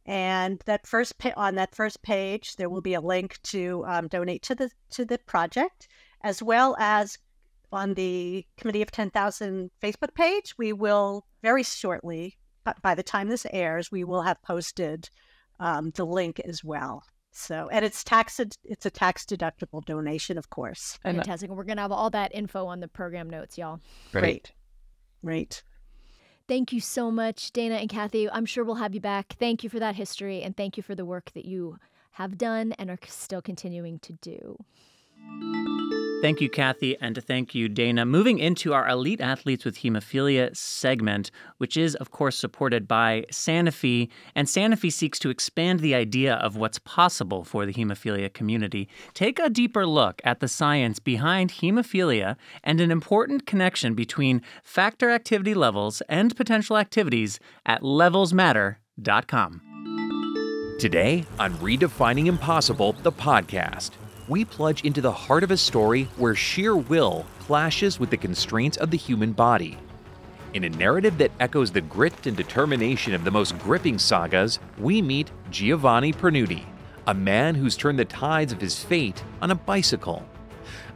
And 0.06 0.62
that 0.66 0.86
first 0.86 1.18
pa- 1.18 1.32
on 1.36 1.54
that 1.54 1.74
first 1.74 2.02
page, 2.02 2.56
there 2.56 2.68
will 2.68 2.82
be 2.82 2.94
a 2.94 3.00
link 3.00 3.40
to 3.44 3.84
um, 3.86 4.08
donate 4.08 4.42
to 4.42 4.54
the 4.54 4.70
to 4.90 5.04
the 5.04 5.18
project, 5.18 5.88
as 6.22 6.42
well 6.42 6.76
as 6.78 7.18
on 7.72 7.94
the 7.94 8.46
Committee 8.56 8.82
of 8.82 8.90
Ten 8.90 9.10
Thousand 9.10 9.70
Facebook 9.82 10.14
page. 10.14 10.54
We 10.58 10.72
will 10.72 11.26
very 11.42 11.62
shortly, 11.62 12.36
by 12.82 12.94
the 12.94 13.02
time 13.02 13.28
this 13.28 13.46
airs, 13.50 13.90
we 13.90 14.04
will 14.04 14.22
have 14.22 14.42
posted 14.42 15.08
um, 15.58 15.90
the 15.94 16.04
link 16.04 16.38
as 16.40 16.62
well. 16.62 17.02
So, 17.32 17.68
and 17.72 17.84
it's 17.84 18.04
tax 18.04 18.38
it's 18.38 18.86
a 18.86 18.90
tax 18.90 19.24
deductible 19.24 19.84
donation, 19.84 20.38
of 20.38 20.50
course. 20.50 20.98
And 21.04 21.16
Fantastic. 21.16 21.50
We're 21.50 21.64
gonna 21.64 21.82
have 21.82 21.92
all 21.92 22.10
that 22.10 22.34
info 22.34 22.66
on 22.66 22.80
the 22.80 22.88
program 22.88 23.28
notes, 23.28 23.58
y'all. 23.58 23.80
Great. 24.12 24.52
Great. 25.24 25.62
Thank 26.46 26.72
you 26.72 26.80
so 26.80 27.10
much, 27.10 27.52
Dana 27.52 27.76
and 27.76 27.88
Kathy. 27.88 28.28
I'm 28.28 28.44
sure 28.44 28.64
we'll 28.64 28.74
have 28.74 28.94
you 28.94 29.00
back. 29.00 29.34
Thank 29.38 29.64
you 29.64 29.70
for 29.70 29.78
that 29.78 29.96
history 29.96 30.42
and 30.42 30.54
thank 30.56 30.76
you 30.76 30.82
for 30.82 30.94
the 30.94 31.04
work 31.04 31.32
that 31.32 31.46
you 31.46 31.78
have 32.12 32.36
done 32.36 32.72
and 32.72 32.90
are 32.90 32.98
still 33.06 33.42
continuing 33.42 33.98
to 34.00 34.12
do. 34.14 34.58
Thank 36.24 36.40
you, 36.40 36.48
Kathy, 36.48 36.96
and 37.02 37.22
thank 37.22 37.54
you, 37.54 37.68
Dana. 37.68 38.06
Moving 38.06 38.38
into 38.38 38.72
our 38.72 38.88
Elite 38.88 39.20
Athletes 39.20 39.66
with 39.66 39.80
Hemophilia 39.80 40.56
segment, 40.56 41.30
which 41.58 41.76
is, 41.76 41.94
of 41.96 42.12
course, 42.12 42.34
supported 42.34 42.88
by 42.88 43.26
Sanofi. 43.30 44.08
And 44.34 44.48
Sanofi 44.48 44.90
seeks 44.90 45.18
to 45.18 45.28
expand 45.28 45.80
the 45.80 45.94
idea 45.94 46.36
of 46.36 46.56
what's 46.56 46.78
possible 46.78 47.44
for 47.44 47.66
the 47.66 47.74
hemophilia 47.74 48.32
community. 48.32 48.88
Take 49.12 49.38
a 49.38 49.50
deeper 49.50 49.86
look 49.86 50.22
at 50.24 50.40
the 50.40 50.48
science 50.48 50.98
behind 50.98 51.50
hemophilia 51.50 52.36
and 52.62 52.80
an 52.80 52.90
important 52.90 53.44
connection 53.44 53.92
between 53.92 54.40
factor 54.62 55.10
activity 55.10 55.52
levels 55.52 56.00
and 56.08 56.34
potential 56.34 56.78
activities 56.78 57.38
at 57.66 57.82
levelsmatter.com. 57.82 59.60
Today 60.80 61.26
on 61.38 61.52
Redefining 61.56 62.24
Impossible, 62.28 62.94
the 63.02 63.12
podcast 63.12 63.90
we 64.28 64.44
plunge 64.44 64.82
into 64.84 65.00
the 65.00 65.12
heart 65.12 65.42
of 65.42 65.50
a 65.50 65.56
story 65.56 66.04
where 66.16 66.34
sheer 66.34 66.76
will 66.76 67.26
clashes 67.40 68.00
with 68.00 68.10
the 68.10 68.16
constraints 68.16 68.78
of 68.78 68.90
the 68.90 68.96
human 68.96 69.32
body. 69.32 69.76
In 70.54 70.64
a 70.64 70.70
narrative 70.70 71.18
that 71.18 71.32
echoes 71.40 71.70
the 71.70 71.80
grit 71.80 72.26
and 72.26 72.36
determination 72.36 73.12
of 73.12 73.24
the 73.24 73.30
most 73.30 73.58
gripping 73.58 73.98
sagas, 73.98 74.60
we 74.78 75.02
meet 75.02 75.30
Giovanny 75.50 76.14
Pernudi, 76.14 76.64
a 77.06 77.12
man 77.12 77.54
who's 77.54 77.76
turned 77.76 77.98
the 77.98 78.04
tides 78.04 78.52
of 78.52 78.60
his 78.60 78.82
fate 78.82 79.22
on 79.42 79.50
a 79.50 79.54
bicycle. 79.54 80.24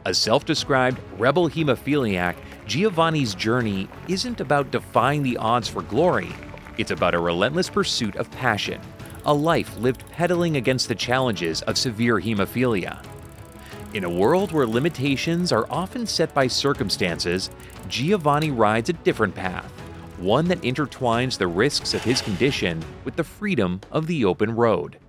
A 0.05 0.13
self 0.13 0.45
described 0.45 0.99
rebel 1.17 1.49
hemophiliac, 1.49 2.35
Giovanny's 2.65 3.35
journey 3.35 3.89
isn't 4.07 4.39
about 4.39 4.71
defying 4.71 5.21
the 5.21 5.37
odds 5.37 5.67
for 5.67 5.81
glory, 5.83 6.31
it's 6.77 6.91
about 6.91 7.13
a 7.13 7.19
relentless 7.19 7.69
pursuit 7.69 8.15
of 8.15 8.31
passion, 8.31 8.79
a 9.25 9.33
life 9.33 9.77
lived 9.77 10.09
pedaling 10.09 10.55
against 10.55 10.87
the 10.87 10.95
challenges 10.95 11.61
of 11.63 11.77
severe 11.77 12.19
hemophilia. 12.19 13.05
In 13.91 14.03
a 14.03 14.09
world 14.09 14.51
where 14.51 14.67
limitations 14.67 15.51
are 15.51 15.65
often 15.71 16.05
set 16.05 16.31
by 16.35 16.45
circumstances, 16.45 17.49
Giovanny 17.87 18.55
rides 18.55 18.89
a 18.89 18.93
different 18.93 19.33
path, 19.33 19.65
one 20.19 20.47
that 20.49 20.61
intertwines 20.61 21.39
the 21.39 21.47
risks 21.47 21.95
of 21.95 22.03
his 22.03 22.21
condition 22.21 22.85
with 23.03 23.15
the 23.15 23.23
freedom 23.23 23.81
of 23.89 24.05
the 24.05 24.25
open 24.25 24.55
road. 24.55 24.99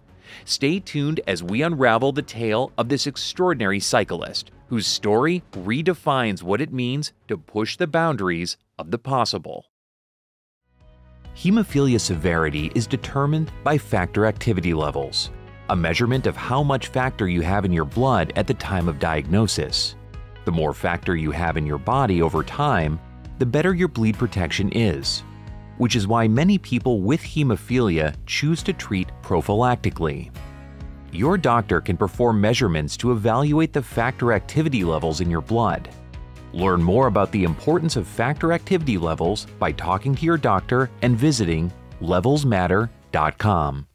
Stay 0.47 0.81
tuned 0.81 1.21
as 1.27 1.43
we 1.43 1.61
unravel 1.61 2.13
the 2.13 2.23
tale 2.23 2.73
of 2.79 2.89
this 2.89 3.07
extraordinary 3.07 3.81
cyclist, 3.81 4.51
whose 4.69 4.87
story 4.87 5.43
redefines 5.53 6.43
what 6.43 6.63
it 6.63 6.73
means 6.73 7.13
to 7.29 7.37
push 7.37 7.77
the 7.77 7.87
boundaries 7.87 8.57
of 8.79 8.91
the 8.91 8.99
possible. 8.99 9.67
Hemophilia 11.37 12.01
severity 12.01 12.73
is 12.75 12.87
determined 12.87 13.53
by 13.63 13.77
factor 13.77 14.25
activity 14.25 14.73
levels 14.73 15.31
a 15.71 15.77
measurement 15.77 16.27
of 16.27 16.37
how 16.37 16.65
much 16.65 16.89
factor 16.89 17.29
you 17.29 17.43
have 17.43 17.65
in 17.65 17.73
your 17.73 17.85
blood 17.85 18.33
at 18.35 18.49
the 18.49 18.55
time 18.55 18.89
of 18.89 18.99
diagnosis. 18.99 19.95
The 20.45 20.51
more 20.51 20.75
factor 20.75 21.15
you 21.15 21.31
have 21.31 21.57
in 21.57 21.65
your 21.65 21.79
body 21.79 22.23
over 22.23 22.43
time, 22.43 22.99
the 23.39 23.47
better 23.47 23.73
your 23.73 23.87
bleed 23.87 24.19
protection 24.19 24.71
is, 24.73 25.23
which 25.79 25.95
is 25.95 26.09
why 26.09 26.27
many 26.27 26.59
people 26.59 27.03
with 27.03 27.21
hemophilia 27.21 28.17
choose 28.27 28.65
to 28.65 28.73
treat 28.73 29.11
prophylactically. 29.23 30.33
Your 31.13 31.39
doctor 31.39 31.81
can 31.81 31.97
perform 31.97 32.41
measurements 32.41 32.97
to 32.97 33.13
evaluate 33.13 33.73
the 33.73 33.83
factor 33.83 34.33
activity 34.33 34.83
levels 34.83 35.21
in 35.21 35.31
your 35.31 35.41
blood. 35.41 35.89
Learn 36.53 36.83
more 36.83 37.07
about 37.07 37.31
the 37.31 37.45
importance 37.45 37.95
of 37.95 38.09
factor 38.09 38.53
activity 38.53 38.99
levels 38.99 39.47
by 39.61 39.71
talking 39.71 40.17
to 40.17 40.27
your 40.27 40.37
doctor 40.37 40.91
and 41.03 41.17
visiting 41.17 41.73
levelsmatter.com. 42.03 43.87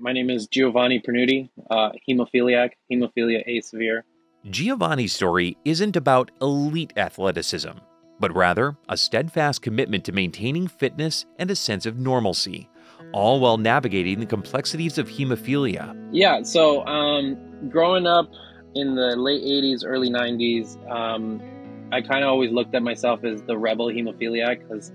My 0.00 0.12
name 0.12 0.30
is 0.30 0.46
Giovanny 0.46 1.04
Pernudi, 1.04 1.50
uh, 1.70 1.90
hemophiliac, 2.08 2.70
hemophilia 2.88 3.42
A 3.48 3.60
severe. 3.60 4.04
Giovanny's 4.48 5.12
story 5.12 5.56
isn't 5.64 5.96
about 5.96 6.30
elite 6.40 6.92
athleticism, 6.96 7.72
but 8.20 8.32
rather 8.32 8.76
a 8.88 8.96
steadfast 8.96 9.60
commitment 9.60 10.04
to 10.04 10.12
maintaining 10.12 10.68
fitness 10.68 11.26
and 11.40 11.50
a 11.50 11.56
sense 11.56 11.84
of 11.84 11.98
normalcy, 11.98 12.70
all 13.12 13.40
while 13.40 13.58
navigating 13.58 14.20
the 14.20 14.26
complexities 14.26 14.98
of 14.98 15.08
hemophilia. 15.08 15.96
Yeah, 16.12 16.44
so 16.44 16.86
um, 16.86 17.68
growing 17.68 18.06
up 18.06 18.30
in 18.76 18.94
the 18.94 19.16
late 19.16 19.42
80s, 19.42 19.82
early 19.84 20.10
90s, 20.10 20.78
um, 20.88 21.42
I 21.90 22.02
kind 22.02 22.22
of 22.22 22.30
always 22.30 22.52
looked 22.52 22.76
at 22.76 22.84
myself 22.84 23.24
as 23.24 23.42
the 23.42 23.58
rebel 23.58 23.88
hemophiliac 23.88 24.60
because 24.60 24.92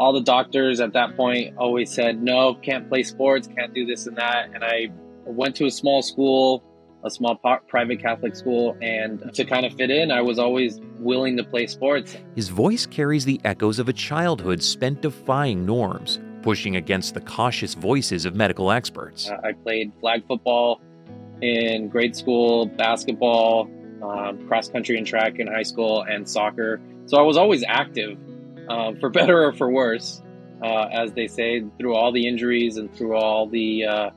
all 0.00 0.14
the 0.14 0.22
doctors 0.22 0.80
at 0.80 0.94
that 0.94 1.14
point 1.14 1.54
always 1.58 1.92
said, 1.92 2.22
no, 2.22 2.54
can't 2.54 2.88
play 2.88 3.02
sports, 3.02 3.46
can't 3.46 3.74
do 3.74 3.84
this 3.84 4.06
and 4.06 4.16
that. 4.16 4.48
And 4.54 4.64
I 4.64 4.88
went 5.26 5.54
to 5.56 5.66
a 5.66 5.70
small 5.70 6.00
school, 6.00 6.64
a 7.04 7.10
small 7.10 7.36
private 7.68 8.00
Catholic 8.00 8.34
school, 8.34 8.78
and 8.80 9.32
to 9.34 9.44
kind 9.44 9.66
of 9.66 9.74
fit 9.74 9.90
in, 9.90 10.10
I 10.10 10.22
was 10.22 10.38
always 10.38 10.80
willing 10.98 11.36
to 11.36 11.44
play 11.44 11.66
sports. 11.66 12.16
His 12.34 12.48
voice 12.48 12.86
carries 12.86 13.26
the 13.26 13.38
echoes 13.44 13.78
of 13.78 13.90
a 13.90 13.92
childhood 13.92 14.62
spent 14.62 15.02
defying 15.02 15.66
norms, 15.66 16.18
pushing 16.40 16.76
against 16.76 17.12
the 17.12 17.20
cautious 17.20 17.74
voices 17.74 18.24
of 18.24 18.34
medical 18.34 18.70
experts. 18.70 19.28
Uh, 19.28 19.36
I 19.44 19.52
played 19.52 19.92
flag 20.00 20.26
football 20.26 20.80
in 21.42 21.90
grade 21.90 22.16
school, 22.16 22.64
basketball, 22.64 23.70
um, 24.02 24.48
cross 24.48 24.70
country 24.70 24.96
and 24.96 25.06
track 25.06 25.38
in 25.38 25.46
high 25.46 25.62
school, 25.62 26.06
and 26.08 26.26
soccer. 26.26 26.80
So 27.04 27.18
I 27.18 27.22
was 27.22 27.36
always 27.36 27.62
active 27.68 28.16
uh, 28.70 28.92
for 29.00 29.10
better 29.10 29.44
or 29.44 29.52
for 29.52 29.68
worse, 29.68 30.22
uh, 30.62 30.84
as 30.92 31.12
they 31.12 31.26
say, 31.26 31.64
through 31.78 31.94
all 31.94 32.12
the 32.12 32.26
injuries 32.26 32.76
and 32.76 32.94
through 32.94 33.16
all 33.16 33.48
the 33.48 33.84
uh, 33.84 34.10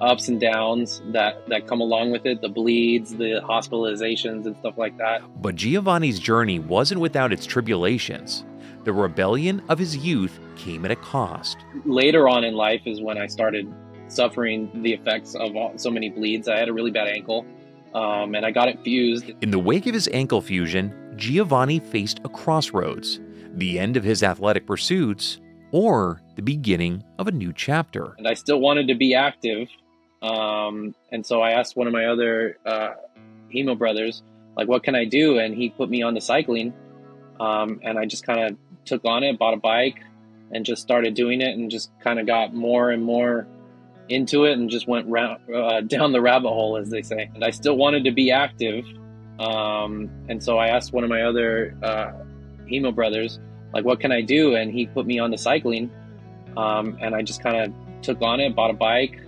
ups 0.00 0.28
and 0.28 0.40
downs 0.40 1.00
that, 1.12 1.48
that 1.48 1.68
come 1.68 1.80
along 1.80 2.10
with 2.10 2.26
it, 2.26 2.40
the 2.40 2.48
bleeds, 2.48 3.14
the 3.14 3.40
hospitalizations, 3.44 4.46
and 4.46 4.56
stuff 4.56 4.76
like 4.76 4.98
that. 4.98 5.22
But 5.40 5.54
Giovanny's 5.54 6.18
journey 6.18 6.58
wasn't 6.58 7.00
without 7.00 7.32
its 7.32 7.46
tribulations. 7.46 8.44
The 8.82 8.92
rebellion 8.92 9.62
of 9.68 9.78
his 9.78 9.96
youth 9.96 10.40
came 10.56 10.84
at 10.84 10.90
a 10.90 10.96
cost. 10.96 11.58
Later 11.84 12.28
on 12.28 12.44
in 12.44 12.54
life 12.54 12.82
is 12.86 13.00
when 13.00 13.16
I 13.16 13.26
started 13.26 13.72
suffering 14.08 14.82
the 14.82 14.92
effects 14.92 15.36
of 15.36 15.54
all, 15.54 15.72
so 15.76 15.90
many 15.90 16.08
bleeds. 16.08 16.48
I 16.48 16.58
had 16.58 16.68
a 16.68 16.72
really 16.72 16.90
bad 16.90 17.06
ankle. 17.06 17.46
Um, 17.94 18.34
and 18.34 18.46
I 18.46 18.52
got 18.52 18.68
it 18.68 18.80
fused. 18.82 19.32
In 19.40 19.50
the 19.50 19.58
wake 19.58 19.86
of 19.86 19.94
his 19.94 20.08
ankle 20.12 20.40
fusion, 20.40 20.94
Giovanny 21.16 21.82
faced 21.82 22.20
a 22.24 22.28
crossroads 22.28 23.20
the 23.54 23.78
end 23.78 23.96
of 23.96 24.04
his 24.04 24.22
athletic 24.22 24.66
pursuits, 24.66 25.40
or 25.72 26.20
the 26.36 26.42
beginning 26.42 27.04
of 27.18 27.28
a 27.28 27.32
new 27.32 27.52
chapter. 27.52 28.14
And 28.18 28.26
I 28.26 28.34
still 28.34 28.60
wanted 28.60 28.88
to 28.88 28.94
be 28.94 29.14
active. 29.14 29.68
Um, 30.22 30.94
and 31.12 31.24
so 31.24 31.40
I 31.40 31.52
asked 31.52 31.76
one 31.76 31.86
of 31.86 31.92
my 31.92 32.06
other 32.06 32.58
uh, 32.66 32.90
hemo 33.54 33.78
brothers, 33.78 34.22
like, 34.56 34.68
what 34.68 34.82
can 34.82 34.94
I 34.94 35.04
do? 35.04 35.38
And 35.38 35.54
he 35.54 35.70
put 35.70 35.88
me 35.88 36.02
on 36.02 36.14
the 36.14 36.20
cycling. 36.20 36.74
Um, 37.38 37.80
and 37.82 37.98
I 37.98 38.04
just 38.04 38.26
kind 38.26 38.40
of 38.40 38.56
took 38.84 39.04
on 39.04 39.22
it, 39.22 39.38
bought 39.38 39.54
a 39.54 39.58
bike, 39.58 40.00
and 40.52 40.64
just 40.64 40.82
started 40.82 41.14
doing 41.14 41.40
it 41.40 41.56
and 41.56 41.70
just 41.70 41.90
kind 42.02 42.18
of 42.18 42.26
got 42.26 42.54
more 42.54 42.90
and 42.90 43.02
more 43.02 43.46
into 44.08 44.44
it 44.44 44.58
and 44.58 44.68
just 44.68 44.88
went 44.88 45.08
uh, 45.16 45.80
down 45.86 46.12
the 46.12 46.20
rabbit 46.20 46.48
hole, 46.48 46.76
as 46.76 46.90
they 46.90 47.02
say. 47.02 47.30
And 47.34 47.44
I 47.44 47.50
still 47.50 47.76
wanted 47.76 48.04
to 48.04 48.10
be 48.10 48.30
active. 48.30 48.84
Um, 49.38 50.10
and 50.28 50.42
so 50.42 50.58
I 50.58 50.68
asked 50.68 50.92
one 50.92 51.04
of 51.04 51.10
my 51.10 51.22
other 51.22 51.76
uh, 51.82 52.12
Hemo 52.70 52.94
Brothers, 52.94 53.40
like, 53.72 53.84
what 53.84 54.00
can 54.00 54.12
I 54.12 54.20
do? 54.20 54.56
And 54.56 54.72
he 54.72 54.86
put 54.86 55.06
me 55.06 55.18
on 55.18 55.30
the 55.30 55.38
cycling. 55.38 55.90
Um, 56.56 56.98
and 57.00 57.14
I 57.14 57.22
just 57.22 57.42
kind 57.42 57.56
of 57.56 58.02
took 58.02 58.20
on 58.22 58.40
it, 58.40 58.54
bought 58.54 58.70
a 58.70 58.74
bike, 58.74 59.20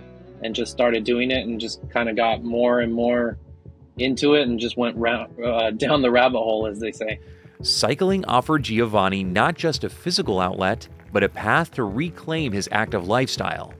and 0.43 0.53
just 0.53 0.71
started 0.71 1.03
doing 1.03 1.31
it 1.31 1.47
and 1.47 1.59
just 1.59 1.87
kind 1.89 2.09
of 2.09 2.15
got 2.15 2.43
more 2.43 2.81
and 2.81 2.93
more 2.93 3.37
into 3.97 4.33
it 4.33 4.47
and 4.47 4.59
just 4.59 4.77
went 4.77 4.95
round, 4.97 5.39
uh, 5.41 5.71
down 5.71 6.01
the 6.01 6.11
rabbit 6.11 6.39
hole, 6.39 6.67
as 6.67 6.79
they 6.79 6.91
say. 6.91 7.19
Cycling 7.61 8.25
offered 8.25 8.63
Giovanny 8.63 9.25
not 9.25 9.55
just 9.55 9.83
a 9.83 9.89
physical 9.89 10.39
outlet, 10.41 10.87
but 11.13 11.23
a 11.23 11.29
path 11.29 11.71
to 11.75 11.83
reclaim 11.83 12.51
his 12.51 12.67
active 12.71 13.07
lifestyle. 13.07 13.73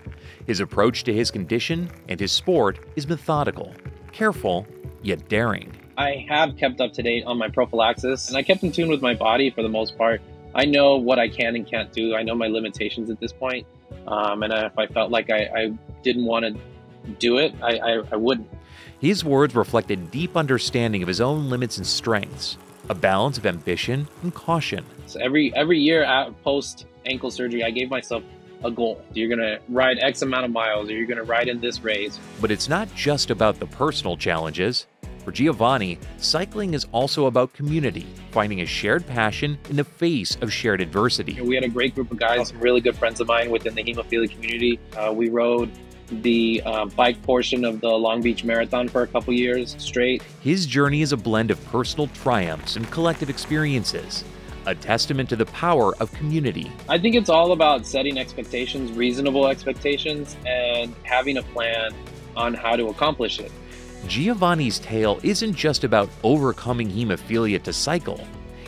His 0.47 0.59
approach 0.59 1.03
to 1.03 1.13
his 1.13 1.31
condition 1.31 1.89
and 2.07 2.19
his 2.19 2.31
sport 2.31 2.79
is 2.95 3.07
methodical, 3.07 3.73
careful, 4.11 4.65
yet 5.01 5.27
daring. 5.27 5.75
I 5.97 6.25
have 6.29 6.57
kept 6.57 6.81
up 6.81 6.93
to 6.93 7.03
date 7.03 7.25
on 7.25 7.37
my 7.37 7.49
prophylaxis 7.49 8.29
and 8.29 8.37
I 8.37 8.43
kept 8.43 8.63
in 8.63 8.71
tune 8.71 8.89
with 8.89 9.01
my 9.01 9.13
body 9.13 9.49
for 9.49 9.61
the 9.61 9.69
most 9.69 9.97
part. 9.97 10.21
I 10.55 10.65
know 10.65 10.97
what 10.97 11.19
I 11.19 11.27
can 11.27 11.55
and 11.55 11.67
can't 11.67 11.91
do. 11.91 12.15
I 12.15 12.23
know 12.23 12.35
my 12.35 12.47
limitations 12.47 13.09
at 13.09 13.19
this 13.19 13.31
point. 13.31 13.65
Um, 14.07 14.43
and 14.43 14.53
if 14.53 14.77
I 14.77 14.87
felt 14.87 15.11
like 15.11 15.29
I, 15.29 15.49
I 15.55 15.73
didn't 16.03 16.25
want 16.25 16.45
to 16.45 16.59
do 17.19 17.37
it, 17.37 17.53
I, 17.61 17.77
I, 17.77 18.03
I 18.11 18.15
wouldn't. 18.15 18.49
His 18.99 19.23
words 19.23 19.55
reflect 19.55 19.91
a 19.91 19.95
deep 19.95 20.37
understanding 20.37 21.01
of 21.01 21.07
his 21.07 21.21
own 21.21 21.49
limits 21.49 21.77
and 21.77 21.85
strengths, 21.85 22.57
a 22.89 22.95
balance 22.95 23.37
of 23.37 23.45
ambition 23.45 24.07
and 24.21 24.33
caution. 24.33 24.85
So 25.07 25.19
every 25.19 25.53
every 25.55 25.79
year 25.79 26.05
post 26.43 26.85
ankle 27.05 27.29
surgery, 27.29 27.63
I 27.63 27.71
gave 27.71 27.89
myself 27.89 28.23
a 28.63 28.71
goal. 28.71 29.03
You're 29.13 29.27
going 29.27 29.39
to 29.39 29.59
ride 29.69 29.99
X 29.99 30.21
amount 30.21 30.45
of 30.45 30.51
miles, 30.51 30.89
or 30.89 30.93
you're 30.93 31.05
going 31.05 31.17
to 31.17 31.23
ride 31.23 31.49
in 31.49 31.59
this 31.59 31.81
race. 31.83 32.19
But 32.39 32.49
it's 32.51 32.69
not 32.69 32.93
just 32.95 33.29
about 33.29 33.59
the 33.59 33.67
personal 33.67 34.15
challenges. 34.15 34.87
For 35.23 35.31
Giovanny, 35.31 35.97
cycling 36.17 36.73
is 36.73 36.85
also 36.91 37.27
about 37.27 37.53
community, 37.53 38.05
finding 38.31 38.59
a 38.59 38.65
shared 38.65 39.07
passion 39.07 39.57
in 39.69 39.77
the 39.77 39.83
face 39.83 40.35
of 40.41 40.51
shared 40.51 40.81
adversity. 40.81 41.39
We 41.39 41.55
had 41.55 41.63
a 41.63 41.69
great 41.69 41.95
group 41.95 42.11
of 42.11 42.19
guys, 42.19 42.49
some 42.49 42.59
really 42.59 42.81
good 42.81 42.97
friends 42.97 43.21
of 43.21 43.27
mine 43.27 43.49
within 43.49 43.73
the 43.73 43.83
hemophilia 43.83 44.29
community. 44.29 44.81
Uh, 44.97 45.13
we 45.15 45.29
rode 45.29 45.71
the 46.21 46.61
uh, 46.65 46.85
bike 46.87 47.21
portion 47.23 47.63
of 47.63 47.79
the 47.79 47.87
Long 47.87 48.21
Beach 48.21 48.43
Marathon 48.43 48.89
for 48.89 49.03
a 49.03 49.07
couple 49.07 49.33
years 49.33 49.77
straight. 49.79 50.21
His 50.41 50.65
journey 50.65 51.01
is 51.01 51.13
a 51.13 51.17
blend 51.17 51.51
of 51.51 51.65
personal 51.67 52.07
triumphs 52.07 52.75
and 52.75 52.91
collective 52.91 53.29
experiences, 53.29 54.25
a 54.65 54.75
testament 54.75 55.29
to 55.29 55.37
the 55.37 55.45
power 55.45 55.95
of 56.01 56.11
community. 56.11 56.69
I 56.89 56.97
think 56.99 57.15
it's 57.15 57.29
all 57.29 57.53
about 57.53 57.87
setting 57.87 58.19
expectations, 58.19 58.91
reasonable 58.91 59.47
expectations, 59.47 60.35
and 60.45 60.93
having 61.03 61.37
a 61.37 61.43
plan 61.43 61.93
on 62.35 62.53
how 62.53 62.75
to 62.75 62.87
accomplish 62.87 63.39
it. 63.39 63.51
Giovanny's 64.07 64.79
tale 64.79 65.19
isn't 65.23 65.55
just 65.55 65.83
about 65.83 66.09
overcoming 66.23 66.89
hemophilia 66.89 67.61
to 67.63 67.71
cycle, 67.71 68.19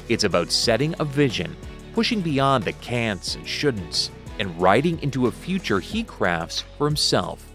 it's 0.08 0.24
about 0.24 0.52
setting 0.52 0.96
a 1.00 1.06
vision, 1.06 1.56
pushing 1.94 2.22
beyond 2.22 2.64
the 2.64 2.74
can'ts 2.74 3.36
and 3.36 3.46
shouldn'ts, 3.46 4.10
and 4.40 4.60
riding 4.62 5.02
into 5.04 5.28
a 5.28 5.32
future 5.32 5.80
he 5.80 6.04
crafts 6.04 6.64
for 6.78 6.88
himself, 6.88 7.46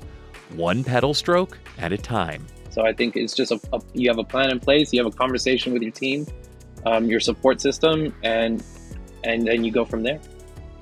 one 0.51 0.85
pedal 0.85 1.15
stroke 1.15 1.59
at 1.79 1.93
a 1.93 1.99
time. 1.99 2.47
So 2.71 2.85
I 2.85 2.93
think 2.93 3.17
it's 3.17 3.35
just 3.35 3.51
a, 3.51 3.61
a 3.73 3.81
you 3.95 4.09
have 4.09 4.19
a 4.19 4.25
plan 4.25 4.51
in 4.51 4.61
place, 4.61 4.93
you 4.93 5.03
have 5.03 5.13
a 5.13 5.17
conversation 5.17 5.73
with 5.73 5.83
your 5.83 5.93
team, 5.93 6.27
um, 6.87 7.07
your 7.07 7.21
support 7.21 7.61
system, 7.61 8.15
and 8.23 8.63
and 9.25 9.47
then 9.47 9.65
you 9.65 9.73
go 9.73 9.85
from 9.85 10.03
there. 10.03 10.21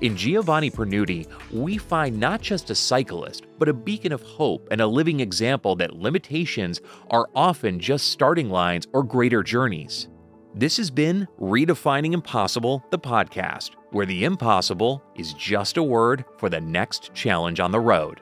In 0.01 0.15
Giovanny 0.15 0.71
Pernudi, 0.71 1.27
we 1.51 1.77
find 1.77 2.17
not 2.17 2.41
just 2.41 2.69
a 2.69 2.75
cyclist, 2.75 3.47
but 3.57 3.67
a 3.67 3.73
beacon 3.73 4.13
of 4.13 4.21
hope 4.21 4.65
and 4.71 4.79
a 4.79 4.87
living 4.87 5.19
example 5.19 5.75
that 5.75 5.97
limitations 5.97 6.79
are 7.09 7.27
often 7.35 7.81
just 7.81 8.09
starting 8.09 8.49
lines 8.49 8.87
or 8.93 9.03
greater 9.03 9.43
journeys. 9.43 10.07
This 10.55 10.77
has 10.77 10.89
been 10.89 11.27
Redefining 11.37 12.13
Impossible, 12.13 12.81
the 12.91 12.99
podcast, 12.99 13.71
where 13.91 14.05
the 14.05 14.23
impossible 14.23 15.03
is 15.17 15.33
just 15.33 15.75
a 15.75 15.83
word 15.83 16.23
for 16.37 16.47
the 16.47 16.61
next 16.61 17.13
challenge 17.13 17.59
on 17.59 17.73
the 17.73 17.81
road. 17.81 18.21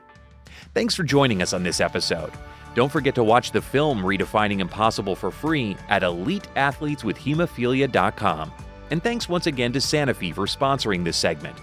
Thanks 0.74 0.96
for 0.96 1.04
joining 1.04 1.42
us 1.42 1.52
on 1.52 1.62
this 1.62 1.80
episode. 1.80 2.32
Don't 2.74 2.90
forget 2.90 3.14
to 3.14 3.22
watch 3.22 3.52
the 3.52 3.62
film 3.62 4.00
Redefining 4.00 4.58
Impossible 4.58 5.14
for 5.14 5.30
free 5.30 5.76
at 5.88 6.02
eliteathleteswithhemophilia.com. 6.02 8.52
And 8.90 9.02
thanks 9.02 9.28
once 9.28 9.46
again 9.46 9.72
to 9.74 9.78
Sanofi 9.78 10.34
for 10.34 10.46
sponsoring 10.46 11.04
this 11.04 11.16
segment. 11.16 11.56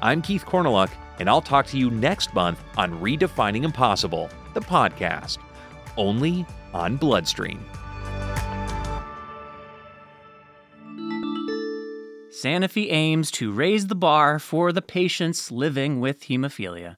I'm 0.00 0.22
Keith 0.22 0.44
Corneluk, 0.44 0.90
and 1.18 1.28
I'll 1.28 1.42
talk 1.42 1.66
to 1.66 1.76
you 1.76 1.90
next 1.90 2.32
month 2.32 2.62
on 2.76 3.00
Redefining 3.00 3.64
Impossible, 3.64 4.30
the 4.54 4.60
podcast, 4.60 5.38
only 5.96 6.46
on 6.72 6.96
Bloodstream. 6.96 7.58
Sanofi 12.30 12.92
aims 12.92 13.32
to 13.32 13.50
raise 13.50 13.88
the 13.88 13.96
bar 13.96 14.38
for 14.38 14.70
the 14.70 14.82
patients 14.82 15.50
living 15.50 15.98
with 15.98 16.26
hemophilia. 16.26 16.94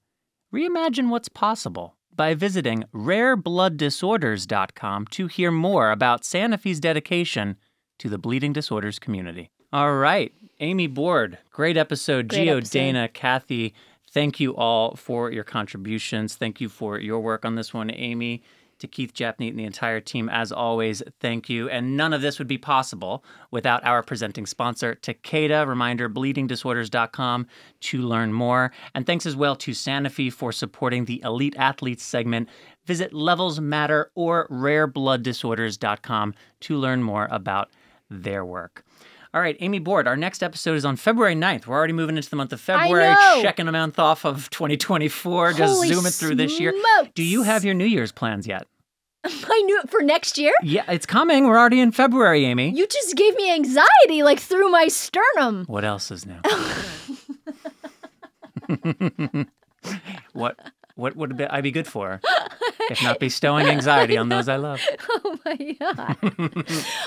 Reimagine 0.53 1.09
what's 1.09 1.30
possible 1.30 1.96
by 2.14 2.34
visiting 2.34 2.84
rareblood.disorders.com 2.94 5.07
to 5.07 5.26
hear 5.26 5.51
more 5.51 5.90
about 5.90 6.24
Sanofi's 6.24 6.80
dedication 6.80 7.57
to 7.98 8.11
the 8.11 8.18
bleeding 8.18 8.53
disorders 8.53 8.98
community. 8.98 9.51
All 9.72 9.94
right, 9.94 10.34
Amy 10.61 10.86
Board, 10.86 11.38
great 11.50 11.76
episode. 11.78 12.28
Great 12.28 12.46
Gio, 12.46 12.58
episode. 12.58 12.72
Dana, 12.72 13.08
Kathy, 13.08 13.74
thank 14.11 14.38
you 14.38 14.54
all 14.54 14.94
for 14.94 15.32
your 15.32 15.44
contributions. 15.44 16.36
Thank 16.36 16.61
you 16.61 16.68
for 16.68 16.98
your 16.98 17.20
work 17.20 17.44
on 17.46 17.54
this 17.54 17.72
one, 17.72 17.90
Amy. 17.90 18.42
To 18.80 18.88
Keith 18.88 19.12
Japneet 19.12 19.50
and 19.50 19.58
the 19.58 19.64
entire 19.64 20.00
team, 20.00 20.30
as 20.30 20.50
always, 20.50 21.02
thank 21.20 21.50
you. 21.50 21.68
And 21.68 21.98
none 21.98 22.14
of 22.14 22.22
this 22.22 22.38
would 22.38 22.48
be 22.48 22.56
possible 22.56 23.22
without 23.50 23.84
our 23.84 24.02
presenting 24.02 24.46
sponsor, 24.46 24.94
Takeda. 25.02 25.66
Reminder 25.66 26.08
bleedingdisorders.com 26.08 27.46
to 27.80 27.98
learn 27.98 28.32
more. 28.32 28.72
And 28.94 29.04
thanks 29.04 29.26
as 29.26 29.36
well 29.36 29.54
to 29.56 29.72
Sanofi 29.72 30.32
for 30.32 30.50
supporting 30.50 31.04
the 31.04 31.20
Elite 31.22 31.56
Athletes 31.58 32.02
segment. 32.02 32.48
Visit 32.86 33.12
Levels 33.12 33.61
Matter 33.61 34.11
or 34.14 34.48
rareblood.disorders.com 34.48 36.34
to 36.61 36.76
learn 36.76 37.02
more 37.02 37.28
about 37.30 37.68
their 38.08 38.46
work. 38.46 38.82
All 39.33 39.41
right, 39.41 39.57
Amy 39.61 39.78
Board, 39.78 40.09
our 40.09 40.16
next 40.16 40.43
episode 40.43 40.74
is 40.74 40.85
on 40.85 40.97
February 40.97 41.37
9th. 41.37 41.68
We're 41.68 41.76
already 41.76 41.93
moving 41.93 42.16
into 42.16 42.28
the 42.28 42.35
month 42.35 42.53
of 42.53 42.61
February, 42.61 43.14
checking 43.41 43.68
a 43.68 43.72
month 43.72 44.01
off 44.01 44.24
of 44.24 44.51
2024, 44.51 45.53
just 45.53 45.72
Holy 45.72 45.87
zooming 45.87 46.11
through 46.11 46.35
this 46.35 46.59
year. 46.59 46.72
smokes. 46.72 47.12
Do 47.14 47.22
you 47.22 47.45
have 47.45 47.64
your 47.64 47.74
New 47.74 47.85
Year's 47.85 48.11
plans 48.11 48.45
yet? 48.49 48.66
I 49.24 49.62
knew 49.66 49.81
it 49.85 49.89
for 49.89 50.03
next 50.03 50.37
year. 50.37 50.53
Yeah, 50.64 50.83
it's 50.89 51.07
coming. 51.07 51.47
We're 51.47 51.59
already 51.61 51.78
in 51.78 51.93
February, 51.93 52.45
Amy. 52.45 52.70
You 52.70 52.89
just 52.89 53.14
gave 53.14 53.37
me 53.37 53.53
anxiety, 53.53 54.24
like 54.24 54.41
through 54.41 54.68
my 54.68 54.89
sternum. 54.89 55.64
What 55.66 55.85
else 55.85 56.11
is 56.11 56.26
new? 56.26 56.41
what 60.33 60.59
what 61.01 61.16
would 61.16 61.40
I 61.51 61.61
be 61.61 61.70
good 61.70 61.86
for? 61.86 62.20
If 62.90 63.03
not 63.03 63.20
bestowing 63.20 63.66
anxiety 63.66 64.16
on 64.16 64.28
those 64.28 64.48
I 64.48 64.57
love. 64.68 64.80
Oh 65.09 65.38
my 65.44 65.76
god! 65.78 66.16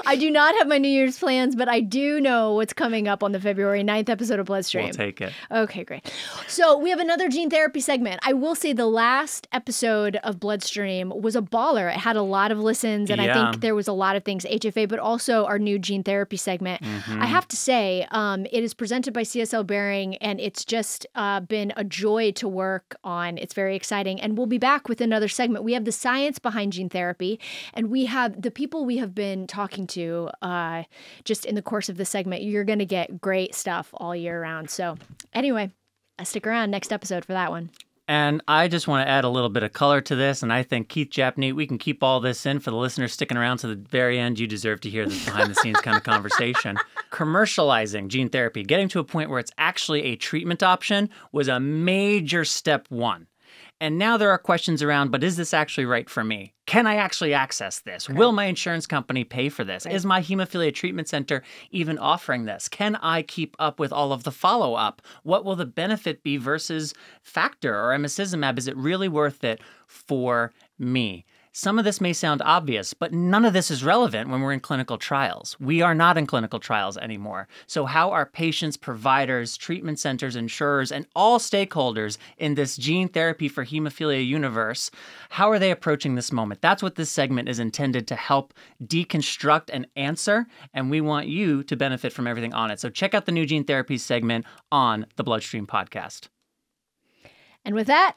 I 0.05 0.15
do 0.15 0.31
not 0.31 0.55
have 0.55 0.67
my 0.67 0.77
New 0.77 0.87
Year's 0.89 1.19
plans, 1.19 1.55
but 1.55 1.67
I 1.67 1.81
do 1.81 2.21
know 2.21 2.53
what's 2.53 2.73
coming 2.73 3.07
up 3.07 3.21
on 3.21 3.31
the 3.33 3.39
February 3.39 3.83
9th 3.83 4.09
episode 4.09 4.39
of 4.39 4.45
Bloodstream. 4.45 4.85
We'll 4.85 4.93
take 4.93 5.21
it. 5.21 5.33
Okay, 5.51 5.83
great. 5.83 6.11
So 6.47 6.77
we 6.77 6.89
have 6.89 6.99
another 6.99 7.27
gene 7.27 7.49
therapy 7.49 7.81
segment. 7.81 8.21
I 8.23 8.33
will 8.33 8.55
say 8.55 8.73
the 8.73 8.87
last 8.87 9.47
episode 9.51 10.15
of 10.17 10.39
Bloodstream 10.39 11.09
was 11.09 11.35
a 11.35 11.41
baller. 11.41 11.93
It 11.93 11.99
had 11.99 12.15
a 12.15 12.21
lot 12.21 12.51
of 12.51 12.59
listens, 12.59 13.09
and 13.09 13.21
I 13.21 13.33
think 13.33 13.61
there 13.61 13.75
was 13.75 13.87
a 13.87 13.93
lot 13.93 14.15
of 14.15 14.23
things 14.23 14.45
HFA, 14.45 14.87
but 14.87 14.99
also 14.99 15.45
our 15.45 15.59
new 15.59 15.77
gene 15.77 16.03
therapy 16.03 16.37
segment. 16.37 16.81
Mm-hmm. 16.81 17.21
I 17.21 17.25
have 17.25 17.47
to 17.49 17.57
say, 17.57 18.07
um, 18.11 18.45
it 18.51 18.63
is 18.63 18.73
presented 18.73 19.13
by 19.13 19.23
CSL 19.23 19.67
Behring, 19.67 20.15
and 20.17 20.39
it's 20.39 20.63
just 20.65 21.05
uh, 21.15 21.41
been 21.41 21.73
a 21.75 21.83
joy 21.83 22.31
to 22.33 22.47
work 22.47 22.95
on. 23.03 23.37
It's 23.37 23.53
very 23.53 23.75
exciting, 23.83 24.21
and 24.21 24.37
we'll 24.37 24.47
be 24.47 24.57
back 24.57 24.87
with 24.87 25.01
another 25.01 25.27
segment. 25.27 25.65
We 25.65 25.73
have 25.73 25.83
the 25.83 25.91
science 25.91 26.39
behind 26.39 26.71
gene 26.71 26.87
therapy, 26.87 27.37
and 27.73 27.91
we 27.91 28.05
have 28.05 28.41
the 28.41 28.49
people 28.49 28.85
we 28.85 28.95
have 28.95 29.13
been 29.13 29.45
talking 29.45 29.87
to 29.87 30.29
uh, 30.41 30.83
just 31.25 31.43
in 31.43 31.55
the 31.55 31.61
course 31.61 31.89
of 31.89 31.97
the 31.97 32.05
segment. 32.05 32.43
You're 32.43 32.63
going 32.63 32.79
to 32.79 32.85
get 32.85 33.19
great 33.19 33.53
stuff 33.53 33.89
all 33.95 34.15
year 34.15 34.41
round. 34.41 34.69
So, 34.69 34.95
anyway, 35.33 35.69
uh, 36.17 36.23
stick 36.23 36.47
around 36.47 36.71
next 36.71 36.93
episode 36.93 37.25
for 37.25 37.33
that 37.33 37.51
one. 37.51 37.71
And 38.07 38.41
I 38.49 38.67
just 38.67 38.87
want 38.87 39.05
to 39.05 39.09
add 39.09 39.23
a 39.23 39.29
little 39.29 39.49
bit 39.49 39.63
of 39.63 39.71
color 39.71 40.01
to 40.01 40.15
this. 40.15 40.43
And 40.43 40.51
I 40.51 40.63
think 40.63 40.89
Keith 40.89 41.09
Japneet, 41.09 41.53
we 41.53 41.65
can 41.65 41.77
keep 41.77 42.03
all 42.03 42.19
this 42.19 42.45
in 42.45 42.59
for 42.59 42.69
the 42.69 42.77
listeners 42.77 43.13
sticking 43.13 43.37
around 43.37 43.59
to 43.59 43.67
the 43.67 43.75
very 43.75 44.19
end. 44.19 44.39
You 44.39 44.47
deserve 44.47 44.81
to 44.81 44.89
hear 44.89 45.05
this 45.05 45.23
behind 45.23 45.49
the 45.49 45.55
scenes 45.55 45.79
kind 45.79 45.95
of 45.95 46.03
conversation. 46.03 46.77
Commercializing 47.11 48.09
gene 48.09 48.27
therapy, 48.27 48.63
getting 48.63 48.89
to 48.89 48.99
a 48.99 49.03
point 49.05 49.29
where 49.29 49.39
it's 49.39 49.51
actually 49.57 50.03
a 50.03 50.15
treatment 50.17 50.63
option, 50.63 51.09
was 51.31 51.47
a 51.47 51.59
major 51.59 52.43
step 52.43 52.87
one. 52.89 53.27
And 53.83 53.97
now 53.97 54.15
there 54.15 54.31
are 54.31 54.37
questions 54.37 54.81
around, 54.81 55.11
but 55.11 55.25
is 55.25 55.35
this 55.35 55.53
actually 55.53 55.83
right 55.83 56.09
for 56.09 56.23
me? 56.23 56.53
Can 56.67 56.87
I 56.87 56.95
actually 56.95 57.33
access 57.33 57.81
this? 57.81 58.07
Will 58.07 58.31
my 58.31 58.45
insurance 58.45 58.87
company 58.87 59.25
pay 59.25 59.49
for 59.49 59.65
this? 59.65 59.85
Is 59.85 60.05
my 60.05 60.21
hemophilia 60.21 60.73
treatment 60.73 61.09
center 61.09 61.43
even 61.69 61.97
offering 61.97 62.45
this? 62.45 62.69
Can 62.69 62.95
I 62.95 63.23
keep 63.23 63.57
up 63.59 63.81
with 63.81 63.91
all 63.91 64.13
of 64.13 64.23
the 64.23 64.31
follow 64.31 64.75
up? 64.75 65.01
What 65.23 65.43
will 65.43 65.57
the 65.57 65.65
benefit 65.65 66.23
be 66.23 66.37
versus 66.37 66.93
factor 67.23 67.75
or 67.75 67.89
emicizumab? 67.89 68.57
Is 68.57 68.69
it 68.69 68.77
really 68.77 69.09
worth 69.09 69.43
it 69.43 69.59
for 69.85 70.53
me? 70.79 71.25
Some 71.55 71.77
of 71.77 71.85
this 71.85 72.01
may 72.01 72.13
sound 72.13 72.41
obvious, 72.43 72.95
but 72.95 73.13
none 73.13 73.45
of 73.45 73.53
this 73.53 73.69
is 73.69 73.83
relevant 73.83 74.27
when 74.27 74.41
we're 74.41 74.53
in 74.53 74.59
clinical 74.59 74.97
trials. 74.97 75.55
We 75.59 75.83
are 75.83 75.93
not 75.93 76.17
in 76.17 76.25
clinical 76.25 76.59
trials 76.59 76.97
anymore. 76.97 77.47
So, 77.67 77.85
how 77.85 78.09
are 78.09 78.25
patients, 78.25 78.75
providers, 78.75 79.55
treatment 79.55 79.99
centers, 79.99 80.35
insurers, 80.35 80.91
and 80.91 81.05
all 81.15 81.37
stakeholders 81.37 82.17
in 82.39 82.55
this 82.55 82.75
gene 82.75 83.07
therapy 83.07 83.47
for 83.47 83.63
hemophilia 83.63 84.25
universe, 84.25 84.89
how 85.29 85.51
are 85.51 85.59
they 85.59 85.69
approaching 85.69 86.15
this 86.15 86.31
moment? 86.31 86.59
That's 86.59 86.81
what 86.81 86.95
this 86.95 87.11
segment 87.11 87.47
is 87.47 87.59
intended 87.59 88.07
to 88.07 88.15
help 88.15 88.55
deconstruct 88.83 89.69
and 89.71 89.85
answer, 89.95 90.47
and 90.73 90.89
we 90.89 91.01
want 91.01 91.27
you 91.27 91.61
to 91.65 91.75
benefit 91.75 92.13
from 92.13 92.25
everything 92.25 92.55
on 92.55 92.71
it. 92.71 92.79
So, 92.79 92.89
check 92.89 93.13
out 93.13 93.27
the 93.27 93.31
new 93.31 93.45
gene 93.45 93.63
therapy 93.63 93.99
segment 93.99 94.47
on 94.71 95.05
the 95.17 95.23
Bloodstream 95.23 95.67
podcast. 95.67 96.29
And 97.63 97.75
with 97.75 97.85
that, 97.85 98.15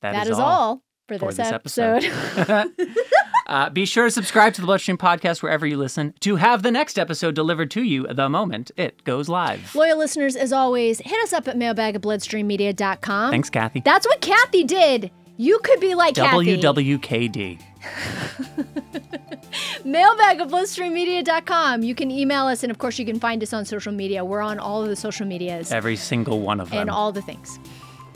that 0.00 0.26
is 0.26 0.38
all 0.38 0.76
for 0.76 0.85
for 1.06 1.18
this, 1.18 1.36
this 1.36 1.52
episode. 1.52 2.04
episode. 2.04 2.72
uh, 3.46 3.70
be 3.70 3.86
sure 3.86 4.06
to 4.06 4.10
subscribe 4.10 4.54
to 4.54 4.60
the 4.60 4.66
Bloodstream 4.66 4.98
podcast 4.98 5.42
wherever 5.42 5.66
you 5.66 5.76
listen 5.76 6.14
to 6.20 6.36
have 6.36 6.62
the 6.62 6.70
next 6.70 6.98
episode 6.98 7.34
delivered 7.34 7.70
to 7.72 7.82
you 7.82 8.06
the 8.08 8.28
moment 8.28 8.70
it 8.76 9.04
goes 9.04 9.28
live. 9.28 9.74
Loyal 9.74 9.98
listeners, 9.98 10.36
as 10.36 10.52
always, 10.52 10.98
hit 11.00 11.18
us 11.22 11.32
up 11.32 11.48
at 11.48 11.56
mailbag 11.56 11.94
at 11.94 12.02
bloodstreammedia.com. 12.02 13.30
Thanks, 13.30 13.50
Kathy. 13.50 13.82
That's 13.84 14.06
what 14.06 14.20
Kathy 14.20 14.64
did. 14.64 15.10
You 15.36 15.58
could 15.62 15.80
be 15.80 15.94
like 15.94 16.14
Kathy. 16.14 16.56
WWKD. 16.56 17.60
Mailbag 19.84 20.40
at 20.40 20.48
bloodstreammedia.com. 20.48 21.82
You 21.82 21.94
can 21.94 22.10
email 22.10 22.46
us, 22.46 22.62
and 22.62 22.70
of 22.70 22.78
course, 22.78 22.98
you 22.98 23.04
can 23.04 23.20
find 23.20 23.42
us 23.42 23.52
on 23.52 23.64
social 23.64 23.92
media. 23.92 24.24
We're 24.24 24.40
on 24.40 24.58
all 24.58 24.82
of 24.82 24.88
the 24.88 24.96
social 24.96 25.26
medias 25.26 25.70
Every 25.72 25.96
single 25.96 26.40
one 26.40 26.58
of 26.58 26.70
them. 26.70 26.80
and 26.80 26.90
all 26.90 27.12
the 27.12 27.22
things. 27.22 27.58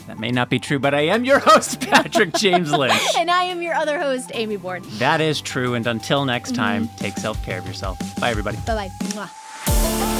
That 0.07 0.19
may 0.19 0.31
not 0.31 0.49
be 0.49 0.59
true, 0.59 0.79
but 0.79 0.93
I 0.93 1.01
am 1.01 1.25
your 1.25 1.39
host, 1.39 1.79
Patrick 1.89 2.33
James 2.33 2.71
Lynch. 2.71 3.01
And 3.17 3.29
I 3.29 3.43
am 3.43 3.61
your 3.61 3.75
other 3.75 3.99
host, 3.99 4.31
Amy 4.33 4.57
Bourne. 4.57 4.83
That 4.97 5.21
is 5.21 5.41
true. 5.41 5.75
And 5.75 5.85
until 5.85 6.25
next 6.25 6.55
time, 6.55 6.87
mm-hmm. 6.87 6.95
take 6.97 7.17
self 7.17 7.43
care 7.43 7.59
of 7.59 7.67
yourself. 7.67 7.99
Bye, 8.19 8.31
everybody. 8.31 8.57
Bye 8.65 8.89
bye. 9.15 10.17